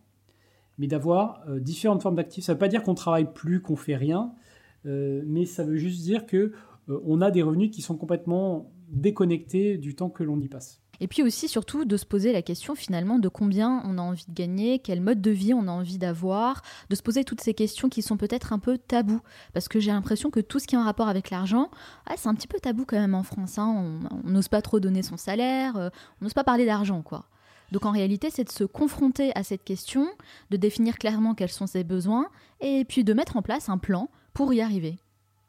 mais 0.81 0.87
d'avoir 0.87 1.43
euh, 1.47 1.61
différentes 1.61 2.03
formes 2.03 2.17
d'actifs. 2.17 2.45
Ça 2.45 2.53
ne 2.53 2.55
veut 2.57 2.59
pas 2.59 2.69
dire 2.69 2.83
qu'on 2.83 2.95
travaille 2.95 3.31
plus, 3.33 3.61
qu'on 3.61 3.77
fait 3.77 3.97
rien, 3.97 4.33
euh, 4.87 5.23
mais 5.27 5.45
ça 5.45 5.63
veut 5.63 5.77
juste 5.77 6.03
dire 6.03 6.27
que 6.27 6.53
euh, 6.89 7.01
on 7.05 7.21
a 7.21 7.31
des 7.31 7.43
revenus 7.43 7.71
qui 7.71 7.83
sont 7.83 7.97
complètement 7.97 8.73
déconnectés 8.89 9.77
du 9.77 9.95
temps 9.95 10.09
que 10.09 10.25
l'on 10.25 10.41
y 10.41 10.49
passe. 10.49 10.81
Et 11.03 11.07
puis 11.07 11.23
aussi, 11.23 11.49
surtout, 11.49 11.85
de 11.85 11.97
se 11.97 12.07
poser 12.07 12.33
la 12.33 12.43
question 12.43 12.75
finalement 12.75 13.19
de 13.19 13.29
combien 13.29 13.83
on 13.87 13.99
a 13.99 14.03
envie 14.03 14.25
de 14.27 14.35
gagner, 14.35 14.79
quel 14.79 15.03
mode 15.03 15.21
de 15.21 15.31
vie 15.31 15.53
on 15.55 15.69
a 15.69 15.71
envie 15.71 15.99
d'avoir, 15.99 16.63
de 16.89 16.95
se 16.95 17.03
poser 17.03 17.25
toutes 17.25 17.41
ces 17.43 17.55
questions 17.55 17.91
qui 17.91 18.01
sont 18.01 18.17
peut-être 18.17 18.55
un 18.55 18.59
peu 18.59 18.79
tabous. 18.79 19.21
Parce 19.53 19.69
que 19.69 19.81
j'ai 19.81 19.93
l'impression 19.93 20.31
que 20.31 20.41
tout 20.41 20.59
ce 20.59 20.67
qui 20.67 20.77
est 20.77 20.79
en 20.79 20.85
rapport 20.85 21.09
avec 21.09 21.31
l'argent, 21.31 21.71
ah, 22.07 22.15
c'est 22.17 22.29
un 22.29 22.35
petit 22.35 22.49
peu 22.49 22.59
tabou 22.59 22.85
quand 22.87 22.99
même 22.99 23.15
en 23.15 23.23
France. 23.23 23.59
Hein. 23.59 24.01
On 24.25 24.31
n'ose 24.31 24.49
pas 24.49 24.63
trop 24.63 24.81
donner 24.81 25.03
son 25.03 25.19
salaire, 25.19 25.91
on 26.21 26.25
n'ose 26.25 26.35
pas 26.35 26.45
parler 26.45 26.67
d'argent, 26.67 27.03
quoi. 27.03 27.27
Donc 27.73 27.87
en 27.87 27.93
réalité, 27.93 28.31
c'est 28.31 28.45
de 28.45 28.51
se 28.51 28.65
confronter 28.65 29.33
à 29.37 29.43
cette 29.43 29.65
question, 29.65 30.07
de 30.51 30.57
définir 30.57 30.99
clairement 30.99 31.35
quels 31.35 31.51
sont 31.51 31.67
ses 31.67 31.85
besoins, 31.85 32.29
et 32.61 32.85
puis 32.85 33.05
de 33.05 33.13
mettre 33.13 33.37
en 33.37 33.43
place 33.43 33.69
un 33.69 33.79
plan 33.79 34.09
pour 34.35 34.53
y 34.53 34.61
arriver. 34.61 34.99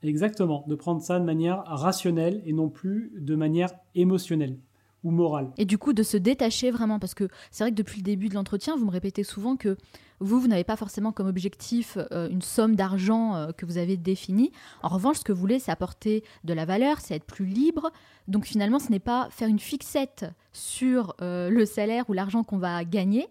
Exactement, 0.04 0.64
de 0.68 0.76
prendre 0.76 1.02
ça 1.02 1.20
de 1.20 1.26
manière 1.26 1.64
rationnelle 1.66 2.42
et 2.46 2.54
non 2.54 2.70
plus 2.70 3.12
de 3.18 3.36
manière 3.36 3.72
émotionnelle 3.96 4.58
ou 5.04 5.12
morale. 5.12 5.52
Et 5.58 5.66
du 5.66 5.78
coup, 5.78 5.94
de 5.94 6.04
se 6.04 6.18
détacher 6.18 6.72
vraiment, 6.72 7.00
parce 7.00 7.14
que 7.14 7.28
c'est 7.50 7.64
vrai 7.64 7.72
que 7.72 7.76
depuis 7.76 7.98
le 7.98 8.04
début 8.04 8.30
de 8.30 8.36
l'entretien, 8.36 8.76
vous 8.76 8.86
me 8.86 8.92
répétez 8.92 9.24
souvent 9.24 9.56
que 9.56 9.78
vous, 10.22 10.40
vous 10.40 10.48
n'avez 10.48 10.64
pas 10.64 10.76
forcément 10.76 11.12
comme 11.12 11.28
objectif 11.28 11.98
euh, 12.12 12.30
une 12.30 12.42
somme 12.42 12.76
d'argent 12.76 13.36
euh, 13.36 13.52
que 13.52 13.66
vous 13.66 13.78
avez 13.78 13.98
définie. 13.98 14.52
En 14.84 14.88
revanche, 14.88 15.18
ce 15.18 15.24
que 15.24 15.34
vous 15.34 15.40
voulez, 15.40 15.60
c'est 15.60 15.72
apporter 15.72 16.24
de 16.44 16.54
la 16.54 16.66
valeur, 16.66 17.00
c'est 17.00 17.16
être 17.16 17.26
plus 17.26 17.46
libre. 17.46 17.92
Donc 18.28 18.46
finalement, 18.46 18.80
ce 18.80 18.92
n'est 18.92 19.00
pas 19.00 19.28
faire 19.32 19.48
une 19.48 19.60
fixette 19.60 20.26
sur 20.54 21.16
euh, 21.22 21.50
le 21.50 21.66
salaire 21.66 22.10
ou 22.10 22.14
l'argent 22.14 22.44
qu'on 22.44 22.60
va 22.60 22.86
gagner, 22.86 23.28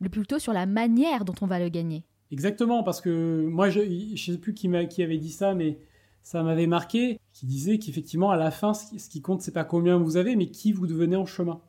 mais 0.00 0.08
plutôt 0.08 0.38
sur 0.38 0.52
la 0.52 0.64
manière 0.64 1.24
dont 1.24 1.34
on 1.42 1.46
va 1.46 1.58
le 1.58 1.68
gagner. 1.68 2.04
Exactement, 2.30 2.82
parce 2.82 3.00
que 3.00 3.46
moi, 3.46 3.70
je 3.70 3.80
ne 3.80 4.16
sais 4.16 4.38
plus 4.38 4.54
qui, 4.54 4.70
qui 4.88 5.02
avait 5.02 5.18
dit 5.18 5.32
ça, 5.32 5.54
mais 5.54 5.78
ça 6.22 6.42
m'avait 6.42 6.66
marqué, 6.66 7.18
qui 7.32 7.46
disait 7.46 7.78
qu'effectivement, 7.78 8.30
à 8.30 8.36
la 8.36 8.50
fin, 8.50 8.74
ce 8.74 9.08
qui, 9.08 9.22
compte, 9.22 9.40
c'est 9.40 9.52
pas 9.52 9.64
combien 9.64 9.96
vous 9.96 10.18
avez, 10.18 10.36
mais 10.36 10.50
qui 10.50 10.72
vous 10.72 10.86
devenez 10.86 11.16
en 11.16 11.24
chemin. 11.24 11.60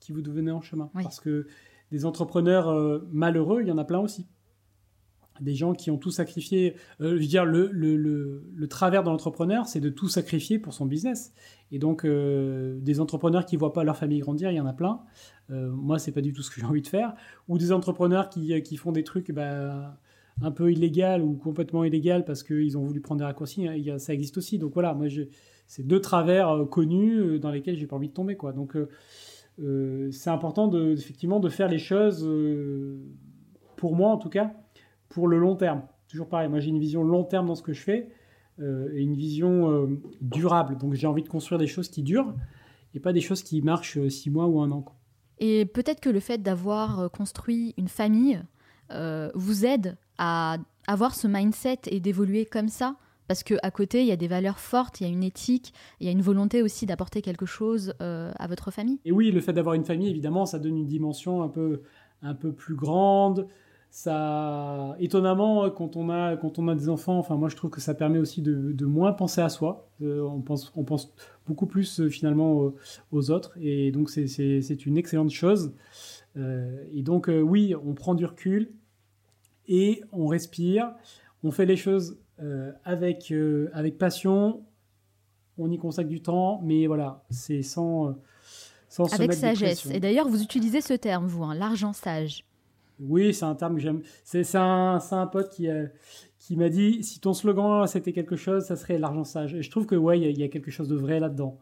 Qui 0.00 0.12
vous 0.12 0.22
devenez 0.22 0.50
en 0.50 0.62
chemin. 0.62 0.90
Parce 0.94 1.20
que 1.20 1.46
des 1.90 2.04
entrepreneurs 2.04 2.68
euh, 2.68 3.06
malheureux, 3.12 3.62
il 3.62 3.68
y 3.68 3.72
en 3.72 3.78
a 3.78 3.84
plein 3.84 4.00
aussi. 4.00 4.26
Des 5.40 5.54
gens 5.54 5.74
qui 5.74 5.90
ont 5.90 5.98
tout 5.98 6.10
sacrifié. 6.10 6.76
Euh, 7.00 7.10
je 7.10 7.20
veux 7.20 7.26
dire, 7.26 7.44
le, 7.44 7.68
le, 7.70 7.96
le, 7.96 8.68
travers 8.68 9.02
de 9.02 9.10
l'entrepreneur, 9.10 9.66
c'est 9.68 9.80
de 9.80 9.90
tout 9.90 10.08
sacrifier 10.08 10.58
pour 10.58 10.72
son 10.72 10.86
business. 10.86 11.32
Et 11.70 11.78
donc, 11.78 12.04
euh, 12.04 12.78
des 12.80 13.00
entrepreneurs 13.00 13.44
qui 13.44 13.56
voient 13.56 13.74
pas 13.74 13.84
leur 13.84 13.98
famille 13.98 14.20
grandir, 14.20 14.50
il 14.50 14.56
y 14.56 14.60
en 14.60 14.66
a 14.66 14.72
plein. 14.72 15.00
moi, 15.50 15.98
c'est 15.98 16.12
pas 16.12 16.22
du 16.22 16.32
tout 16.32 16.42
ce 16.42 16.50
que 16.50 16.60
j'ai 16.60 16.66
envie 16.66 16.82
de 16.82 16.88
faire. 16.88 17.14
Ou 17.48 17.58
des 17.58 17.70
entrepreneurs 17.70 18.30
qui, 18.30 18.60
qui 18.62 18.76
font 18.76 18.92
des 18.92 19.04
trucs, 19.04 19.30
bah, 19.30 19.98
un 20.42 20.50
peu 20.50 20.72
illégal 20.72 21.22
ou 21.22 21.34
complètement 21.34 21.84
illégal 21.84 22.24
parce 22.24 22.42
qu'ils 22.42 22.76
ont 22.76 22.84
voulu 22.84 23.00
prendre 23.00 23.20
des 23.20 23.24
raccourcis, 23.24 23.68
hein, 23.68 23.98
ça 23.98 24.14
existe 24.14 24.38
aussi. 24.38 24.58
Donc 24.58 24.72
voilà, 24.72 24.94
moi, 24.94 25.06
c'est 25.66 25.86
deux 25.86 26.00
travers 26.00 26.66
connus 26.70 27.38
dans 27.40 27.50
lesquels 27.50 27.76
j'ai 27.76 27.86
pas 27.86 27.96
envie 27.96 28.08
de 28.08 28.14
tomber. 28.14 28.36
Quoi. 28.36 28.52
Donc 28.52 28.74
euh, 29.58 30.10
c'est 30.10 30.30
important 30.30 30.68
de, 30.68 30.92
effectivement 30.92 31.40
de 31.40 31.48
faire 31.48 31.68
les 31.68 31.78
choses, 31.78 32.28
pour 33.76 33.96
moi 33.96 34.10
en 34.10 34.18
tout 34.18 34.28
cas, 34.28 34.52
pour 35.08 35.28
le 35.28 35.38
long 35.38 35.56
terme. 35.56 35.82
Toujours 36.08 36.28
pareil, 36.28 36.48
moi 36.48 36.60
j'ai 36.60 36.70
une 36.70 36.78
vision 36.78 37.02
long 37.02 37.24
terme 37.24 37.46
dans 37.46 37.54
ce 37.54 37.62
que 37.62 37.72
je 37.72 37.82
fais 37.82 38.10
et 38.58 39.02
une 39.02 39.16
vision 39.16 39.88
durable. 40.20 40.78
Donc 40.78 40.94
j'ai 40.94 41.06
envie 41.06 41.22
de 41.22 41.28
construire 41.28 41.58
des 41.58 41.66
choses 41.66 41.88
qui 41.88 42.02
durent 42.02 42.34
et 42.94 43.00
pas 43.00 43.12
des 43.12 43.20
choses 43.20 43.42
qui 43.42 43.60
marchent 43.60 43.98
six 44.08 44.30
mois 44.30 44.46
ou 44.46 44.60
un 44.60 44.70
an. 44.70 44.84
Et 45.38 45.66
peut-être 45.66 46.00
que 46.00 46.08
le 46.08 46.20
fait 46.20 46.38
d'avoir 46.38 47.10
construit 47.10 47.74
une 47.76 47.88
famille 47.88 48.40
vous 49.34 49.66
aide 49.66 49.96
à 50.16 50.58
avoir 50.86 51.14
ce 51.14 51.26
mindset 51.26 51.80
et 51.86 52.00
d'évoluer 52.00 52.46
comme 52.46 52.68
ça 52.68 52.96
parce 53.28 53.42
qu'à 53.42 53.70
côté, 53.70 54.00
il 54.00 54.06
y 54.06 54.12
a 54.12 54.16
des 54.16 54.28
valeurs 54.28 54.58
fortes, 54.58 55.00
il 55.00 55.06
y 55.06 55.10
a 55.10 55.12
une 55.12 55.24
éthique, 55.24 55.72
il 56.00 56.06
y 56.06 56.08
a 56.08 56.12
une 56.12 56.22
volonté 56.22 56.62
aussi 56.62 56.86
d'apporter 56.86 57.22
quelque 57.22 57.46
chose 57.46 57.94
euh, 58.00 58.32
à 58.38 58.46
votre 58.46 58.70
famille. 58.70 59.00
Et 59.04 59.12
oui, 59.12 59.30
le 59.30 59.40
fait 59.40 59.52
d'avoir 59.52 59.74
une 59.74 59.84
famille, 59.84 60.08
évidemment, 60.08 60.46
ça 60.46 60.58
donne 60.58 60.76
une 60.76 60.86
dimension 60.86 61.42
un 61.42 61.48
peu, 61.48 61.82
un 62.22 62.34
peu 62.34 62.52
plus 62.52 62.74
grande. 62.74 63.48
Ça, 63.90 64.94
étonnamment, 64.98 65.70
quand 65.70 65.96
on 65.96 66.10
a, 66.10 66.36
quand 66.36 66.58
on 66.58 66.68
a 66.68 66.74
des 66.74 66.88
enfants, 66.88 67.18
enfin 67.18 67.36
moi 67.36 67.48
je 67.48 67.56
trouve 67.56 67.70
que 67.70 67.80
ça 67.80 67.94
permet 67.94 68.18
aussi 68.18 68.42
de, 68.42 68.84
moins 68.84 69.12
penser 69.12 69.40
à 69.40 69.48
soi. 69.48 69.88
Euh, 70.02 70.20
on 70.20 70.42
pense, 70.42 70.70
on 70.76 70.84
pense 70.84 71.14
beaucoup 71.46 71.66
plus 71.66 72.00
euh, 72.00 72.08
finalement 72.10 72.72
aux, 73.10 73.30
autres, 73.30 73.56
et 73.58 73.92
donc 73.92 74.10
c'est 74.10 74.86
une 74.86 74.98
excellente 74.98 75.30
chose. 75.30 75.72
et 76.36 77.02
donc 77.02 77.30
oui, 77.30 77.74
on 77.74 77.94
prend 77.94 78.14
du 78.14 78.26
recul 78.26 78.70
et 79.66 80.02
on 80.12 80.26
respire, 80.26 80.92
on 81.42 81.50
fait 81.50 81.64
les 81.64 81.76
choses 81.76 82.18
avec, 82.84 83.30
euh, 83.32 83.68
avec 83.72 83.98
passion, 83.98 84.62
on 85.58 85.70
y 85.70 85.78
consacre 85.78 86.08
du 86.08 86.20
temps, 86.20 86.60
mais 86.62 86.86
voilà, 86.86 87.24
c'est 87.30 87.62
sans, 87.62 88.14
sans 88.88 89.12
Avec 89.14 89.32
se 89.32 89.40
sagesse. 89.40 89.86
Et 89.86 90.00
d'ailleurs, 90.00 90.28
vous 90.28 90.42
utilisez 90.42 90.80
ce 90.80 90.94
terme, 90.94 91.26
vous, 91.26 91.44
hein, 91.44 91.54
l'argent 91.54 91.92
sage. 91.92 92.44
Oui, 93.00 93.34
c'est 93.34 93.44
un 93.44 93.54
terme 93.54 93.74
que 93.76 93.80
j'aime. 93.80 94.02
C'est 94.24 94.54
un, 94.54 94.98
un 95.10 95.26
pote 95.26 95.50
qui, 95.50 95.68
euh, 95.68 95.86
qui 96.38 96.56
m'a 96.56 96.68
dit 96.70 97.02
si 97.02 97.20
ton 97.20 97.34
slogan 97.34 97.86
c'était 97.86 98.12
quelque 98.12 98.36
chose, 98.36 98.64
ça 98.64 98.76
serait 98.76 98.98
l'argent 98.98 99.24
sage. 99.24 99.54
Et 99.54 99.62
je 99.62 99.70
trouve 99.70 99.84
que 99.86 99.94
ouais, 99.96 100.18
il 100.18 100.22
y 100.24 100.26
a- 100.26 100.30
il 100.30 100.38
y, 100.38 100.42
a 100.42 100.48
quelque 100.48 100.70
chose 100.70 100.88
de 100.88 100.96
vrai 100.96 101.20
là-dedans. 101.20 101.58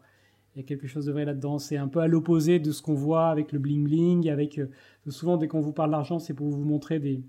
Il 0.55 0.61
y 0.61 0.63
a 0.63 0.65
quelque 0.65 0.87
chose 0.87 1.05
de 1.07 1.11
vrai 1.11 1.25
là-dedans. 1.25 1.59
C'est 1.59 1.75
un 1.75 1.89
peu 1.89 1.99
à 1.99 2.07
l'opposé 2.07 2.59
de 2.59 2.71
ce 2.71 2.81
qu'on 2.81 2.93
voit 2.93 3.27
avec 3.27 3.51
le 3.51 3.59
bling 3.59 3.83
bling. 3.83 4.29
Avec 4.29 4.57
euh, 4.59 4.69
souvent 5.09 5.35
dès 5.35 5.49
qu'on 5.49 5.59
vous 5.59 5.73
parle 5.73 5.91
d'argent, 5.91 6.19
c'est 6.19 6.33
pour 6.33 6.47
vous 6.47 6.63
montrer 6.63 6.99
des, 6.99 7.21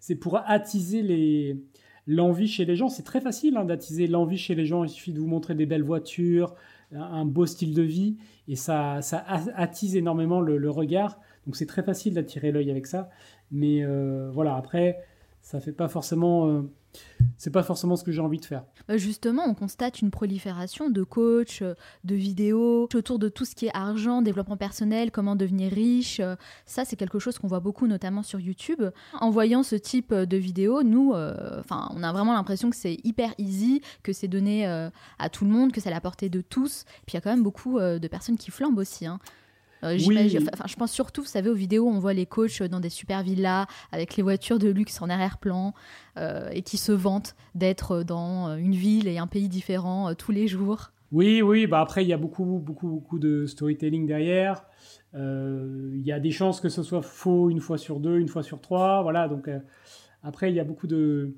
c'est 0.00 0.16
pour 0.16 0.38
attiser 0.46 1.02
les 1.02 1.62
l'envie 2.06 2.48
chez 2.48 2.64
les 2.64 2.76
gens. 2.76 2.88
C'est 2.88 3.02
très 3.02 3.20
facile 3.20 3.56
hein, 3.56 3.64
d'attiser 3.64 4.06
l'envie 4.06 4.38
chez 4.38 4.54
les 4.54 4.66
gens. 4.66 4.84
Il 4.84 4.90
suffit 4.90 5.12
de 5.12 5.20
vous 5.20 5.26
montrer 5.26 5.54
des 5.54 5.66
belles 5.66 5.82
voitures, 5.82 6.54
un, 6.92 7.24
beau 7.24 7.46
style 7.46 7.74
de 7.74 7.82
vie, 7.82 8.16
et 8.48 8.56
ça, 8.56 9.02
ça 9.02 9.24
attise 9.54 9.96
énormément 9.96 10.40
le, 10.40 10.70
regard. 10.70 11.18
Donc 11.46 11.56
c'est 11.56 11.66
très 11.66 11.82
facile 11.82 12.14
d'attirer 12.14 12.52
l'œil 12.52 12.70
avec 12.70 12.86
ça. 12.86 13.10
Mais 13.50 13.82
euh, 13.82 14.30
voilà, 14.32 14.56
après, 14.56 15.04
ça 15.42 15.60
fait 15.60 15.72
pas 15.72 15.88
forcément, 15.88 16.48
euh, 16.48 16.62
c'est 17.36 17.50
pas 17.50 17.62
forcément 17.62 17.96
ce 17.96 18.04
que 18.04 18.12
j'ai 18.12 18.20
envie 18.20 18.38
de 18.38 18.44
faire. 18.44 18.64
Bah, 18.88 18.96
Justement, 18.96 19.42
on 19.46 19.54
constate 19.54 20.00
une 20.00 20.10
prolifération 20.10 20.90
de 20.90 21.02
coachs, 21.02 21.62
euh, 21.62 21.74
de 22.04 22.14
vidéos 22.14 22.88
autour 22.94 23.18
de 23.18 23.28
tout 23.28 23.44
ce 23.44 23.54
qui 23.54 23.66
est 23.66 23.74
argent, 23.76 24.22
développement 24.22 24.56
personnel, 24.56 25.10
comment 25.10 25.36
devenir 25.36 25.72
riche. 25.72 26.20
Euh, 26.20 26.36
Ça, 26.66 26.84
c'est 26.84 26.96
quelque 26.96 27.18
chose 27.18 27.38
qu'on 27.38 27.48
voit 27.48 27.60
beaucoup, 27.60 27.86
notamment 27.86 28.22
sur 28.22 28.40
YouTube. 28.40 28.82
En 29.20 29.30
voyant 29.30 29.62
ce 29.62 29.76
type 29.76 30.12
euh, 30.12 30.26
de 30.26 30.36
vidéos, 30.36 30.82
nous, 30.82 31.12
enfin, 31.58 31.88
on 31.94 32.02
a 32.02 32.12
vraiment 32.12 32.32
l'impression 32.34 32.70
que 32.70 32.76
c'est 32.76 32.98
hyper 33.04 33.34
easy, 33.38 33.80
que 34.02 34.12
c'est 34.12 34.28
donné 34.28 34.66
à 34.66 35.28
tout 35.30 35.44
le 35.44 35.50
monde, 35.50 35.72
que 35.72 35.80
c'est 35.80 35.88
à 35.88 35.92
la 35.92 36.00
portée 36.00 36.28
de 36.28 36.40
tous. 36.40 36.84
Puis 37.06 37.12
il 37.12 37.14
y 37.14 37.16
a 37.16 37.20
quand 37.20 37.30
même 37.30 37.42
beaucoup 37.42 37.78
de 37.78 38.08
personnes 38.08 38.36
qui 38.36 38.50
flambent 38.50 38.78
aussi. 38.78 39.06
hein. 39.06 39.18
Euh, 39.84 39.96
j'imagine- 39.98 40.40
Oui. 40.40 40.48
enfin, 40.52 40.64
je 40.66 40.74
pense 40.76 40.90
surtout, 40.90 41.20
vous 41.22 41.28
savez, 41.28 41.50
aux 41.50 41.54
vidéos, 41.54 41.86
on 41.88 41.98
voit 41.98 42.14
les 42.14 42.26
coachs 42.26 42.62
dans 42.62 42.80
des 42.80 42.88
super 42.90 43.22
villas 43.22 43.66
avec 43.92 44.16
les 44.16 44.22
voitures 44.22 44.58
de 44.58 44.68
luxe 44.68 45.00
en 45.02 45.08
arrière-plan 45.10 45.74
euh, 46.16 46.48
et 46.52 46.62
qui 46.62 46.76
se 46.78 46.90
vantent 46.92 47.36
d'être 47.54 48.02
dans 48.02 48.48
euh, 48.48 48.56
une 48.56 48.74
ville 48.74 49.06
et 49.08 49.18
un 49.18 49.26
pays 49.26 49.48
différent 49.48 50.08
euh, 50.10 50.14
tous 50.14 50.32
les 50.32 50.48
jours. 50.48 50.90
Oui, 51.12 51.42
oui, 51.42 51.66
bah 51.68 51.80
après, 51.80 52.02
il 52.04 52.08
y 52.08 52.12
a 52.12 52.16
beaucoup, 52.16 52.44
beaucoup, 52.44 52.88
beaucoup 52.88 53.18
de 53.20 53.46
storytelling 53.46 54.06
derrière. 54.06 54.64
Il 55.16 56.02
y 56.04 56.10
a 56.10 56.18
des 56.18 56.32
chances 56.32 56.60
que 56.60 56.68
ce 56.68 56.82
soit 56.82 57.02
faux 57.02 57.50
une 57.50 57.60
fois 57.60 57.78
sur 57.78 58.00
deux, 58.00 58.18
une 58.18 58.26
fois 58.26 58.42
sur 58.42 58.60
trois. 58.60 59.00
Voilà, 59.02 59.28
donc 59.28 59.48
après, 60.24 60.50
il 60.50 60.56
y 60.56 60.60
a 60.60 60.64
beaucoup 60.64 60.88
de, 60.88 61.36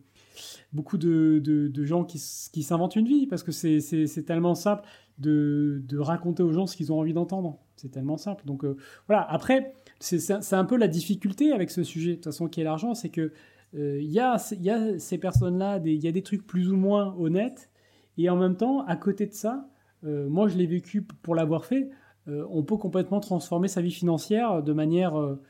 beaucoup 0.73 0.97
de, 0.97 1.43
de, 1.45 1.69
de 1.69 1.85
gens 1.85 2.05
qui, 2.05 2.19
qui 2.53 2.63
s'inventent 2.63 2.97
une 2.97 3.07
vie 3.07 3.27
parce 3.27 3.43
que 3.43 3.53
c'est- 3.53 4.25
tellement 4.25 4.55
simple 4.55 4.83
de, 5.19 5.83
de 5.87 5.99
raconter 5.99 6.43
aux 6.43 6.53
gens 6.53 6.67
ce 6.67 6.75
qu'ils 6.77 6.91
ont 6.91 6.99
envie 7.01 7.13
d'entendre. 7.13 7.59
Tellement 7.93 8.16
simple. 8.16 8.45
Donc 8.47 8.64
euh, 8.64 8.76
voilà, 9.07 9.22
après, 9.30 9.72
c'est 10.01 10.53
un 10.53 10.64
peu 10.64 10.76
la 10.76 10.89
difficulté 10.89 11.53
avec 11.53 11.70
ce 11.70 11.82
sujet, 11.82 12.11
de 12.11 12.14
toute 12.16 12.24
façon, 12.24 12.49
qui 12.49 12.61
est 12.61 12.64
l'argent, 12.64 12.95
c'est 12.95 13.09
que 13.11 13.32
euh, 13.74 13.99
il 14.01 14.11
y, 14.11 14.20
a, 14.20 14.37
y 14.61 14.70
a 14.70 14.99
ces 14.99 15.18
personnes-là, 15.18 15.80
il 15.84 16.03
y 16.03 16.09
a 16.09 16.12
des 16.12 16.22
trucs 16.22 16.47
plus 16.47 16.70
ou 16.70 16.76
moins 16.76 17.14
honnêtes, 17.18 17.70
et 18.18 18.30
en 18.30 18.37
même 18.37 18.57
temps, 18.57 18.84
à 18.87 18.97
côté 18.97 19.26
de 19.26 19.32
ça, 19.34 19.68
euh, 20.05 20.28
moi 20.28 20.49
je 20.49 20.57
l'ai 20.57 20.66
vécu 20.66 21.03
pour 21.03 21.34
l'avoir 21.34 21.64
fait, 21.64 21.91
euh, 22.28 22.47
on 22.51 22.62
peut 22.62 22.76
complètement 22.76 23.20
transformer 23.20 23.68
sa 23.68 23.80
vie 23.80 23.91
financière 23.91 24.62
de 24.62 24.72
manière, 24.72 25.18
euh, 25.20 25.41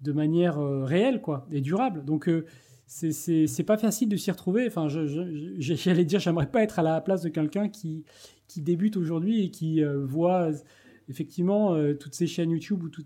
de 0.00 0.12
manière 0.12 0.58
euh, 0.58 0.84
réelle 0.84 1.20
quoi, 1.20 1.46
et 1.50 1.60
durable. 1.60 2.04
Donc 2.04 2.28
euh, 2.28 2.44
c'est- 2.86 3.64
pas 3.66 3.76
facile 3.78 4.08
de 4.08 4.16
s'y 4.16 4.30
retrouver. 4.30 4.66
Enfin, 4.66 4.86
j'allais 5.58 6.04
dire, 6.04 6.20
j'aimerais 6.20 6.46
pas 6.50 6.62
être 6.62 6.78
à 6.78 6.82
la 6.82 7.00
place 7.00 7.22
de 7.22 7.28
quelqu'un 7.28 7.68
qui, 7.68 8.04
qui 8.48 8.60
débute 8.62 8.96
aujourd'hui 8.96 9.44
et 9.44 9.50
qui 9.50 9.82
euh, 9.82 10.04
voit 10.04 10.50
euh, 10.50 10.54
effectivement 11.08 11.74
euh, 11.74 11.94
toutes 11.94 12.14
ces 12.14 12.26
chaînes 12.26 12.50
YouTube 12.50 12.82
ou 12.82 12.88
tout- 12.88 13.04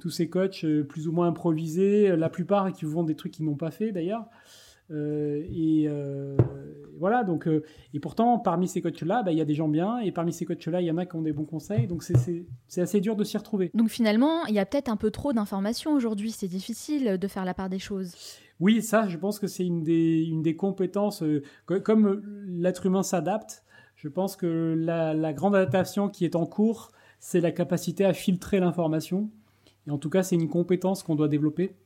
tous 0.00 0.10
ces 0.10 0.28
coachs 0.28 0.64
euh, 0.64 0.82
plus 0.82 1.06
ou 1.08 1.12
moins 1.12 1.28
improvisés, 1.28 2.10
euh, 2.10 2.16
la 2.16 2.28
plupart 2.28 2.72
qui 2.72 2.84
vous 2.84 2.92
vendent 2.92 3.06
des 3.08 3.14
trucs 3.14 3.32
qu'ils 3.32 3.44
n'ont 3.44 3.56
pas 3.56 3.70
fait 3.70 3.92
d'ailleurs. 3.92 4.24
Et 4.90 5.88
voilà, 6.98 7.24
donc, 7.24 7.48
et 7.94 7.98
pourtant, 8.00 8.38
parmi 8.38 8.68
ces 8.68 8.82
coachs-là, 8.82 9.22
bah, 9.22 9.32
il 9.32 9.38
y 9.38 9.40
a 9.40 9.44
des 9.46 9.54
gens 9.54 9.68
bien, 9.68 9.98
et 10.00 10.12
parmi 10.12 10.32
ces 10.32 10.44
coachs-là, 10.44 10.82
il 10.82 10.86
y 10.86 10.90
en 10.90 10.98
a 10.98 11.06
qui 11.06 11.16
ont 11.16 11.22
des 11.22 11.32
bons 11.32 11.46
conseils, 11.46 11.86
donc 11.86 12.02
c'est- 12.02 12.46
assez 12.80 13.00
dur 13.00 13.16
de 13.16 13.24
s'y 13.24 13.36
retrouver. 13.38 13.70
Donc 13.74 13.88
finalement, 13.88 14.44
il 14.46 14.54
y 14.54 14.58
a 14.58 14.66
peut-être 14.66 14.90
un 14.90 14.96
peu 14.96 15.10
trop 15.10 15.32
d'informations 15.32 15.94
aujourd'hui. 15.94 16.30
C'est 16.30 16.46
difficile 16.48 17.16
de 17.18 17.28
faire 17.28 17.44
la 17.44 17.54
part 17.54 17.70
des 17.70 17.78
choses. 17.78 18.14
Oui, 18.60 18.82
ça, 18.82 19.08
je 19.08 19.16
pense 19.16 19.38
que 19.38 19.46
c'est 19.46 19.64
une 19.66 19.82
des, 19.82 20.24
une 20.24 20.42
des 20.42 20.54
compétences. 20.56 21.24
co- 21.66 21.80
comme 21.80 22.22
l'être 22.46 22.84
humain 22.86 23.02
s'adapte, 23.02 23.64
je 23.96 24.08
pense 24.08 24.36
que 24.36 24.74
la, 24.78 25.14
la 25.14 25.32
grande 25.32 25.56
adaptation 25.56 26.08
qui 26.08 26.24
est 26.24 26.36
en 26.36 26.44
cours, 26.46 26.90
c'est 27.24 27.40
la 27.40 27.52
capacité 27.52 28.04
à 28.04 28.12
filtrer 28.12 28.58
l'information. 28.58 29.30
Et 29.86 29.92
en 29.92 29.96
tout 29.96 30.10
cas, 30.10 30.24
c'est 30.24 30.34
une 30.34 30.48
compétence 30.48 31.04
qu'on 31.04 31.14
doit 31.14 31.28
développer, 31.28 31.76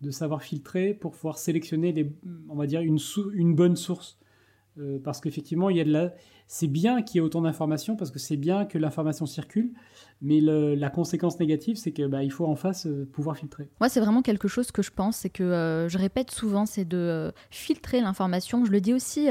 de 0.00 0.10
savoir 0.10 0.42
filtrer 0.42 0.92
pour 0.92 1.12
pouvoir 1.12 1.38
sélectionner, 1.38 1.92
les, 1.92 2.12
on 2.48 2.56
va 2.56 2.66
dire, 2.66 2.80
une, 2.80 2.98
sou- 2.98 3.30
une 3.32 3.54
bonne 3.54 3.76
source. 3.76 4.18
Euh, 4.78 4.98
parce 4.98 5.20
qu'effectivement, 5.20 5.70
il 5.70 5.76
y 5.76 5.80
a 5.80 5.84
de 5.84 5.92
la... 5.92 6.12
c'est 6.54 6.66
bien 6.66 7.00
qu'il 7.00 7.16
y 7.16 7.18
ait 7.18 7.26
autant 7.26 7.40
d'informations, 7.40 7.96
parce 7.96 8.10
que 8.10 8.18
c'est 8.18 8.36
bien 8.36 8.66
que 8.66 8.76
l'information 8.76 9.24
circule, 9.24 9.72
mais 10.20 10.42
le- 10.42 10.74
la 10.74 10.90
conséquence 10.90 11.40
négative, 11.40 11.76
c'est 11.76 11.92
que 11.92 12.06
bah, 12.06 12.22
il 12.22 12.30
faut 12.30 12.44
en 12.44 12.56
face 12.56 12.84
euh, 12.86 13.08
pouvoir 13.10 13.38
filtrer. 13.38 13.70
Moi, 13.80 13.88
c'est 13.88 14.00
vraiment 14.00 14.20
quelque 14.20 14.48
chose 14.48 14.70
que 14.70 14.82
je 14.82 14.90
pense, 14.90 15.16
c'est 15.16 15.30
que 15.30 15.42
euh, 15.42 15.88
je 15.88 15.96
répète 15.96 16.30
souvent, 16.30 16.66
c'est 16.66 16.84
de 16.84 16.98
euh, 16.98 17.30
filtrer 17.50 18.02
l'information. 18.02 18.66
Je 18.66 18.70
le 18.70 18.82
dis 18.82 18.92
aussi 18.92 19.28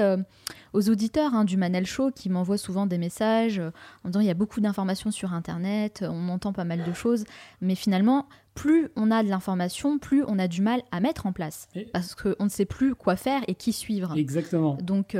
aux 0.74 0.89
auditeurs 0.89 1.36
hein, 1.36 1.45
du 1.45 1.57
Manel 1.57 1.86
Show 1.86 2.09
qui 2.09 2.28
m'envoient 2.32 2.57
souvent 2.57 2.88
des 2.88 2.97
messages 2.97 3.61
en 4.03 4.09
disant 4.09 4.19
il 4.22 4.26
y 4.26 4.32
a 4.32 4.34
beaucoup 4.34 4.59
d'informations 4.59 5.11
sur 5.11 5.32
Internet, 5.34 6.03
on 6.09 6.28
entend 6.30 6.53
pas 6.53 6.63
mal 6.65 6.84
de 6.84 6.91
choses, 6.93 7.24
mais 7.61 7.76
finalement, 7.76 8.26
plus 8.55 8.89
on 8.95 9.11
a 9.11 9.22
de 9.22 9.30
l'information, 9.30 9.99
plus 9.99 10.24
on 10.28 10.39
a 10.39 10.47
du 10.47 10.61
mal 10.63 10.82
à 10.91 10.99
mettre 10.99 11.28
en 11.28 11.34
place, 11.34 11.67
Et- 11.76 11.86
parce 11.86 12.15
qu'on 12.15 12.43
ne 12.45 12.49
sait 12.49 12.65
plus 12.65 12.95
quoi 12.95 13.15
faire 13.15 13.43
et 13.47 13.53
qui 13.53 13.74
suivre. 13.74 14.13
Exactement. 14.17 14.76
Donc, 14.82 15.15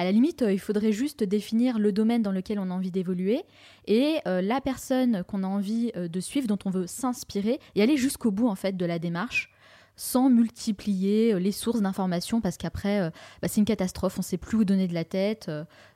à 0.00 0.04
la 0.04 0.12
limite, 0.12 0.40
euh, 0.40 0.50
il 0.50 0.58
faudrait 0.58 0.92
juste 0.92 1.22
définir 1.24 1.78
le 1.78 1.92
domaine 1.92 2.22
dans 2.22 2.32
lequel 2.32 2.58
on 2.58 2.70
a 2.70 2.72
envie 2.72 2.90
d'évoluer 2.90 3.42
et 3.86 4.16
euh, 4.26 4.40
la 4.40 4.62
personne 4.62 5.24
qu'on 5.24 5.42
a 5.42 5.46
envie 5.46 5.92
euh, 5.94 6.08
de 6.08 6.20
suivre, 6.20 6.46
dont 6.46 6.58
on 6.64 6.70
veut 6.70 6.86
s'inspirer, 6.86 7.60
et 7.74 7.82
aller 7.82 7.98
jusqu'au 7.98 8.30
bout 8.30 8.48
en 8.48 8.54
fait 8.54 8.78
de 8.78 8.86
la 8.86 8.98
démarche, 8.98 9.52
sans 9.96 10.30
multiplier 10.30 11.38
les 11.38 11.52
sources 11.52 11.82
d'informations, 11.82 12.40
parce 12.40 12.56
qu'après, 12.56 13.12
bah, 13.42 13.48
c'est 13.48 13.60
une 13.60 13.66
catastrophe, 13.66 14.16
on 14.16 14.20
ne 14.20 14.24
sait 14.24 14.38
plus 14.38 14.56
où 14.56 14.64
donner 14.64 14.88
de 14.88 14.94
la 14.94 15.04
tête. 15.04 15.50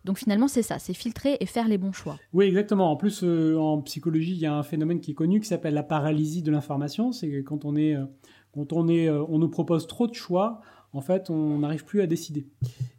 donc 0.05 0.19
finalement, 0.19 0.47
c'est 0.47 0.61
ça, 0.61 0.79
c'est 0.79 0.93
filtrer 0.93 1.39
et 1.41 1.47
faire 1.47 1.69
les 1.69 1.79
bons 1.79 1.93
choix. 1.93 2.19
Oui, 2.35 2.45
exactement. 2.45 2.91
En 2.91 2.97
plus, 2.97 3.23
en 3.23 3.81
psychologie, 3.81 4.33
il 4.33 4.41
y 4.41 4.45
a 4.45 4.53
un 4.53 4.63
phénomène 4.63 5.01
qui 5.01 5.13
est 5.13 5.15
connu 5.15 5.41
qui 5.41 5.49
s'appelle 5.49 5.73
la 5.73 5.83
paralysie 5.83 6.43
de 6.43 6.51
l'information. 6.51 7.13
C'est 7.13 7.43
quand 7.45 7.65
on 7.65 7.77
est, 7.77 7.97
quand 8.53 8.75
on 8.75 8.89
est, 8.89 9.09
on 9.09 9.39
nous 9.39 9.49
propose 9.49 9.87
trop 9.87 10.07
de 10.07 10.15
choix, 10.15 10.61
en 10.95 11.01
fait, 11.01 11.29
on 11.29 11.59
n'arrive 11.59 11.85
plus 11.85 12.01
à 12.01 12.07
décider. 12.07 12.47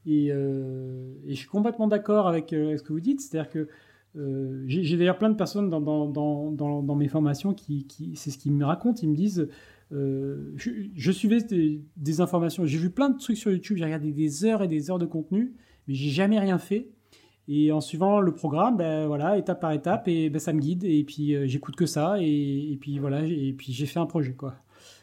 Et, 0.06 0.28
euh, 0.30 1.14
je 1.26 1.34
suis 1.34 1.48
complètement 1.48 1.88
d'accord 1.88 2.28
avec 2.28 2.52
euh, 2.52 2.78
ce 2.78 2.84
que 2.84 2.92
vous 2.92 3.00
dites. 3.00 3.22
C'est-à-dire 3.22 3.50
que 3.50 3.70
euh, 4.18 4.64
j'ai 4.68 4.98
d'ailleurs 4.98 5.18
plein 5.18 5.30
de 5.30 5.36
personnes 5.36 5.70
dans, 5.70 6.96
mes 6.96 7.08
formations 7.08 7.54
qui, 7.54 7.88
c'est 8.16 8.32
ce 8.32 8.38
qu'ils 8.38 8.52
me 8.52 8.66
racontent. 8.66 9.00
Ils 9.02 9.10
me 9.10 9.16
disent, 9.16 9.48
je, 9.92 11.12
suivais 11.12 11.42
des, 11.42 12.22
informations. 12.22 12.66
J'ai 12.66 12.78
vu 12.78 12.90
plein 12.90 13.10
de 13.10 13.18
trucs 13.18 13.38
sur 13.38 13.50
YouTube. 13.50 13.78
J'ai 13.78 13.86
regardé 13.86 14.12
des 14.12 14.44
heures 14.44 14.62
et 14.62 14.68
des 14.68 14.92
heures 14.92 15.00
de 15.00 15.06
contenu, 15.06 15.54
mais 15.88 15.94
j'ai 15.94 16.10
jamais 16.10 16.40
rien 16.40 16.58
fait. 16.58 16.90
Et 17.48 17.72
en 17.72 17.80
suivant 17.80 18.20
le 18.20 18.34
programme, 18.34 18.76
ben 18.76 19.06
voilà, 19.08 19.38
étape 19.38 19.62
par 19.62 19.72
étape, 19.72 20.08
et 20.08 20.30
ben 20.30 20.40
ça 20.40 20.52
me 20.52 20.60
guide. 20.60 20.84
Et 20.84 21.04
puis 21.04 21.36
j'écoute 21.48 21.76
que 21.76 21.86
ça, 21.86 22.18
et, 22.20 22.72
et 22.72 22.78
puis 22.78 23.00
voilà, 23.00 23.24
et 23.26 23.54
puis 23.54 23.72
j'ai 23.72 23.86
fait 23.86 24.00
un 24.00 24.08
projet 24.08 24.34
quoi. 24.34 24.56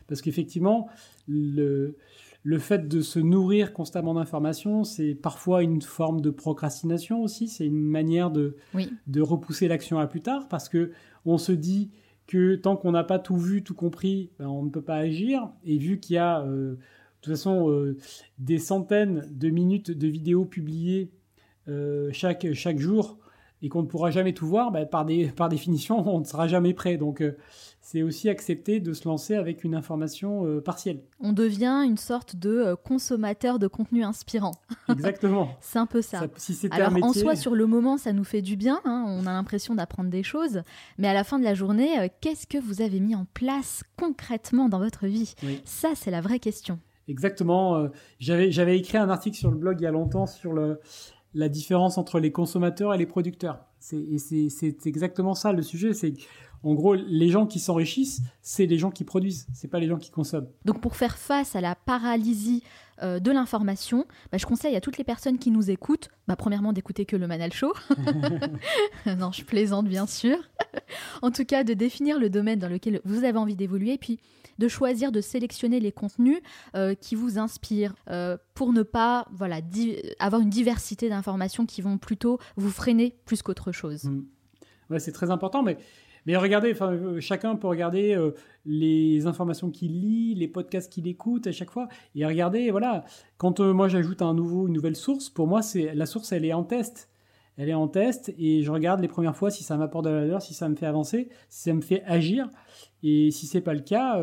Parce 0.09 0.21
qu'effectivement, 0.21 0.89
le, 1.29 1.97
le 2.45 2.59
fait 2.59 2.89
de 2.89 3.01
se 3.01 3.19
nourrir 3.21 3.73
constamment 3.73 4.15
d'informations, 4.15 4.83
c'est 4.85 5.15
parfois 5.15 5.63
une 5.63 5.81
forme 5.81 6.21
de 6.21 6.31
procrastination 6.31 7.23
aussi. 7.23 7.47
C'est 7.49 7.67
une 7.67 7.81
manière 7.81 8.31
de, 8.31 8.57
Oui. 8.75 8.91
de 9.07 9.21
repousser 9.21 9.69
l'action 9.69 9.99
à 9.99 10.07
plus 10.07 10.23
tard, 10.23 10.49
parce 10.49 10.69
que 10.69 10.91
on 11.25 11.39
se 11.39 11.53
dit 11.53 11.91
que 12.27 12.57
tant 12.57 12.77
qu'on 12.77 12.93
n'a 12.93 13.05
pas 13.05 13.19
tout 13.19 13.37
vu, 13.37 13.63
tout 13.63 13.75
compris, 13.75 14.31
ben, 14.39 14.49
on 14.49 14.63
ne 14.65 14.71
peut 14.71 14.83
pas 14.83 14.97
agir. 14.97 15.51
Et 15.65 15.79
vu 15.79 16.01
qu'il 16.01 16.15
y 16.15 16.19
a 16.19 16.41
euh, 16.43 16.73
de 16.73 16.79
toute 17.21 17.33
façon 17.35 17.71
euh, 17.71 17.97
des 18.39 18.59
centaines 18.59 19.29
de 19.31 19.49
minutes 19.51 19.91
de 19.91 20.09
vidéos 20.09 20.45
publiées 20.45 21.13
euh, 21.69 22.11
chaque, 22.13 22.53
chaque 22.55 22.79
jour 22.79 23.19
et 23.63 23.69
qu'on 23.69 23.83
ne 23.83 23.87
pourra 23.87 24.11
jamais 24.11 24.35
tout 24.35 24.47
voir, 24.47 24.73
bah, 24.73 24.85
par, 24.85 25.05
des, 25.05 25.29
par 25.29 25.49
définition, 25.49 26.07
on 26.15 26.21
ne 26.21 26.25
sera 26.25 26.49
jamais 26.49 26.75
prêt. 26.75 26.97
Donc, 26.97 27.23
euh, 27.23 27.37
c'est 27.81 28.03
aussi 28.03 28.29
accepter 28.29 28.81
de 28.81 28.93
se 28.93 29.09
lancer 29.09 29.35
avec 29.35 29.63
une 29.65 29.75
information 29.75 30.47
euh, 30.47 30.61
partielle. 30.61 31.01
On 31.21 31.33
devient 31.33 31.85
une 31.87 31.97
sorte 31.97 32.37
de 32.37 32.51
euh, 32.51 32.77
consommateur 32.77 33.61
de 33.61 33.69
contenu 33.69 34.03
inspirant. 34.03 34.53
Exactement. 34.89 35.57
C'est 35.61 35.79
un 35.79 35.87
peu 35.87 36.03
ça. 36.03 36.19
Ça- 36.19 36.29
si 36.37 36.69
Alors 36.73 36.89
un 36.89 36.91
métier, 36.91 37.09
en 37.09 37.13
soi, 37.13 37.37
sur 37.37 37.55
le 37.55 37.67
moment, 37.67 37.99
ça 37.99 38.13
nous 38.13 38.25
fait 38.25 38.43
du 38.43 38.57
bien, 38.57 38.81
hein, 38.85 39.05
on 39.07 39.27
a 39.27 39.33
l'impression 39.33 39.75
d'apprendre 39.77 40.11
des 40.11 40.25
choses, 40.25 40.63
mais 40.99 41.09
à 41.09 41.15
la 41.15 41.23
fin 41.23 41.39
de 41.39 41.45
la 41.45 41.55
journée, 41.55 42.11
qu'est-ce 42.21 42.47
que 42.49 42.59
vous 42.59 42.83
avez 42.83 42.99
mis 42.99 43.15
en 43.15 43.27
place 43.33 43.85
concrètement 43.97 44.69
dans 44.69 44.81
votre 44.81 45.07
vie? 45.07 45.35
Oui. 45.45 45.61
Ça, 45.65 45.91
c'est 45.95 46.11
la 46.11 46.21
vraie 46.21 46.41
question. 46.41 46.81
Exactement. 47.09 47.89
j'avais 48.21 48.79
écrit 48.79 48.97
un 48.97 49.11
article 49.11 49.37
sur 49.37 49.51
le 49.51 49.57
blog 49.57 49.81
il 49.81 49.85
y 49.85 49.87
a 49.87 49.91
longtemps 49.91 50.27
sur 50.27 50.53
le, 50.53 50.81
la 51.35 51.49
différence 51.49 51.99
entre 51.99 52.21
les 52.21 52.33
consommateurs 52.33 52.95
et 52.95 52.99
les 52.99 53.07
producteurs. 53.07 53.65
C'est- 53.81 54.87
exactement 54.87 55.35
ça 55.35 55.53
le 55.53 55.63
sujet. 55.63 55.95
C'est 55.95 56.15
En 56.65 56.75
gros, 56.75 56.95
les 56.95 57.29
gens 57.29 57.47
qui 57.49 57.59
s'enrichissent, 57.59 58.21
c'est 58.41 58.67
les 58.67 58.79
gens 58.79 58.93
qui 58.93 59.03
produisent, 59.03 59.49
c'est 59.53 59.67
pas 59.67 59.81
les 59.81 59.89
gens 59.89 59.99
qui 59.99 60.13
consomment. 60.13 60.47
Donc 60.65 60.81
pour 60.81 60.95
faire 60.95 61.19
face 61.19 61.57
à 61.57 61.61
la 61.61 61.75
paralysie 61.75 62.63
euh, 63.03 63.21
de 63.21 63.31
l'information, 63.31 64.07
bah, 64.31 64.39
je 64.39 64.47
conseille 64.47 64.77
à 64.77 64.81
toutes 64.81 64.99
les 64.99 65.05
personnes 65.05 65.39
qui 65.39 65.51
nous 65.51 65.71
écoutent, 65.71 66.09
bah, 66.29 66.37
premièrement 66.37 66.73
d'écouter 66.73 67.05
que 67.05 67.17
le 67.17 67.27
Manal 67.27 67.53
Show. 67.53 67.73
non, 69.07 69.33
je 69.33 69.45
plaisante 69.45 69.87
bien 69.87 70.07
sûr. 70.07 70.37
en 71.23 71.31
tout 71.31 71.45
cas, 71.45 71.65
de 71.65 71.75
définir 71.75 72.19
le 72.19 72.31
domaine 72.31 72.59
dans 72.59 72.69
lequel 72.69 73.01
vous 73.05 73.25
avez 73.25 73.39
envie 73.39 73.57
d'évoluer, 73.57 73.99
puis 73.99 74.19
de 74.59 74.69
choisir 74.69 75.13
de 75.13 75.21
sélectionner 75.21 75.81
les 75.81 75.93
contenus 75.93 76.41
euh, 76.77 76.95
qui 76.95 77.15
vous 77.15 77.39
inspirent 77.39 77.95
euh, 78.11 78.37
pour 78.55 78.73
ne 78.73 78.83
pas 78.83 79.27
voilà, 79.33 79.61
avoir 80.19 80.41
une 80.43 80.51
diversité 80.51 81.09
d'informations 81.09 81.67
qui 81.67 81.83
vont 81.83 81.99
plutôt 81.99 82.39
vous 82.57 82.71
freiner 82.71 83.17
plus 83.25 83.43
qu'autre 83.43 83.73
chose. 83.73 84.05
Mmh. 84.05 84.25
Ouais, 84.91 85.01
c'est 85.01 85.13
très 85.13 85.31
important, 85.31 85.63
mais 85.63 85.79
mais 86.27 86.37
regardez, 86.37 86.75
euh, 86.81 87.21
chacun 87.21 87.57
peut 87.57 87.69
regarder 87.69 88.15
euh, 88.15 88.33
les 88.65 89.27
informations 89.27 89.71
qu'il 89.71 90.01
lit, 90.01 90.35
les 90.35 90.49
podcasts 90.49 90.93
qu'il 90.93 91.07
écoute 91.07 91.47
à 91.47 91.53
chaque 91.53 91.71
fois, 91.71 91.89
et 92.15 92.25
regardez, 92.27 92.71
voilà, 92.71 93.05
quand 93.39 93.61
euh, 93.61 93.73
moi 93.73 93.89
j'ajoute 93.89 94.23
un 94.23 94.35
nouveau, 94.35 94.67
une 94.67 94.75
nouvelle 94.75 94.97
source, 94.97 95.31
pour 95.31 95.47
moi 95.47 95.63
c'est 95.63 95.95
la 95.95 96.07
source, 96.07 96.33
elle 96.33 96.45
est 96.45 96.53
en 96.53 96.65
test, 96.65 97.09
elle 97.57 97.69
est 97.69 97.75
en 97.75 97.89
test, 97.89 98.33
et 98.39 98.63
je 98.63 98.71
regarde 98.71 99.01
les 99.01 99.09
premières 99.09 99.37
fois 99.37 99.51
si 99.51 99.63
ça 99.63 99.77
m'apporte 99.77 100.05
de 100.05 100.11
la 100.11 100.21
valeur, 100.21 100.43
si 100.43 100.55
ça 100.55 100.69
me 100.69 100.77
fait 100.77 100.87
avancer, 100.87 101.29
si 101.49 101.63
ça 101.65 101.75
me 101.75 101.83
fait 101.83 102.03
agir, 102.05 102.49
et 103.03 103.31
si 103.31 103.47
c'est 103.47 103.61
pas 103.61 103.75
le 103.75 103.81
cas, 103.81 104.23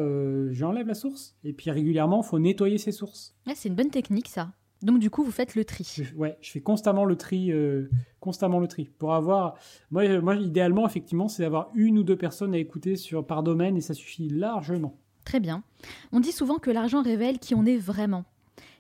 j'enlève 0.52 0.88
la 0.88 0.93
source. 0.95 1.36
Et 1.43 1.52
puis 1.52 1.70
régulièrement, 1.70 2.22
il 2.24 2.28
faut 2.28 2.39
nettoyer 2.39 2.78
ces 2.78 2.93
sources. 2.93 3.36
c'est 3.54 3.68
une 3.68 3.76
bonne 3.76 3.91
technique 3.91 4.30
ça. 4.30 4.52
Donc 4.82 4.99
du 4.99 5.09
coup, 5.09 5.23
vous 5.23 5.32
faites 5.32 5.55
le 5.55 5.65
tri. 5.65 5.86
Je, 5.95 6.15
ouais, 6.15 6.38
je 6.41 6.51
fais 6.51 6.61
constamment 6.61 7.05
le 7.05 7.15
tri, 7.15 7.51
euh, 7.51 7.89
constamment 8.19 8.59
le 8.59 8.67
tri 8.67 8.89
pour 8.97 9.13
avoir. 9.13 9.55
Moi, 9.91 10.21
moi, 10.21 10.36
idéalement, 10.36 10.88
effectivement, 10.88 11.27
c'est 11.27 11.43
d'avoir 11.43 11.69
une 11.75 11.97
ou 11.97 12.03
deux 12.03 12.15
personnes 12.15 12.53
à 12.53 12.57
écouter 12.57 12.95
sur 12.95 13.25
par 13.25 13.43
domaine 13.43 13.75
et 13.75 13.82
ça 13.82 13.93
suffit 13.93 14.30
largement. 14.30 14.97
Très 15.25 15.39
bien. 15.39 15.63
On 16.11 16.19
dit 16.19 16.32
souvent 16.32 16.57
que 16.57 16.71
l'argent 16.71 17.01
révèle 17.01 17.39
qui 17.39 17.55
on 17.55 17.65
est 17.65 17.77
vraiment. 17.77 18.23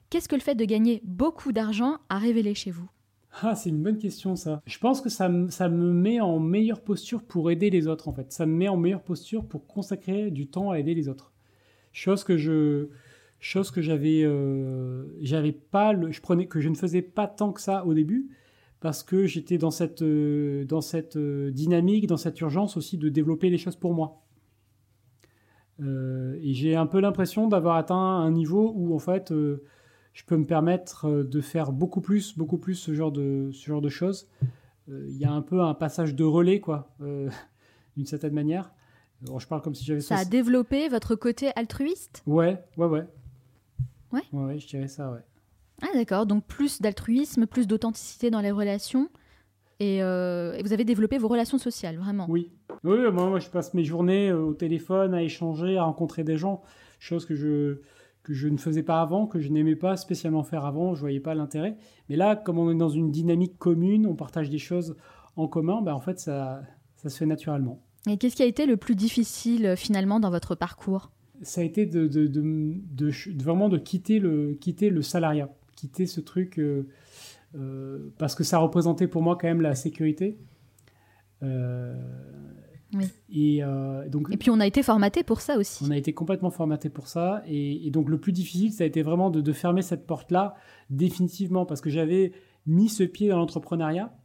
Qu'est-ce 0.09 0.29
que 0.29 0.35
le 0.35 0.41
fait 0.41 0.55
de 0.55 0.65
gagner 0.65 1.01
beaucoup 1.03 1.51
d'argent 1.51 1.97
a 2.09 2.17
révélé 2.17 2.55
chez 2.55 2.71
vous? 2.71 2.89
Ah, 3.43 3.55
c'est 3.55 3.69
une 3.69 3.83
bonne 3.83 3.99
question 3.99 4.35
ça. 4.35 4.61
Je 4.65 4.79
pense 4.79 5.01
que 5.01 5.09
ça, 5.09 5.29
ça 5.49 5.69
me 5.69 5.93
met 5.93 6.19
en 6.19 6.39
meilleure 6.39 6.81
posture 6.81 7.21
pour 7.21 7.51
aider 7.51 7.69
les 7.69 7.87
autres 7.87 8.07
en 8.07 8.13
fait. 8.13 8.31
Ça 8.31 8.45
me 8.45 8.53
met 8.53 8.67
en 8.67 8.77
meilleure 8.77 9.03
posture 9.03 9.45
pour 9.45 9.67
consacrer 9.67 10.31
du 10.31 10.47
temps 10.47 10.71
à 10.71 10.79
aider 10.79 10.95
les 10.95 11.09
autres. 11.09 11.31
Chose 11.91 12.23
que 12.23 12.37
je, 12.37 12.89
chose 13.39 13.71
que 13.71 13.81
j'avais 13.81 14.23
euh, 14.23 15.05
j'avais 15.21 15.51
pas 15.53 15.93
le, 15.93 16.11
je 16.11 16.21
prenais 16.21 16.47
que 16.47 16.59
je 16.59 16.69
ne 16.69 16.75
faisais 16.75 17.01
pas 17.01 17.27
tant 17.27 17.53
que 17.53 17.61
ça 17.61 17.85
au 17.85 17.93
début 17.93 18.29
parce 18.81 19.03
que 19.03 19.25
j'étais 19.25 19.57
dans 19.57 19.71
cette 19.71 20.01
euh, 20.01 20.65
dans 20.65 20.81
cette 20.81 21.15
euh, 21.15 21.51
dynamique 21.51 22.07
dans 22.07 22.17
cette 22.17 22.39
urgence 22.41 22.77
aussi 22.77 22.97
de 22.97 23.09
développer 23.09 23.49
les 23.49 23.57
choses 23.57 23.75
pour 23.75 23.93
moi. 23.93 24.21
Et 25.81 26.53
j'ai 26.53 26.75
un 26.75 26.87
peu 26.87 26.99
l'impression 26.99 27.47
d'avoir 27.47 27.77
atteint 27.77 27.95
un 27.95 28.31
niveau 28.31 28.73
où 28.75 28.93
en 28.93 28.99
fait 28.99 29.31
je 29.31 30.23
peux 30.25 30.35
me 30.35 30.45
permettre 30.45 31.09
de 31.09 31.39
faire 31.39 31.71
beaucoup 31.71 32.01
plus 32.01 32.37
beaucoup 32.37 32.57
plus 32.57 32.75
ce 32.75 32.93
genre 32.93 33.13
de 33.13 33.49
ce 33.53 33.65
genre 33.65 33.79
de 33.79 33.87
choses. 33.87 34.27
Il 34.89 35.15
y 35.15 35.23
a 35.23 35.31
un 35.31 35.41
peu 35.41 35.61
un 35.61 35.73
passage 35.73 36.15
de 36.15 36.25
relais 36.25 36.59
quoi 36.59 36.93
d'une 37.95 38.05
certaine 38.05 38.33
manière. 38.33 38.73
Je 39.37 39.47
parle 39.47 39.61
comme 39.61 39.73
si 39.73 39.85
j'avais 39.85 40.01
ça 40.01 40.17
a 40.17 40.25
développé 40.25 40.89
votre 40.89 41.15
côté 41.15 41.51
altruiste? 41.55 42.23
Ouais 42.27 42.61
ouais 42.75 42.87
ouais 42.87 43.07
Ouais. 44.11 44.21
Ouais, 44.33 44.59
je 44.59 44.67
dirais 44.67 44.87
ça, 44.87 45.11
ouais. 45.11 45.23
Ah 45.81 45.87
d'accord, 45.93 46.25
donc 46.25 46.45
plus 46.45 46.81
d'altruisme, 46.81 47.45
plus 47.45 47.67
d'authenticité 47.67 48.29
dans 48.29 48.41
les 48.41 48.51
relations. 48.51 49.09
Euh, 49.81 50.53
et, 50.53 50.63
vous 50.63 50.73
avez 50.73 50.83
développé 50.83 51.17
vos 51.17 51.29
relations 51.29 51.57
sociales, 51.57 51.97
vraiment. 51.97 52.25
Oui. 52.29 52.51
Oui, 52.83 52.97
moi, 53.11 53.29
moi 53.29 53.39
je 53.39 53.49
passe 53.49 53.73
mes 53.73 53.83
journées 53.83 54.29
euh, 54.29 54.41
au 54.41 54.53
téléphone 54.53 55.13
à 55.13 55.23
échanger, 55.23 55.77
à 55.77 55.83
rencontrer 55.83 56.23
des 56.23 56.37
gens, 56.37 56.61
chose 56.99 57.25
que 57.25 57.35
je, 57.35 57.81
que 58.23 58.33
je 58.33 58.47
ne 58.47 58.57
faisais 58.57 58.83
pas 58.83 59.01
avant, 59.01 59.25
que 59.25 59.39
je 59.39 59.49
n'aimais 59.49 59.75
pas 59.75 59.95
spécialement 59.95 60.43
faire 60.43 60.65
avant, 60.65 60.95
je 60.95 60.99
voyais 60.99 61.21
pas 61.21 61.33
l'intérêt. 61.33 61.77
Mais 62.09 62.15
là, 62.15 62.35
comme 62.35 62.57
on 62.57 62.69
est 62.71 62.77
dans 62.77 62.89
une 62.89 63.11
dynamique 63.11 63.57
commune, 63.57 64.05
on 64.05 64.15
partage 64.15 64.49
des 64.49 64.57
choses 64.57 64.97
en 65.35 65.47
commun, 65.47 65.81
ben, 65.81 65.93
en 65.93 66.01
fait, 66.01 66.19
ça, 66.19 66.61
ça 66.97 67.09
se 67.09 67.17
fait 67.17 67.25
naturellement. 67.25 67.81
Et 68.07 68.17
qu'est-ce 68.17 68.35
qui 68.35 68.43
a 68.43 68.47
été 68.47 68.65
le 68.65 68.77
plus 68.77 68.95
difficile 68.95 69.65
euh, 69.65 69.75
finalement 69.75 70.19
dans 70.19 70.29
votre 70.29 70.55
parcours? 70.55 71.11
Ça 71.41 71.61
a 71.61 71.63
été 71.63 71.85
de, 71.85 72.07
de, 72.07 72.27
de, 72.27 73.11
vraiment 73.41 73.69
de 73.69 73.77
quitter 73.77 74.19
le, 74.19 74.53
quitter 74.53 74.89
le 74.89 75.01
salariat, 75.01 75.49
quitter 75.75 76.05
ce 76.05 76.21
truc, 76.21 76.59
euh, 76.59 76.87
euh, 77.55 78.09
parce 78.17 78.35
que 78.35 78.43
ça 78.43 78.57
représentait 78.59 79.07
pour 79.07 79.21
moi 79.21 79.37
quand 79.39 79.47
même 79.47 79.61
la 79.61 79.75
sécurité. 79.75 80.37
Euh, 81.43 81.95
oui. 82.93 83.05
Et, 83.29 83.61
donc, 84.09 84.29
et 84.31 84.37
puis 84.37 84.49
on 84.49 84.59
a 84.59 84.65
été 84.65 84.81
formaté 84.81 85.23
pour 85.23 85.41
ça 85.41 85.57
aussi. 85.57 85.83
On 85.85 85.91
a 85.91 85.97
été 85.97 86.13
complètement 86.13 86.49
formaté 86.49 86.89
pour 86.89 87.07
ça. 87.07 87.43
Et, 87.47 87.89
donc 87.91 88.09
le 88.09 88.19
plus 88.19 88.31
difficile, 88.31 88.73
ça 88.73 88.83
a 88.83 88.87
été 88.87 89.03
vraiment 89.03 89.29
de, 89.29 89.53
fermer 89.53 89.83
cette 89.83 90.07
porte-là 90.07 90.55
définitivement, 90.89 91.65
parce 91.65 91.81
que 91.81 91.89
j'avais 91.89 92.33
mis 92.65 92.89
ce 92.89 93.03
pied 93.03 93.29
dans 93.29 93.37
l'entrepreneuriat. 93.37 94.15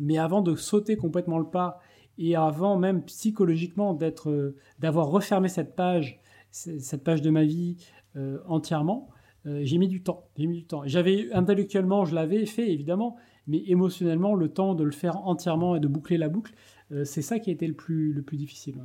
Mais 0.00 0.18
avant 0.18 0.42
de 0.42 0.54
sauter 0.54 0.96
complètement 0.96 1.38
le 1.38 1.46
pas 1.46 1.80
et 2.18 2.36
avant 2.36 2.76
même 2.76 3.02
psychologiquement 3.04 3.94
d'être, 3.94 4.54
d'avoir 4.78 5.08
refermé 5.08 5.48
cette 5.48 5.74
page 5.74 6.20
cette 6.50 7.04
page 7.04 7.22
de 7.22 7.30
ma 7.30 7.44
vie 7.44 7.76
euh, 8.16 8.38
entièrement, 8.46 9.08
euh, 9.46 9.60
j'ai 9.62 9.78
mis 9.78 9.88
du 9.88 10.02
temps. 10.02 10.28
J'ai 10.36 10.46
mis 10.46 10.58
du 10.58 10.64
temps. 10.64 10.82
J'avais 10.86 11.30
intellectuellement, 11.32 12.04
je 12.04 12.14
l'avais 12.14 12.46
fait 12.46 12.70
évidemment, 12.72 13.16
mais 13.46 13.62
émotionnellement, 13.66 14.34
le 14.34 14.48
temps 14.48 14.74
de 14.74 14.84
le 14.84 14.90
faire 14.90 15.18
entièrement 15.26 15.76
et 15.76 15.80
de 15.80 15.88
boucler 15.88 16.18
la 16.18 16.28
boucle, 16.28 16.52
euh, 16.92 17.04
c'est 17.04 17.22
ça 17.22 17.38
qui 17.38 17.50
a 17.50 17.52
été 17.52 17.66
le 17.66 17.74
plus, 17.74 18.12
le 18.12 18.22
plus 18.22 18.36
difficile. 18.36 18.76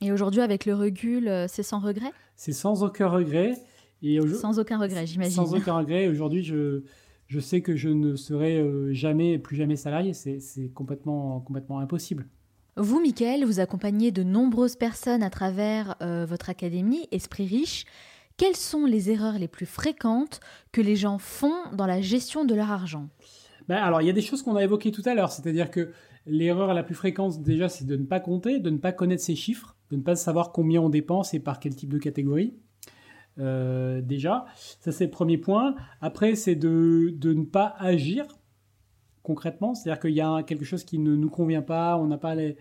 Et 0.00 0.12
aujourd'hui, 0.12 0.40
avec 0.40 0.66
le 0.66 0.74
recul, 0.74 1.30
c'est 1.48 1.62
sans 1.62 1.80
regret? 1.80 2.12
C'est 2.36 2.52
sans 2.52 2.82
aucun 2.82 3.08
regret. 3.08 3.54
Et 4.02 4.20
sans 4.34 4.58
aucun 4.58 4.78
regret, 4.78 5.06
j'imagine. 5.06 5.34
Sans 5.34 5.54
aucun 5.54 5.78
regret. 5.78 6.06
Aujourd'hui, 6.08 6.42
je, 6.42 6.82
je 7.28 7.40
sais 7.40 7.62
que 7.62 7.76
je 7.76 7.88
ne 7.88 8.14
serai 8.14 8.62
jamais, 8.92 9.38
plus 9.38 9.56
jamais 9.56 9.76
salarié. 9.76 10.12
C'est 10.12 10.68
complètement, 10.74 11.40
complètement 11.40 11.78
impossible. 11.78 12.26
Vous, 12.78 13.00
Michael, 13.00 13.46
vous 13.46 13.58
accompagnez 13.58 14.10
de 14.10 14.22
nombreuses 14.22 14.76
personnes 14.76 15.22
à 15.22 15.30
travers 15.30 15.96
euh, 16.02 16.26
votre 16.26 16.50
académie 16.50 17.08
Esprit 17.10 17.46
Riche. 17.46 17.86
Quelles 18.36 18.54
sont 18.54 18.84
les 18.84 19.10
erreurs 19.10 19.38
les 19.38 19.48
plus 19.48 19.64
fréquentes 19.64 20.40
que 20.72 20.82
les 20.82 20.94
gens 20.94 21.16
font 21.16 21.54
dans 21.72 21.86
la 21.86 22.02
gestion 22.02 22.44
de 22.44 22.54
leur 22.54 22.70
argent? 22.70 23.08
Ben 23.66 23.76
Alors, 23.76 24.02
il 24.02 24.06
y 24.06 24.10
a 24.10 24.12
des 24.12 24.20
choses 24.20 24.42
qu'on 24.42 24.56
a 24.56 24.62
évoquées 24.62 24.92
tout 24.92 25.02
à 25.06 25.14
l'heure, 25.14 25.32
c'est-à-dire 25.32 25.70
que 25.70 25.90
l'erreur 26.26 26.74
la 26.74 26.82
plus 26.82 26.94
fréquente, 26.94 27.42
déjà, 27.42 27.70
c'est 27.70 27.86
de 27.86 27.96
ne 27.96 28.04
pas 28.04 28.20
compter, 28.20 28.60
de 28.60 28.68
ne 28.68 28.76
pas 28.76 28.92
connaître 28.92 29.22
ses 29.22 29.36
chiffres, 29.36 29.74
de 29.90 29.96
ne 29.96 30.02
pas 30.02 30.14
savoir 30.14 30.52
combien 30.52 30.82
on 30.82 30.90
dépense 30.90 31.32
et 31.32 31.40
par 31.40 31.60
quel 31.60 31.74
type 31.74 31.88
de 31.88 31.98
catégorie. 31.98 32.58
Euh, 33.38 34.02
déjà, 34.02 34.44
ça 34.80 34.92
c'est 34.92 35.06
le 35.06 35.10
premier 35.10 35.38
point. 35.38 35.76
Après, 36.02 36.34
c'est 36.34 36.56
de, 36.56 37.14
de 37.16 37.32
ne 37.32 37.44
pas 37.44 37.74
agir 37.78 38.26
concrètement. 39.26 39.74
C'est-à-dire 39.74 40.00
qu'il 40.00 40.14
y 40.14 40.20
a 40.20 40.42
quelque 40.44 40.64
chose 40.64 40.84
qui 40.84 40.98
ne 40.98 41.16
nous 41.16 41.30
convient 41.30 41.62
pas, 41.62 41.98
on 41.98 42.06
n'a 42.06 42.16
pas 42.16 42.34
les, 42.34 42.56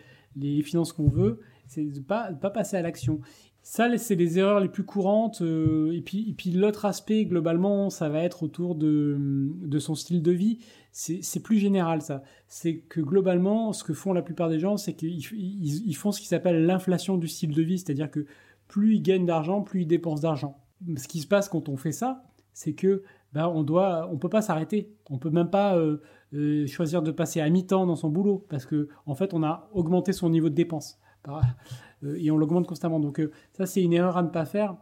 finances 0.64 0.92
qu'on 0.92 1.08
veut, 1.08 1.40
c'est 1.68 1.84
de 1.86 2.00
ne 2.00 2.04
pas, 2.04 2.32
pas 2.34 2.50
passer 2.50 2.76
à 2.76 2.82
l'action. 2.82 3.22
Ça, 3.62 3.88
c'est 3.98 4.16
les 4.16 4.38
erreurs 4.38 4.60
les 4.60 4.70
plus 4.70 4.84
courantes. 4.84 5.42
Euh, 5.42 5.92
et 5.92 6.02
puis, 6.02 6.30
et 6.30 6.34
puis 6.34 6.52
l'autre 6.52 6.86
aspect, 6.86 7.26
globalement, 7.26 7.90
ça 7.90 8.10
va 8.10 8.20
être 8.22 8.44
autour 8.44 8.76
de, 8.76 9.18
de 9.20 9.80
son 9.80 9.96
style 9.96 10.22
de 10.22 10.32
vie. 10.32 10.60
C'est 10.92 11.44
plus 11.44 11.58
général, 11.58 12.02
ça. 12.02 12.24
C'est 12.48 12.78
que 12.78 13.02
globalement, 13.02 13.74
ce 13.74 13.84
que 13.84 13.94
font 13.94 14.14
la 14.14 14.22
plupart 14.22 14.50
des 14.50 14.60
gens, 14.60 14.78
c'est 14.78 14.94
qu'ils 14.94 15.20
ils, 15.34 15.96
font 15.96 16.12
ce 16.12 16.22
qui 16.22 16.28
s'appelle 16.28 16.66
l'inflation 16.66 17.18
du 17.18 17.28
style 17.28 17.54
de 17.54 17.62
vie. 17.62 17.80
C'est-à-dire 17.80 18.10
que 18.10 18.26
plus 18.68 18.96
ils 18.96 19.02
gagnent 19.02 19.26
d'argent, 19.26 19.62
plus 19.62 19.82
ils 19.82 19.88
dépensent 19.88 20.22
d'argent. 20.22 20.60
Ce 20.98 21.08
qui 21.08 21.20
se 21.20 21.28
passe 21.28 21.50
quand 21.50 21.68
on 21.68 21.76
fait 21.76 21.92
ça, 21.92 22.24
c'est 22.54 22.74
que 22.74 23.04
ben, 23.34 23.48
on 23.48 23.64
doit, 23.64 24.10
on 24.12 24.18
peut 24.18 24.30
pas 24.30 24.42
s'arrêter. 24.42 24.94
On 25.10 25.18
peut 25.18 25.30
même 25.30 25.50
pas 25.50 25.76
euh, 25.76 26.02
euh, 26.36 26.68
choisir 26.68 27.02
de 27.02 27.12
passer 27.12 27.42
à 27.42 27.50
mi-temps 27.50 27.86
dans 27.86 27.96
son 27.96 28.10
boulot 28.10 28.46
parce 28.50 28.66
que 28.66 28.90
en 29.06 29.16
fait, 29.16 29.34
on 29.34 29.44
a 29.44 29.70
augmenté 29.74 30.14
son 30.14 30.30
niveau 30.30 30.50
de 30.50 30.56
dépense 30.56 31.00
euh, 31.28 32.16
et 32.18 32.32
on 32.32 32.38
l'augmente 32.38 32.68
constamment. 32.68 33.00
Donc 33.00 33.22
ça, 33.54 33.66
c'est 33.66 33.82
une 33.82 33.94
erreur 33.94 34.18
à 34.18 34.24
ne 34.24 34.30
pas 34.30 34.46
faire. 34.46 34.76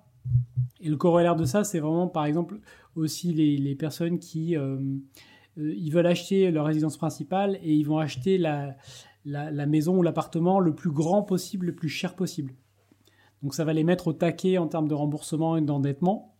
Et 0.79 0.89
le 0.89 0.97
corollaire 0.97 1.35
de 1.35 1.45
ça, 1.45 1.63
c'est 1.63 1.79
vraiment, 1.79 2.07
par 2.07 2.25
exemple, 2.25 2.59
aussi 2.95 3.33
les, 3.33 3.75
personnes 3.75 4.19
qui 4.19 4.55
ils 5.57 5.89
veulent 5.91 6.07
acheter 6.07 6.49
leur 6.51 6.65
résidence 6.65 6.97
principale 6.97 7.59
et 7.61 7.73
ils 7.73 7.83
vont 7.83 7.99
acheter 7.99 8.37
la, 8.37 8.75
la 9.25 9.65
maison 9.65 9.97
ou 9.97 10.01
l'appartement 10.01 10.59
le 10.59 10.73
plus 10.73 10.91
grand 10.91 11.23
possible, 11.23 11.67
le 11.67 11.75
plus 11.75 11.89
cher 11.89 12.15
possible. 12.15 12.53
Donc 13.43 13.53
ça 13.53 13.65
va 13.65 13.73
les 13.73 13.83
mettre 13.83 14.07
au 14.07 14.13
taquet 14.13 14.57
en 14.57 14.67
termes 14.67 14.87
de 14.87 14.93
remboursement 14.93 15.57
et 15.57 15.61
d'endettement 15.61 16.32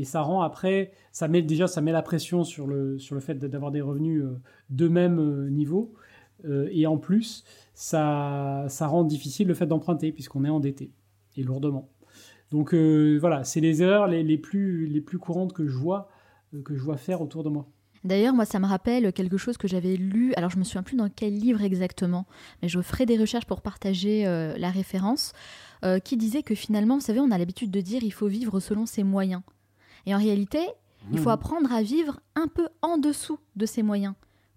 et 0.00 0.04
ça 0.04 0.22
rend 0.22 0.40
après, 0.40 0.92
ça 1.12 1.28
met 1.28 1.42
déjà 1.42 1.66
ça 1.66 1.82
met 1.82 1.92
la 1.92 2.00
pression 2.00 2.42
sur 2.42 2.66
le, 2.66 2.98
sur 2.98 3.14
le 3.14 3.20
fait 3.20 3.34
d'avoir 3.34 3.70
des 3.70 3.82
revenus 3.82 4.22
euh, 4.22 4.40
de 4.70 4.88
même 4.88 5.18
euh, 5.18 5.50
niveau. 5.50 5.92
Euh, 6.46 6.70
et 6.72 6.86
en 6.86 6.96
plus, 6.96 7.44
ça, 7.74 8.64
ça 8.68 8.86
rend 8.86 9.04
difficile 9.04 9.46
le 9.46 9.52
fait 9.52 9.66
d'emprunter 9.66 10.10
puisqu'on 10.10 10.46
est 10.46 10.48
endetté 10.48 10.90
et 11.36 11.42
lourdement. 11.42 11.90
Donc 12.50 12.74
voilà, 12.74 13.44
c'est 13.44 13.60
les 13.60 13.82
erreurs 13.82 14.08
les, 14.08 14.24
les, 14.24 14.38
plus, 14.38 14.86
les 14.86 15.00
plus 15.00 15.18
courantes 15.18 15.52
que 15.52 15.68
je 15.68 15.76
vois 15.76 16.08
que 16.64 16.74
je 16.74 16.82
vois 16.82 16.96
faire 16.96 17.20
autour 17.20 17.44
de 17.44 17.48
moi. 17.48 17.68
D'ailleurs, 18.02 18.34
moi, 18.34 18.44
ça 18.44 18.58
me 18.58 18.66
rappelle 18.66 19.12
quelque 19.12 19.36
chose 19.36 19.56
que 19.56 19.68
j'avais 19.68 19.94
lu. 19.94 20.32
Alors, 20.34 20.50
je 20.50 20.58
me 20.58 20.64
souviens 20.64 20.82
plus 20.82 20.96
dans 20.96 21.08
quel 21.08 21.32
livre 21.38 21.62
exactement, 21.62 22.26
mais 22.60 22.68
je 22.68 22.80
ferai 22.80 23.06
des 23.06 23.16
recherches 23.16 23.44
pour 23.44 23.60
partager 23.60 24.24
la 24.24 24.70
référence, 24.70 25.32
qui 26.02 26.16
disait 26.16 26.42
que 26.42 26.56
finalement, 26.56 26.96
vous 26.96 27.04
savez, 27.04 27.20
on 27.20 27.30
a 27.30 27.38
l'habitude 27.38 27.70
de 27.70 27.80
dire 27.80 28.02
il 28.02 28.12
faut 28.12 28.26
vivre 28.26 28.58
selon 28.58 28.84
ses 28.84 29.04
moyens. 29.04 29.42
Et 30.06 30.14
en 30.14 30.18
réalité, 30.18 30.60
il 31.12 31.18
faut 31.18 31.24
Mhm. 31.30 31.34
apprendre 31.34 31.72
à 31.72 31.82
vivre 31.82 32.20
un 32.34 32.46
peu 32.46 32.68
en 32.82 32.98
dessous 32.98 33.38
de 33.56 33.66
ses 33.66 33.82
moyens 33.82 34.14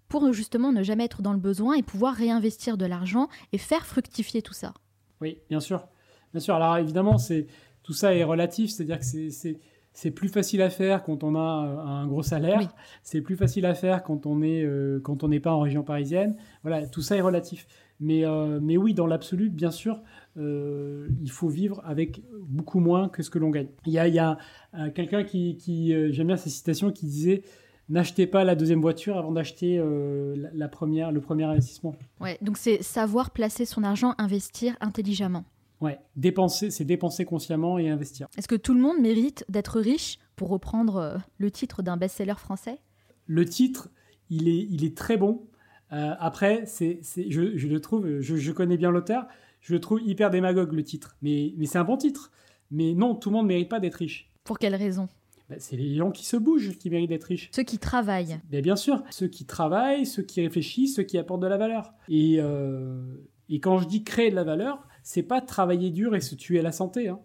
pour 0.08 0.32
justement 0.32 0.72
ne 0.72 0.82
jamais 0.82 1.04
être 1.04 1.22
dans 1.22 1.32
le 1.32 1.38
besoin 1.38 1.74
et 1.74 1.82
pouvoir 1.82 2.14
réinvestir 2.14 2.76
de 2.76 2.86
l'argent 2.86 3.28
et 3.52 3.58
faire 3.58 3.86
fructifier 3.86 4.42
tout 4.42 4.52
ça. 4.52 4.74
Oui, 5.20 5.38
bien 5.48 5.60
sûr. 5.60 5.86
Bien 6.32 6.40
sûr. 6.40 6.54
Alors 6.54 6.76
évidemment, 6.76 7.18
c'est 7.18 7.46
tout 7.82 7.92
ça 7.94 8.14
est 8.14 8.24
relatif, 8.24 8.70
c'est-à-dire 8.70 8.98
que 8.98 9.04
c'est- 9.04 9.58
c'est 9.92 10.10
plus 10.10 10.28
facile 10.28 10.60
à 10.62 10.70
faire 10.70 11.02
quand 11.02 11.22
on 11.24 11.34
a 11.36 11.66
euh, 11.66 11.78
un 11.78 12.06
gros 12.06 12.22
salaire. 12.22 12.58
Oui. 12.60 12.66
C'est 13.02 13.20
plus 13.20 13.36
facile 13.36 13.64
à 13.66 13.74
faire 13.74 14.02
quand 14.02 14.26
on 14.26 14.42
est 14.42 14.62
euh, 14.64 15.00
quand 15.02 15.22
on 15.22 15.28
n'est 15.28 15.40
pas 15.40 15.52
en 15.52 15.60
région 15.60 15.82
parisienne. 15.84 16.36
Voilà, 16.62 16.86
tout 16.86 17.00
ça 17.02 17.16
est 17.16 17.20
relatif. 17.20 17.66
Mais 18.00 18.24
euh, 18.26 18.58
mais 18.60 18.76
oui, 18.76 18.92
dans 18.92 19.06
l'absolu, 19.06 19.50
bien 19.50 19.70
sûr, 19.70 20.00
euh, 20.36 21.08
il 21.22 21.30
faut 21.30 21.48
vivre 21.48 21.80
avec 21.84 22.22
beaucoup 22.40 22.80
moins 22.80 23.08
que 23.08 23.22
ce 23.22 23.30
que 23.30 23.38
l'on 23.38 23.50
gagne. 23.50 23.68
Il 23.86 23.92
y 23.92 23.98
a 23.98 24.08
il 24.08 24.14
y 24.14 24.18
a 24.18 24.38
euh, 24.74 24.90
quelqu'un 24.90 25.24
qui 25.24 25.56
qui 25.56 25.94
euh, 25.94 26.10
j'aime 26.10 26.28
bien 26.28 26.36
sa 26.36 26.50
citation 26.50 26.90
qui 26.90 27.06
disait 27.06 27.42
N'achetez 27.90 28.26
pas 28.26 28.44
la 28.44 28.54
deuxième 28.54 28.80
voiture 28.80 29.18
avant 29.18 29.30
d'acheter 29.30 29.76
la, 29.76 30.48
la 30.54 30.68
première, 30.68 31.12
le 31.12 31.20
premier 31.20 31.44
investissement. 31.44 31.94
Ouais, 32.18 32.38
donc 32.40 32.56
c'est 32.56 32.82
savoir 32.82 33.30
placer 33.30 33.66
son 33.66 33.84
argent, 33.84 34.14
investir 34.16 34.74
intelligemment. 34.80 35.44
Ouais, 35.82 35.98
dépenser, 36.16 36.70
c'est 36.70 36.86
dépenser 36.86 37.26
consciemment 37.26 37.78
et 37.78 37.90
investir. 37.90 38.28
Est-ce 38.38 38.48
que 38.48 38.54
tout 38.54 38.72
le 38.72 38.80
monde 38.80 39.02
mérite 39.02 39.44
d'être 39.50 39.80
riche, 39.80 40.18
pour 40.34 40.48
reprendre 40.48 41.20
le 41.36 41.50
titre 41.50 41.82
d'un 41.82 41.98
best-seller 41.98 42.38
français? 42.38 42.78
Le 43.26 43.44
titre, 43.44 43.90
il 44.30 44.48
est, 44.48 44.66
il 44.70 44.82
est 44.82 44.96
très 44.96 45.18
bon. 45.18 45.42
Après, 45.90 46.64
c'est, 46.64 47.00
c'est, 47.02 47.30
je, 47.30 47.56
je 47.56 47.68
le 47.68 47.80
trouve, 47.80 48.20
je, 48.20 48.36
je 48.36 48.52
connais 48.52 48.78
bien 48.78 48.90
l'auteur, 48.90 49.28
je 49.64 49.72
le 49.72 49.80
trouve 49.80 50.00
hyper 50.02 50.30
démagogue 50.30 50.72
le 50.72 50.84
titre. 50.84 51.16
Mais, 51.22 51.52
mais 51.56 51.66
c'est 51.66 51.78
un 51.78 51.84
bon 51.84 51.96
titre. 51.96 52.30
Mais 52.70 52.94
non, 52.94 53.14
tout 53.14 53.30
le 53.30 53.34
monde 53.34 53.44
ne 53.46 53.48
mérite 53.48 53.68
pas 53.68 53.80
d'être 53.80 53.94
riche. 53.96 54.30
Pour 54.44 54.58
quelle 54.58 54.74
raison? 54.74 55.08
Ben, 55.48 55.56
c'est 55.58 55.76
les 55.76 55.94
gens 55.96 56.10
qui 56.10 56.24
se 56.24 56.36
bougent 56.36 56.76
qui 56.78 56.88
méritent 56.90 57.08
d'être 57.10 57.24
riches. 57.24 57.50
Ceux 57.52 57.62
qui 57.62 57.78
travaillent. 57.78 58.40
Ben, 58.50 58.60
bien 58.62 58.76
sûr, 58.76 59.02
ceux 59.10 59.26
qui 59.28 59.44
travaillent, 59.46 60.06
ceux 60.06 60.22
qui 60.22 60.40
réfléchissent, 60.42 60.96
ceux 60.96 61.02
qui 61.02 61.18
apportent 61.18 61.42
de 61.42 61.46
la 61.46 61.56
valeur. 61.56 61.92
Et, 62.08 62.36
euh, 62.40 63.02
et 63.48 63.58
quand 63.60 63.78
je 63.78 63.88
dis 63.88 64.04
créer 64.04 64.30
de 64.30 64.34
la 64.36 64.44
valeur, 64.44 64.86
c'est 65.02 65.22
pas 65.22 65.40
travailler 65.40 65.90
dur 65.90 66.14
et 66.14 66.20
se 66.20 66.34
tuer 66.34 66.60
à 66.60 66.62
la 66.62 66.72
santé. 66.72 67.08
hein. 67.08 67.18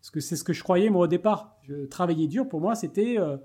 Parce 0.00 0.10
que 0.10 0.20
c'est 0.20 0.36
ce 0.36 0.44
que 0.44 0.52
je 0.52 0.62
croyais 0.62 0.90
moi 0.90 1.04
au 1.04 1.08
départ. 1.08 1.56
Je, 1.62 1.86
travailler 1.86 2.28
dur, 2.28 2.46
pour 2.48 2.60
moi, 2.60 2.74
c'était 2.74 3.18
euh, 3.18 3.36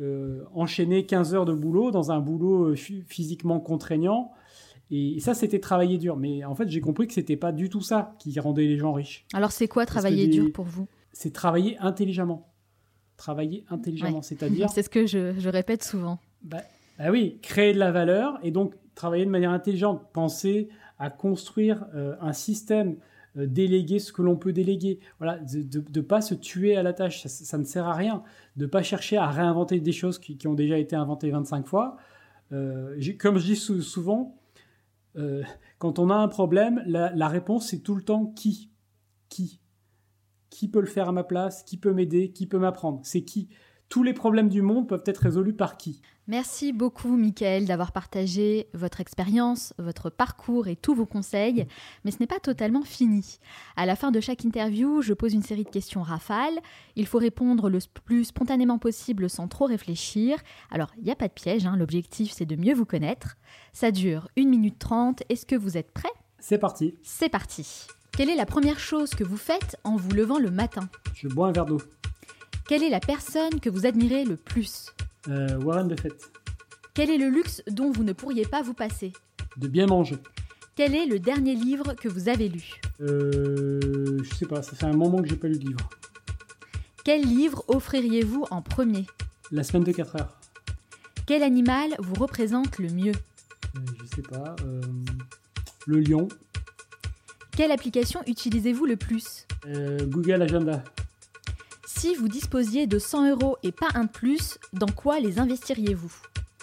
euh, 0.00 0.42
enchaîner 0.54 1.06
15 1.06 1.34
heures 1.34 1.44
de 1.44 1.52
boulot 1.52 1.90
dans 1.90 2.10
un 2.12 2.20
boulot 2.20 2.74
phy- 2.74 3.02
physiquement 3.06 3.60
contraignant. 3.60 4.32
Et, 4.90 5.20
ça, 5.20 5.34
c'était 5.34 5.58
travailler 5.58 5.98
dur. 5.98 6.16
Mais 6.16 6.44
en 6.44 6.54
fait, 6.54 6.68
j'ai 6.68 6.80
compris 6.80 7.06
que 7.06 7.12
c'était 7.12 7.36
pas 7.36 7.52
du 7.52 7.68
tout 7.68 7.80
ça 7.82 8.14
qui 8.18 8.38
rendait 8.40 8.66
les 8.66 8.78
gens 8.78 8.92
riches. 8.92 9.26
Alors 9.34 9.52
c'est 9.52 9.68
quoi 9.68 9.84
travailler 9.86 10.26
des- 10.26 10.32
dur 10.32 10.52
pour 10.52 10.64
vous? 10.64 10.86
C'est 11.12 11.32
travailler 11.32 11.76
intelligemment. 11.78 12.48
Travailler 13.16 13.64
intelligemment, 13.70 14.22
c'est-à-dire 14.22 14.70
C'est 14.74 14.82
ce 14.82 14.88
que 14.90 15.06
je, 15.06 15.34
je 15.38 15.48
répète 15.48 15.82
souvent. 15.82 16.18
bah, 16.42 16.58
bah 16.98 17.10
oui, 17.10 17.38
créer 17.42 17.72
de 17.74 17.78
la 17.78 17.90
valeur 17.92 18.38
et 18.42 18.50
donc 18.50 18.74
travailler 18.94 19.24
de 19.24 19.30
manière 19.30 19.50
intelligente, 19.50 20.02
penser 20.12 20.68
à 20.98 21.10
construire 21.10 21.86
euh, 21.94 22.14
un 22.20 22.32
système, 22.32 22.96
euh, 23.36 23.46
déléguer 23.46 23.98
ce 24.00 24.12
que 24.12 24.22
l'on 24.22 24.36
peut 24.36 24.52
déléguer. 24.52 24.98
Voilà, 25.18 25.38
de 25.38 25.82
ne 25.94 26.00
pas 26.00 26.20
se 26.20 26.34
tuer 26.34 26.76
à 26.76 26.82
la 26.82 26.92
tâche, 26.92 27.22
ça, 27.22 27.28
ça 27.28 27.58
ne 27.58 27.64
sert 27.64 27.86
à 27.86 27.94
rien. 27.94 28.22
De 28.56 28.64
ne 28.64 28.70
pas 28.70 28.82
chercher 28.82 29.16
à 29.16 29.28
réinventer 29.28 29.78
des 29.80 29.92
choses 29.92 30.18
qui, 30.18 30.36
qui 30.36 30.46
ont 30.48 30.54
déjà 30.54 30.78
été 30.78 30.96
inventées 30.96 31.30
25 31.30 31.66
fois. 31.66 31.96
Euh, 32.52 32.98
comme 33.18 33.38
je 33.38 33.44
dis 33.44 33.56
sou- 33.56 33.82
souvent, 33.82 34.36
euh, 35.18 35.42
quand 35.78 35.98
on 35.98 36.10
a 36.10 36.14
un 36.14 36.28
problème, 36.28 36.82
la, 36.86 37.12
la 37.14 37.28
réponse 37.28 37.68
c'est 37.68 37.80
tout 37.80 37.94
le 37.94 38.02
temps 38.02 38.26
qui. 38.26 38.70
Qui. 39.28 39.60
Qui 40.50 40.68
peut 40.68 40.80
le 40.80 40.86
faire 40.86 41.08
à 41.08 41.12
ma 41.12 41.24
place? 41.24 41.62
Qui 41.62 41.76
peut 41.76 41.92
m'aider? 41.92 42.32
Qui 42.32 42.46
peut 42.46 42.58
m'apprendre? 42.58 43.00
C'est 43.04 43.22
qui? 43.22 43.48
Tous 43.88 44.02
les 44.02 44.12
problèmes 44.12 44.50
du 44.50 44.60
monde 44.60 44.86
peuvent 44.86 45.04
être 45.06 45.18
résolus 45.22 45.54
par 45.54 45.78
qui? 45.78 46.02
Merci 46.26 46.74
beaucoup, 46.74 47.16
Michael, 47.16 47.64
d'avoir 47.64 47.90
partagé 47.90 48.68
votre 48.74 49.00
expérience, 49.00 49.72
votre 49.78 50.10
parcours 50.10 50.68
et 50.68 50.76
tous 50.76 50.94
vos 50.94 51.06
conseils. 51.06 51.66
Mais 52.04 52.10
ce 52.10 52.18
n'est 52.20 52.26
pas 52.26 52.38
totalement 52.38 52.82
fini. 52.82 53.38
À 53.76 53.86
la 53.86 53.96
fin 53.96 54.10
de 54.10 54.20
chaque 54.20 54.44
interview, 54.44 55.00
je 55.00 55.14
pose 55.14 55.32
une 55.32 55.42
série 55.42 55.64
de 55.64 55.70
questions 55.70 56.02
rafales. 56.02 56.58
Il 56.96 57.06
faut 57.06 57.16
répondre 57.16 57.70
le 57.70 57.78
plus 58.04 58.24
spontanément 58.24 58.78
possible 58.78 59.30
sans 59.30 59.48
trop 59.48 59.64
réfléchir. 59.64 60.36
Alors, 60.70 60.90
il 60.98 61.04
n'y 61.04 61.10
a 61.10 61.16
pas 61.16 61.28
de 61.28 61.32
piège, 61.32 61.64
hein, 61.64 61.76
l'objectif 61.78 62.30
c'est 62.30 62.44
de 62.44 62.56
mieux 62.56 62.74
vous 62.74 62.84
connaître. 62.84 63.38
Ça 63.72 63.90
dure 63.90 64.28
1 64.36 64.44
minute 64.44 64.78
30. 64.78 65.22
Est-ce 65.30 65.46
que 65.46 65.56
vous 65.56 65.78
êtes 65.78 65.92
prêts? 65.92 66.12
C'est 66.40 66.58
parti, 66.58 66.94
C'est 67.02 67.30
parti. 67.30 67.86
Quelle 68.12 68.28
est 68.28 68.36
la 68.36 68.46
première 68.46 68.80
chose 68.80 69.10
que 69.10 69.24
vous 69.24 69.38
faites 69.38 69.78
en 69.82 69.96
vous 69.96 70.10
levant 70.10 70.38
le 70.38 70.50
matin? 70.50 70.90
Je 71.14 71.28
bois 71.28 71.48
un 71.48 71.52
verre 71.52 71.66
d'eau. 71.66 71.78
Quelle 72.68 72.82
est 72.82 72.90
la 72.90 73.00
personne 73.00 73.60
que 73.60 73.70
vous 73.70 73.86
admirez 73.86 74.24
le 74.24 74.36
plus 74.36 74.86
Euh, 75.28 75.58
Warren 75.60 75.88
Buffett, 75.88 76.30
Quel 76.94 77.10
est 77.10 77.18
le 77.18 77.28
luxe 77.28 77.62
dont 77.70 77.90
vous 77.90 78.04
ne 78.04 78.12
pourriez 78.12 78.44
pas 78.46 78.62
vous 78.62 78.74
passer 78.74 79.12
de 79.56 79.66
bien 79.68 79.86
manger. 79.86 80.16
Quel 80.76 80.94
est 80.94 81.06
le 81.06 81.18
dernier 81.18 81.54
livre 81.56 81.94
que 81.94 82.08
vous 82.08 82.28
avez 82.28 82.48
lu 82.48 82.62
Euh, 83.00 84.22
je 84.22 84.34
sais 84.34 84.46
pas, 84.46 84.62
ça 84.62 84.76
fait 84.76 84.86
un 84.86 84.92
moment 84.96 85.20
que 85.20 85.28
j'ai 85.28 85.36
pas 85.36 85.48
lu 85.48 85.58
de 85.58 85.66
livre. 85.66 85.88
Quel 87.04 87.22
livre 87.22 87.64
offririez-vous 87.68 88.46
en 88.50 88.62
premier 88.62 89.06
La 89.50 89.64
semaine 89.64 89.82
de 89.84 89.90
4 89.92 90.16
heures. 90.16 90.38
Quel 91.26 91.42
animal 91.42 91.90
vous 91.98 92.14
représente 92.14 92.78
le 92.78 92.88
mieux 92.90 93.12
Euh, 93.76 93.80
je 94.00 94.16
sais 94.16 94.22
pas. 94.22 94.54
euh, 94.64 94.80
le 95.86 96.00
lion. 96.00 96.28
Quelle 97.56 97.72
application 97.72 98.20
utilisez-vous 98.26 98.86
le 98.86 98.96
plus 98.96 99.46
Euh, 99.66 99.98
Google 100.06 100.42
Agenda. 100.42 100.84
Si 101.90 102.14
vous 102.14 102.28
disposiez 102.28 102.86
de 102.86 102.98
100 102.98 103.30
euros 103.30 103.56
et 103.62 103.72
pas 103.72 103.88
un 103.94 104.04
de 104.04 104.10
plus, 104.10 104.58
dans 104.74 104.90
quoi 104.90 105.20
les 105.20 105.38
investiriez-vous 105.38 106.12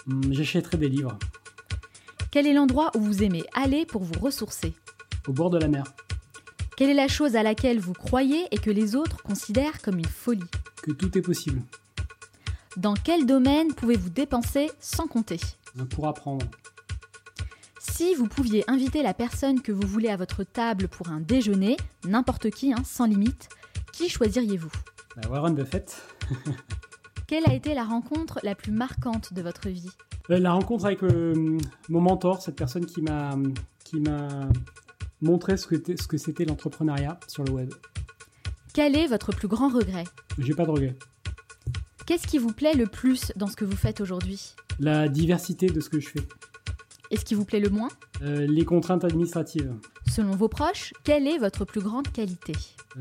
Hum, 0.08 0.22
J'achèterai 0.32 0.76
des 0.76 0.88
livres. 0.88 1.18
Quel 2.30 2.46
est 2.46 2.52
l'endroit 2.52 2.92
où 2.94 3.00
vous 3.00 3.24
aimez 3.24 3.42
aller 3.52 3.86
pour 3.86 4.04
vous 4.04 4.20
ressourcer 4.20 4.72
Au 5.26 5.32
bord 5.32 5.50
de 5.50 5.58
la 5.58 5.66
mer. 5.66 5.82
Quelle 6.76 6.90
est 6.90 6.94
la 6.94 7.08
chose 7.08 7.34
à 7.34 7.42
laquelle 7.42 7.80
vous 7.80 7.92
croyez 7.92 8.46
et 8.52 8.58
que 8.58 8.70
les 8.70 8.94
autres 8.94 9.20
considèrent 9.24 9.82
comme 9.82 9.98
une 9.98 10.04
folie 10.04 10.44
Que 10.80 10.92
tout 10.92 11.18
est 11.18 11.22
possible. 11.22 11.60
Dans 12.76 12.94
quel 12.94 13.26
domaine 13.26 13.74
pouvez-vous 13.74 14.10
dépenser 14.10 14.70
sans 14.78 15.08
compter 15.08 15.40
Pour 15.90 16.06
apprendre. 16.06 16.46
Si 17.80 18.14
vous 18.14 18.28
pouviez 18.28 18.62
inviter 18.70 19.02
la 19.02 19.12
personne 19.12 19.60
que 19.60 19.72
vous 19.72 19.88
voulez 19.88 20.08
à 20.08 20.16
votre 20.16 20.44
table 20.44 20.86
pour 20.86 21.08
un 21.08 21.18
déjeuner, 21.18 21.76
n'importe 22.04 22.50
qui, 22.50 22.72
hein, 22.72 22.84
sans 22.84 23.06
limite, 23.06 23.48
qui 23.92 24.08
choisiriez-vous 24.08 24.70
Bah, 25.16 25.28
Warren 25.30 25.54
Buffett. 25.54 25.96
Quelle 27.26 27.48
a 27.48 27.54
été 27.54 27.74
la 27.74 27.84
rencontre 27.84 28.38
la 28.42 28.54
plus 28.54 28.72
marquante 28.72 29.32
de 29.32 29.40
votre 29.40 29.68
vie? 29.68 29.88
Euh, 30.30 30.38
la 30.38 30.52
rencontre 30.52 30.84
avec 30.84 31.02
euh, 31.02 31.58
mon 31.88 32.00
mentor, 32.00 32.42
cette 32.42 32.56
personne 32.56 32.84
qui 32.84 33.00
m'a 33.00 33.34
qui 33.84 34.00
m'a 34.00 34.48
montré 35.22 35.56
ce 35.56 35.66
que, 35.66 36.18
c'était 36.18 36.44
l'entrepreneuriat 36.44 37.18
sur 37.28 37.44
le 37.44 37.52
web. 37.52 37.72
Quel 38.74 38.96
est 38.96 39.06
votre 39.06 39.32
plus 39.32 39.48
grand 39.48 39.68
regret? 39.68 40.04
J'ai 40.38 40.54
pas 40.54 40.66
de 40.66 40.70
regrets. 40.70 40.96
Qu'est-ce 42.04 42.26
qui 42.26 42.38
vous 42.38 42.52
plaît 42.52 42.74
le 42.74 42.86
plus 42.86 43.32
dans 43.36 43.46
ce 43.46 43.56
que 43.56 43.64
vous 43.64 43.76
faites 43.76 44.00
aujourd'hui? 44.00 44.54
La 44.78 45.08
diversité 45.08 45.68
de 45.68 45.80
ce 45.80 45.88
que 45.88 46.00
je 46.00 46.08
fais. 46.08 46.28
Et 47.10 47.16
ce 47.16 47.24
qui 47.24 47.34
vous 47.34 47.44
plaît 47.44 47.60
le 47.60 47.70
moins? 47.70 47.88
Euh, 48.22 48.46
les 48.46 48.64
contraintes 48.64 49.04
administratives. 49.04 49.72
Selon 50.08 50.32
vos 50.32 50.48
proches, 50.48 50.92
quelle 51.04 51.26
est 51.26 51.38
votre 51.38 51.64
plus 51.64 51.80
grande 51.80 52.10
qualité? 52.12 52.52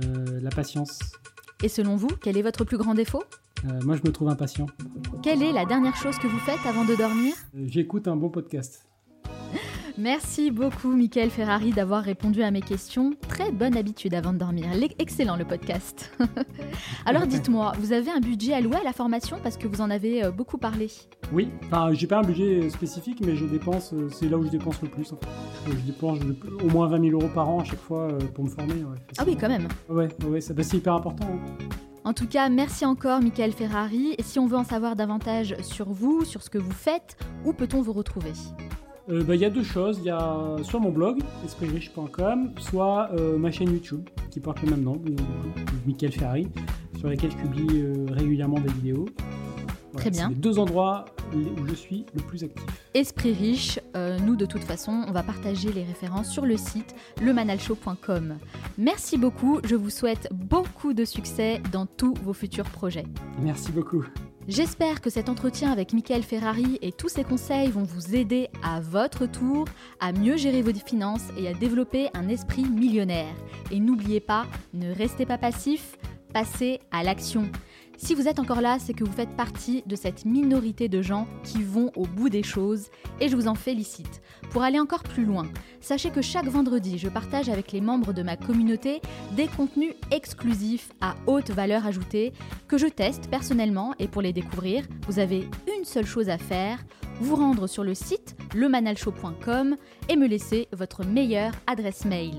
Euh, 0.03 0.39
la 0.39 0.49
patience. 0.49 0.99
Et 1.63 1.69
selon 1.69 1.95
vous, 1.95 2.09
quel 2.21 2.37
est 2.37 2.41
votre 2.41 2.63
plus 2.65 2.77
grand 2.77 2.93
défaut 2.93 3.23
Euh, 3.65 3.81
moi, 3.83 3.95
je 3.95 4.01
me 4.07 4.11
trouve 4.11 4.29
impatient. 4.29 4.67
Quelle 5.23 5.41
est 5.41 5.51
la 5.53 5.65
dernière 5.65 5.95
chose 5.95 6.17
que 6.17 6.27
vous 6.27 6.39
faites 6.39 6.65
avant 6.65 6.85
de 6.85 6.95
dormir? 6.95 7.33
Euh, 7.55 7.65
J'écoute 7.67 8.07
un 8.07 8.15
bon 8.15 8.29
podcast. 8.29 8.85
Merci 9.97 10.51
beaucoup, 10.51 10.89
Michael 10.93 11.29
Ferrari, 11.29 11.71
d'avoir 11.71 12.03
répondu 12.03 12.43
à 12.43 12.51
mes 12.51 12.59
questions. 12.61 13.13
Très 13.29 13.49
bonne 13.53 13.77
habitude 13.77 14.13
avant 14.13 14.33
de 14.33 14.37
dormir. 14.37 14.65
L'e- 14.75 14.89
Excellent 14.99 15.37
le 15.37 15.45
podcast. 15.45 16.11
Alors 17.05 17.25
dites-moi, 17.25 17.71
vous 17.79 17.93
avez 17.93 18.11
un 18.11 18.19
budget 18.19 18.51
alloué 18.53 18.75
à 18.75 18.83
la 18.83 18.91
formation 18.91 19.37
parce 19.41 19.55
que 19.55 19.67
vous 19.69 19.79
en 19.79 19.89
avez 19.89 20.21
euh, 20.25 20.31
beaucoup 20.31 20.57
parlé? 20.57 20.91
Oui, 21.31 21.47
enfin, 21.67 21.93
j'ai 21.93 22.07
pas 22.07 22.17
un 22.19 22.23
budget 22.23 22.69
spécifique, 22.69 23.19
mais 23.25 23.37
je 23.37 23.45
dépense, 23.45 23.93
euh, 23.93 24.09
c'est 24.11 24.27
là 24.27 24.37
où 24.37 24.43
je 24.43 24.49
dépense 24.49 24.81
le 24.81 24.89
plus. 24.89 25.13
Je, 25.65 25.71
je 25.71 25.77
dépense 25.77 26.19
je- 26.19 26.65
au 26.65 26.69
moins 26.69 26.87
20 26.87 27.01
000 27.09 27.21
euros 27.21 27.31
par 27.33 27.47
an 27.49 27.61
à 27.61 27.63
chaque 27.63 27.79
fois 27.79 28.09
euh, 28.11 28.19
pour 28.33 28.43
me 28.43 28.49
former. 28.49 28.73
Ouais, 28.73 28.97
Ah 29.17 29.23
oui, 29.25 29.37
quand 29.39 29.47
même. 29.49 29.69
Ouais, 29.87 30.09
bah, 30.19 30.63
c'est 30.63 30.77
hyper 30.77 30.95
important. 30.95 31.25
hein. 31.31 31.65
En 32.03 32.11
tout 32.13 32.27
cas, 32.27 32.49
merci 32.49 32.85
encore, 32.85 33.21
Michael 33.21 33.53
Ferrari. 33.53 34.13
Et 34.17 34.23
si 34.23 34.39
on 34.39 34.45
veut 34.45 34.57
en 34.57 34.65
savoir 34.65 34.97
davantage 34.97 35.55
sur 35.61 35.89
vous, 35.89 36.25
sur 36.25 36.43
ce 36.43 36.49
que 36.49 36.57
vous 36.57 36.71
faites, 36.73 37.17
où 37.45 37.53
peut-on 37.53 37.81
vous 37.81 37.93
retrouver? 37.93 38.33
Euh, 39.09 39.23
bah, 39.23 39.35
Il 39.35 39.41
y 39.41 39.45
a 39.45 39.49
deux 39.49 39.63
choses. 39.63 39.99
Il 39.99 40.05
y 40.05 40.09
a 40.09 40.57
soit 40.63 40.79
mon 40.79 40.91
blog, 40.91 41.19
espritriche.com, 41.43 42.51
soit 42.59 43.09
euh, 43.13 43.37
ma 43.37 43.51
chaîne 43.51 43.71
YouTube, 43.71 44.07
qui 44.31 44.39
porte 44.39 44.61
le 44.61 44.71
même 44.71 44.83
nom, 44.83 45.01
euh, 45.07 45.15
Michael 45.85 46.11
Ferrari, 46.11 46.47
sur 46.97 47.09
laquelle 47.09 47.31
je 47.31 47.37
publie 47.37 47.81
euh, 47.81 48.05
régulièrement 48.11 48.59
des 48.59 48.71
vidéos. 48.73 49.05
Très 49.97 50.09
bien. 50.09 50.27
C'est 50.27 50.35
les 50.35 50.41
deux 50.41 50.59
endroits 50.59 51.05
où 51.33 51.65
je 51.67 51.73
suis 51.73 52.05
le 52.13 52.21
plus 52.21 52.43
actif. 52.43 52.63
Esprit 52.93 53.33
riche, 53.33 53.79
euh, 53.95 54.17
nous 54.19 54.35
de 54.35 54.45
toute 54.45 54.63
façon, 54.63 55.05
on 55.07 55.11
va 55.11 55.23
partager 55.23 55.71
les 55.71 55.83
références 55.83 56.29
sur 56.29 56.45
le 56.45 56.57
site 56.57 56.95
lemanalshow.com. 57.21 58.37
Merci 58.77 59.17
beaucoup, 59.17 59.59
je 59.63 59.75
vous 59.75 59.89
souhaite 59.89 60.27
beaucoup 60.33 60.93
de 60.93 61.05
succès 61.05 61.61
dans 61.71 61.85
tous 61.85 62.13
vos 62.23 62.33
futurs 62.33 62.69
projets. 62.69 63.05
Merci 63.41 63.71
beaucoup. 63.71 64.05
J'espère 64.47 65.01
que 65.01 65.09
cet 65.09 65.27
entretien 65.27 65.71
avec 65.71 65.91
Michael 65.91 66.21
Ferrari 66.21 66.77
et 66.83 66.91
tous 66.91 67.09
ses 67.09 67.23
conseils 67.23 67.71
vont 67.71 67.81
vous 67.81 68.15
aider 68.15 68.49
à 68.61 68.79
votre 68.79 69.25
tour 69.25 69.65
à 69.99 70.11
mieux 70.11 70.37
gérer 70.37 70.61
vos 70.61 70.71
finances 70.71 71.29
et 71.35 71.47
à 71.47 71.53
développer 71.55 72.09
un 72.13 72.29
esprit 72.29 72.63
millionnaire. 72.63 73.33
Et 73.71 73.79
n'oubliez 73.79 74.19
pas, 74.19 74.45
ne 74.75 74.93
restez 74.93 75.25
pas 75.25 75.39
passif, 75.39 75.97
passez 76.31 76.79
à 76.91 77.01
l'action. 77.01 77.49
Si 77.97 78.13
vous 78.13 78.27
êtes 78.27 78.39
encore 78.39 78.61
là, 78.61 78.77
c'est 78.79 78.93
que 78.93 79.03
vous 79.03 79.11
faites 79.11 79.35
partie 79.35 79.83
de 79.85 79.95
cette 79.95 80.25
minorité 80.25 80.89
de 80.89 81.01
gens 81.01 81.27
qui 81.43 81.63
vont 81.63 81.91
au 81.95 82.05
bout 82.05 82.29
des 82.29 82.43
choses 82.43 82.89
et 83.19 83.29
je 83.29 83.35
vous 83.35 83.47
en 83.47 83.55
félicite. 83.55 84.21
Pour 84.51 84.63
aller 84.63 84.79
encore 84.79 85.03
plus 85.03 85.25
loin, 85.25 85.47
sachez 85.81 86.09
que 86.09 86.21
chaque 86.21 86.47
vendredi, 86.47 86.97
je 86.97 87.09
partage 87.09 87.49
avec 87.49 87.71
les 87.71 87.81
membres 87.81 88.13
de 88.13 88.23
ma 88.23 88.37
communauté 88.37 89.01
des 89.35 89.47
contenus 89.47 89.93
exclusifs 90.11 90.91
à 91.01 91.15
haute 91.25 91.51
valeur 91.51 91.85
ajoutée 91.85 92.33
que 92.67 92.77
je 92.77 92.87
teste 92.87 93.29
personnellement 93.29 93.93
et 93.99 94.07
pour 94.07 94.21
les 94.21 94.33
découvrir, 94.33 94.85
vous 95.07 95.19
avez 95.19 95.47
une 95.77 95.85
seule 95.85 96.05
chose 96.05 96.29
à 96.29 96.37
faire, 96.37 96.79
vous 97.21 97.35
rendre 97.35 97.67
sur 97.67 97.83
le 97.83 97.93
site 97.93 98.35
lemanalshow.com 98.53 99.75
et 100.09 100.15
me 100.15 100.27
laisser 100.27 100.67
votre 100.73 101.05
meilleure 101.05 101.53
adresse 101.67 102.05
mail. 102.05 102.35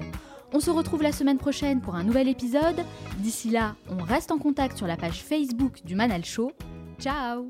On 0.57 0.61
se 0.61 0.71
retrouve 0.71 1.03
la 1.03 1.13
semaine 1.13 1.37
prochaine 1.37 1.83
pour 1.83 1.97
un 1.97 2.03
nouvel 2.03 2.29
épisode. 2.29 2.83
D'ici 3.19 3.51
là, 3.51 3.77
on 3.91 4.03
reste 4.03 4.33
en 4.33 4.39
contact 4.39 4.79
sur 4.79 4.87
la 4.87 4.97
page 4.97 5.23
Facebook 5.23 5.83
du 5.85 5.95
Manal 5.95 6.25
Show. 6.25 6.51
Ciao. 6.99 7.49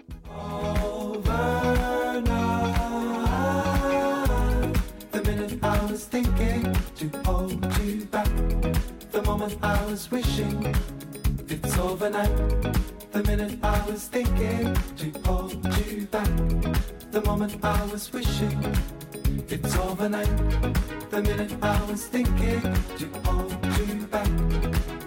The 21.09 21.23
minute 21.23 21.53
I 21.63 21.85
was 21.85 22.07
thinking 22.07 22.61
to 22.61 23.07
hold 23.25 23.53
you 23.79 24.07
back. 24.07 24.29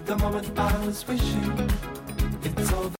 The 0.06 0.16
moment 0.16 0.58
I 0.58 0.86
was 0.86 1.06
wishing 1.06 1.70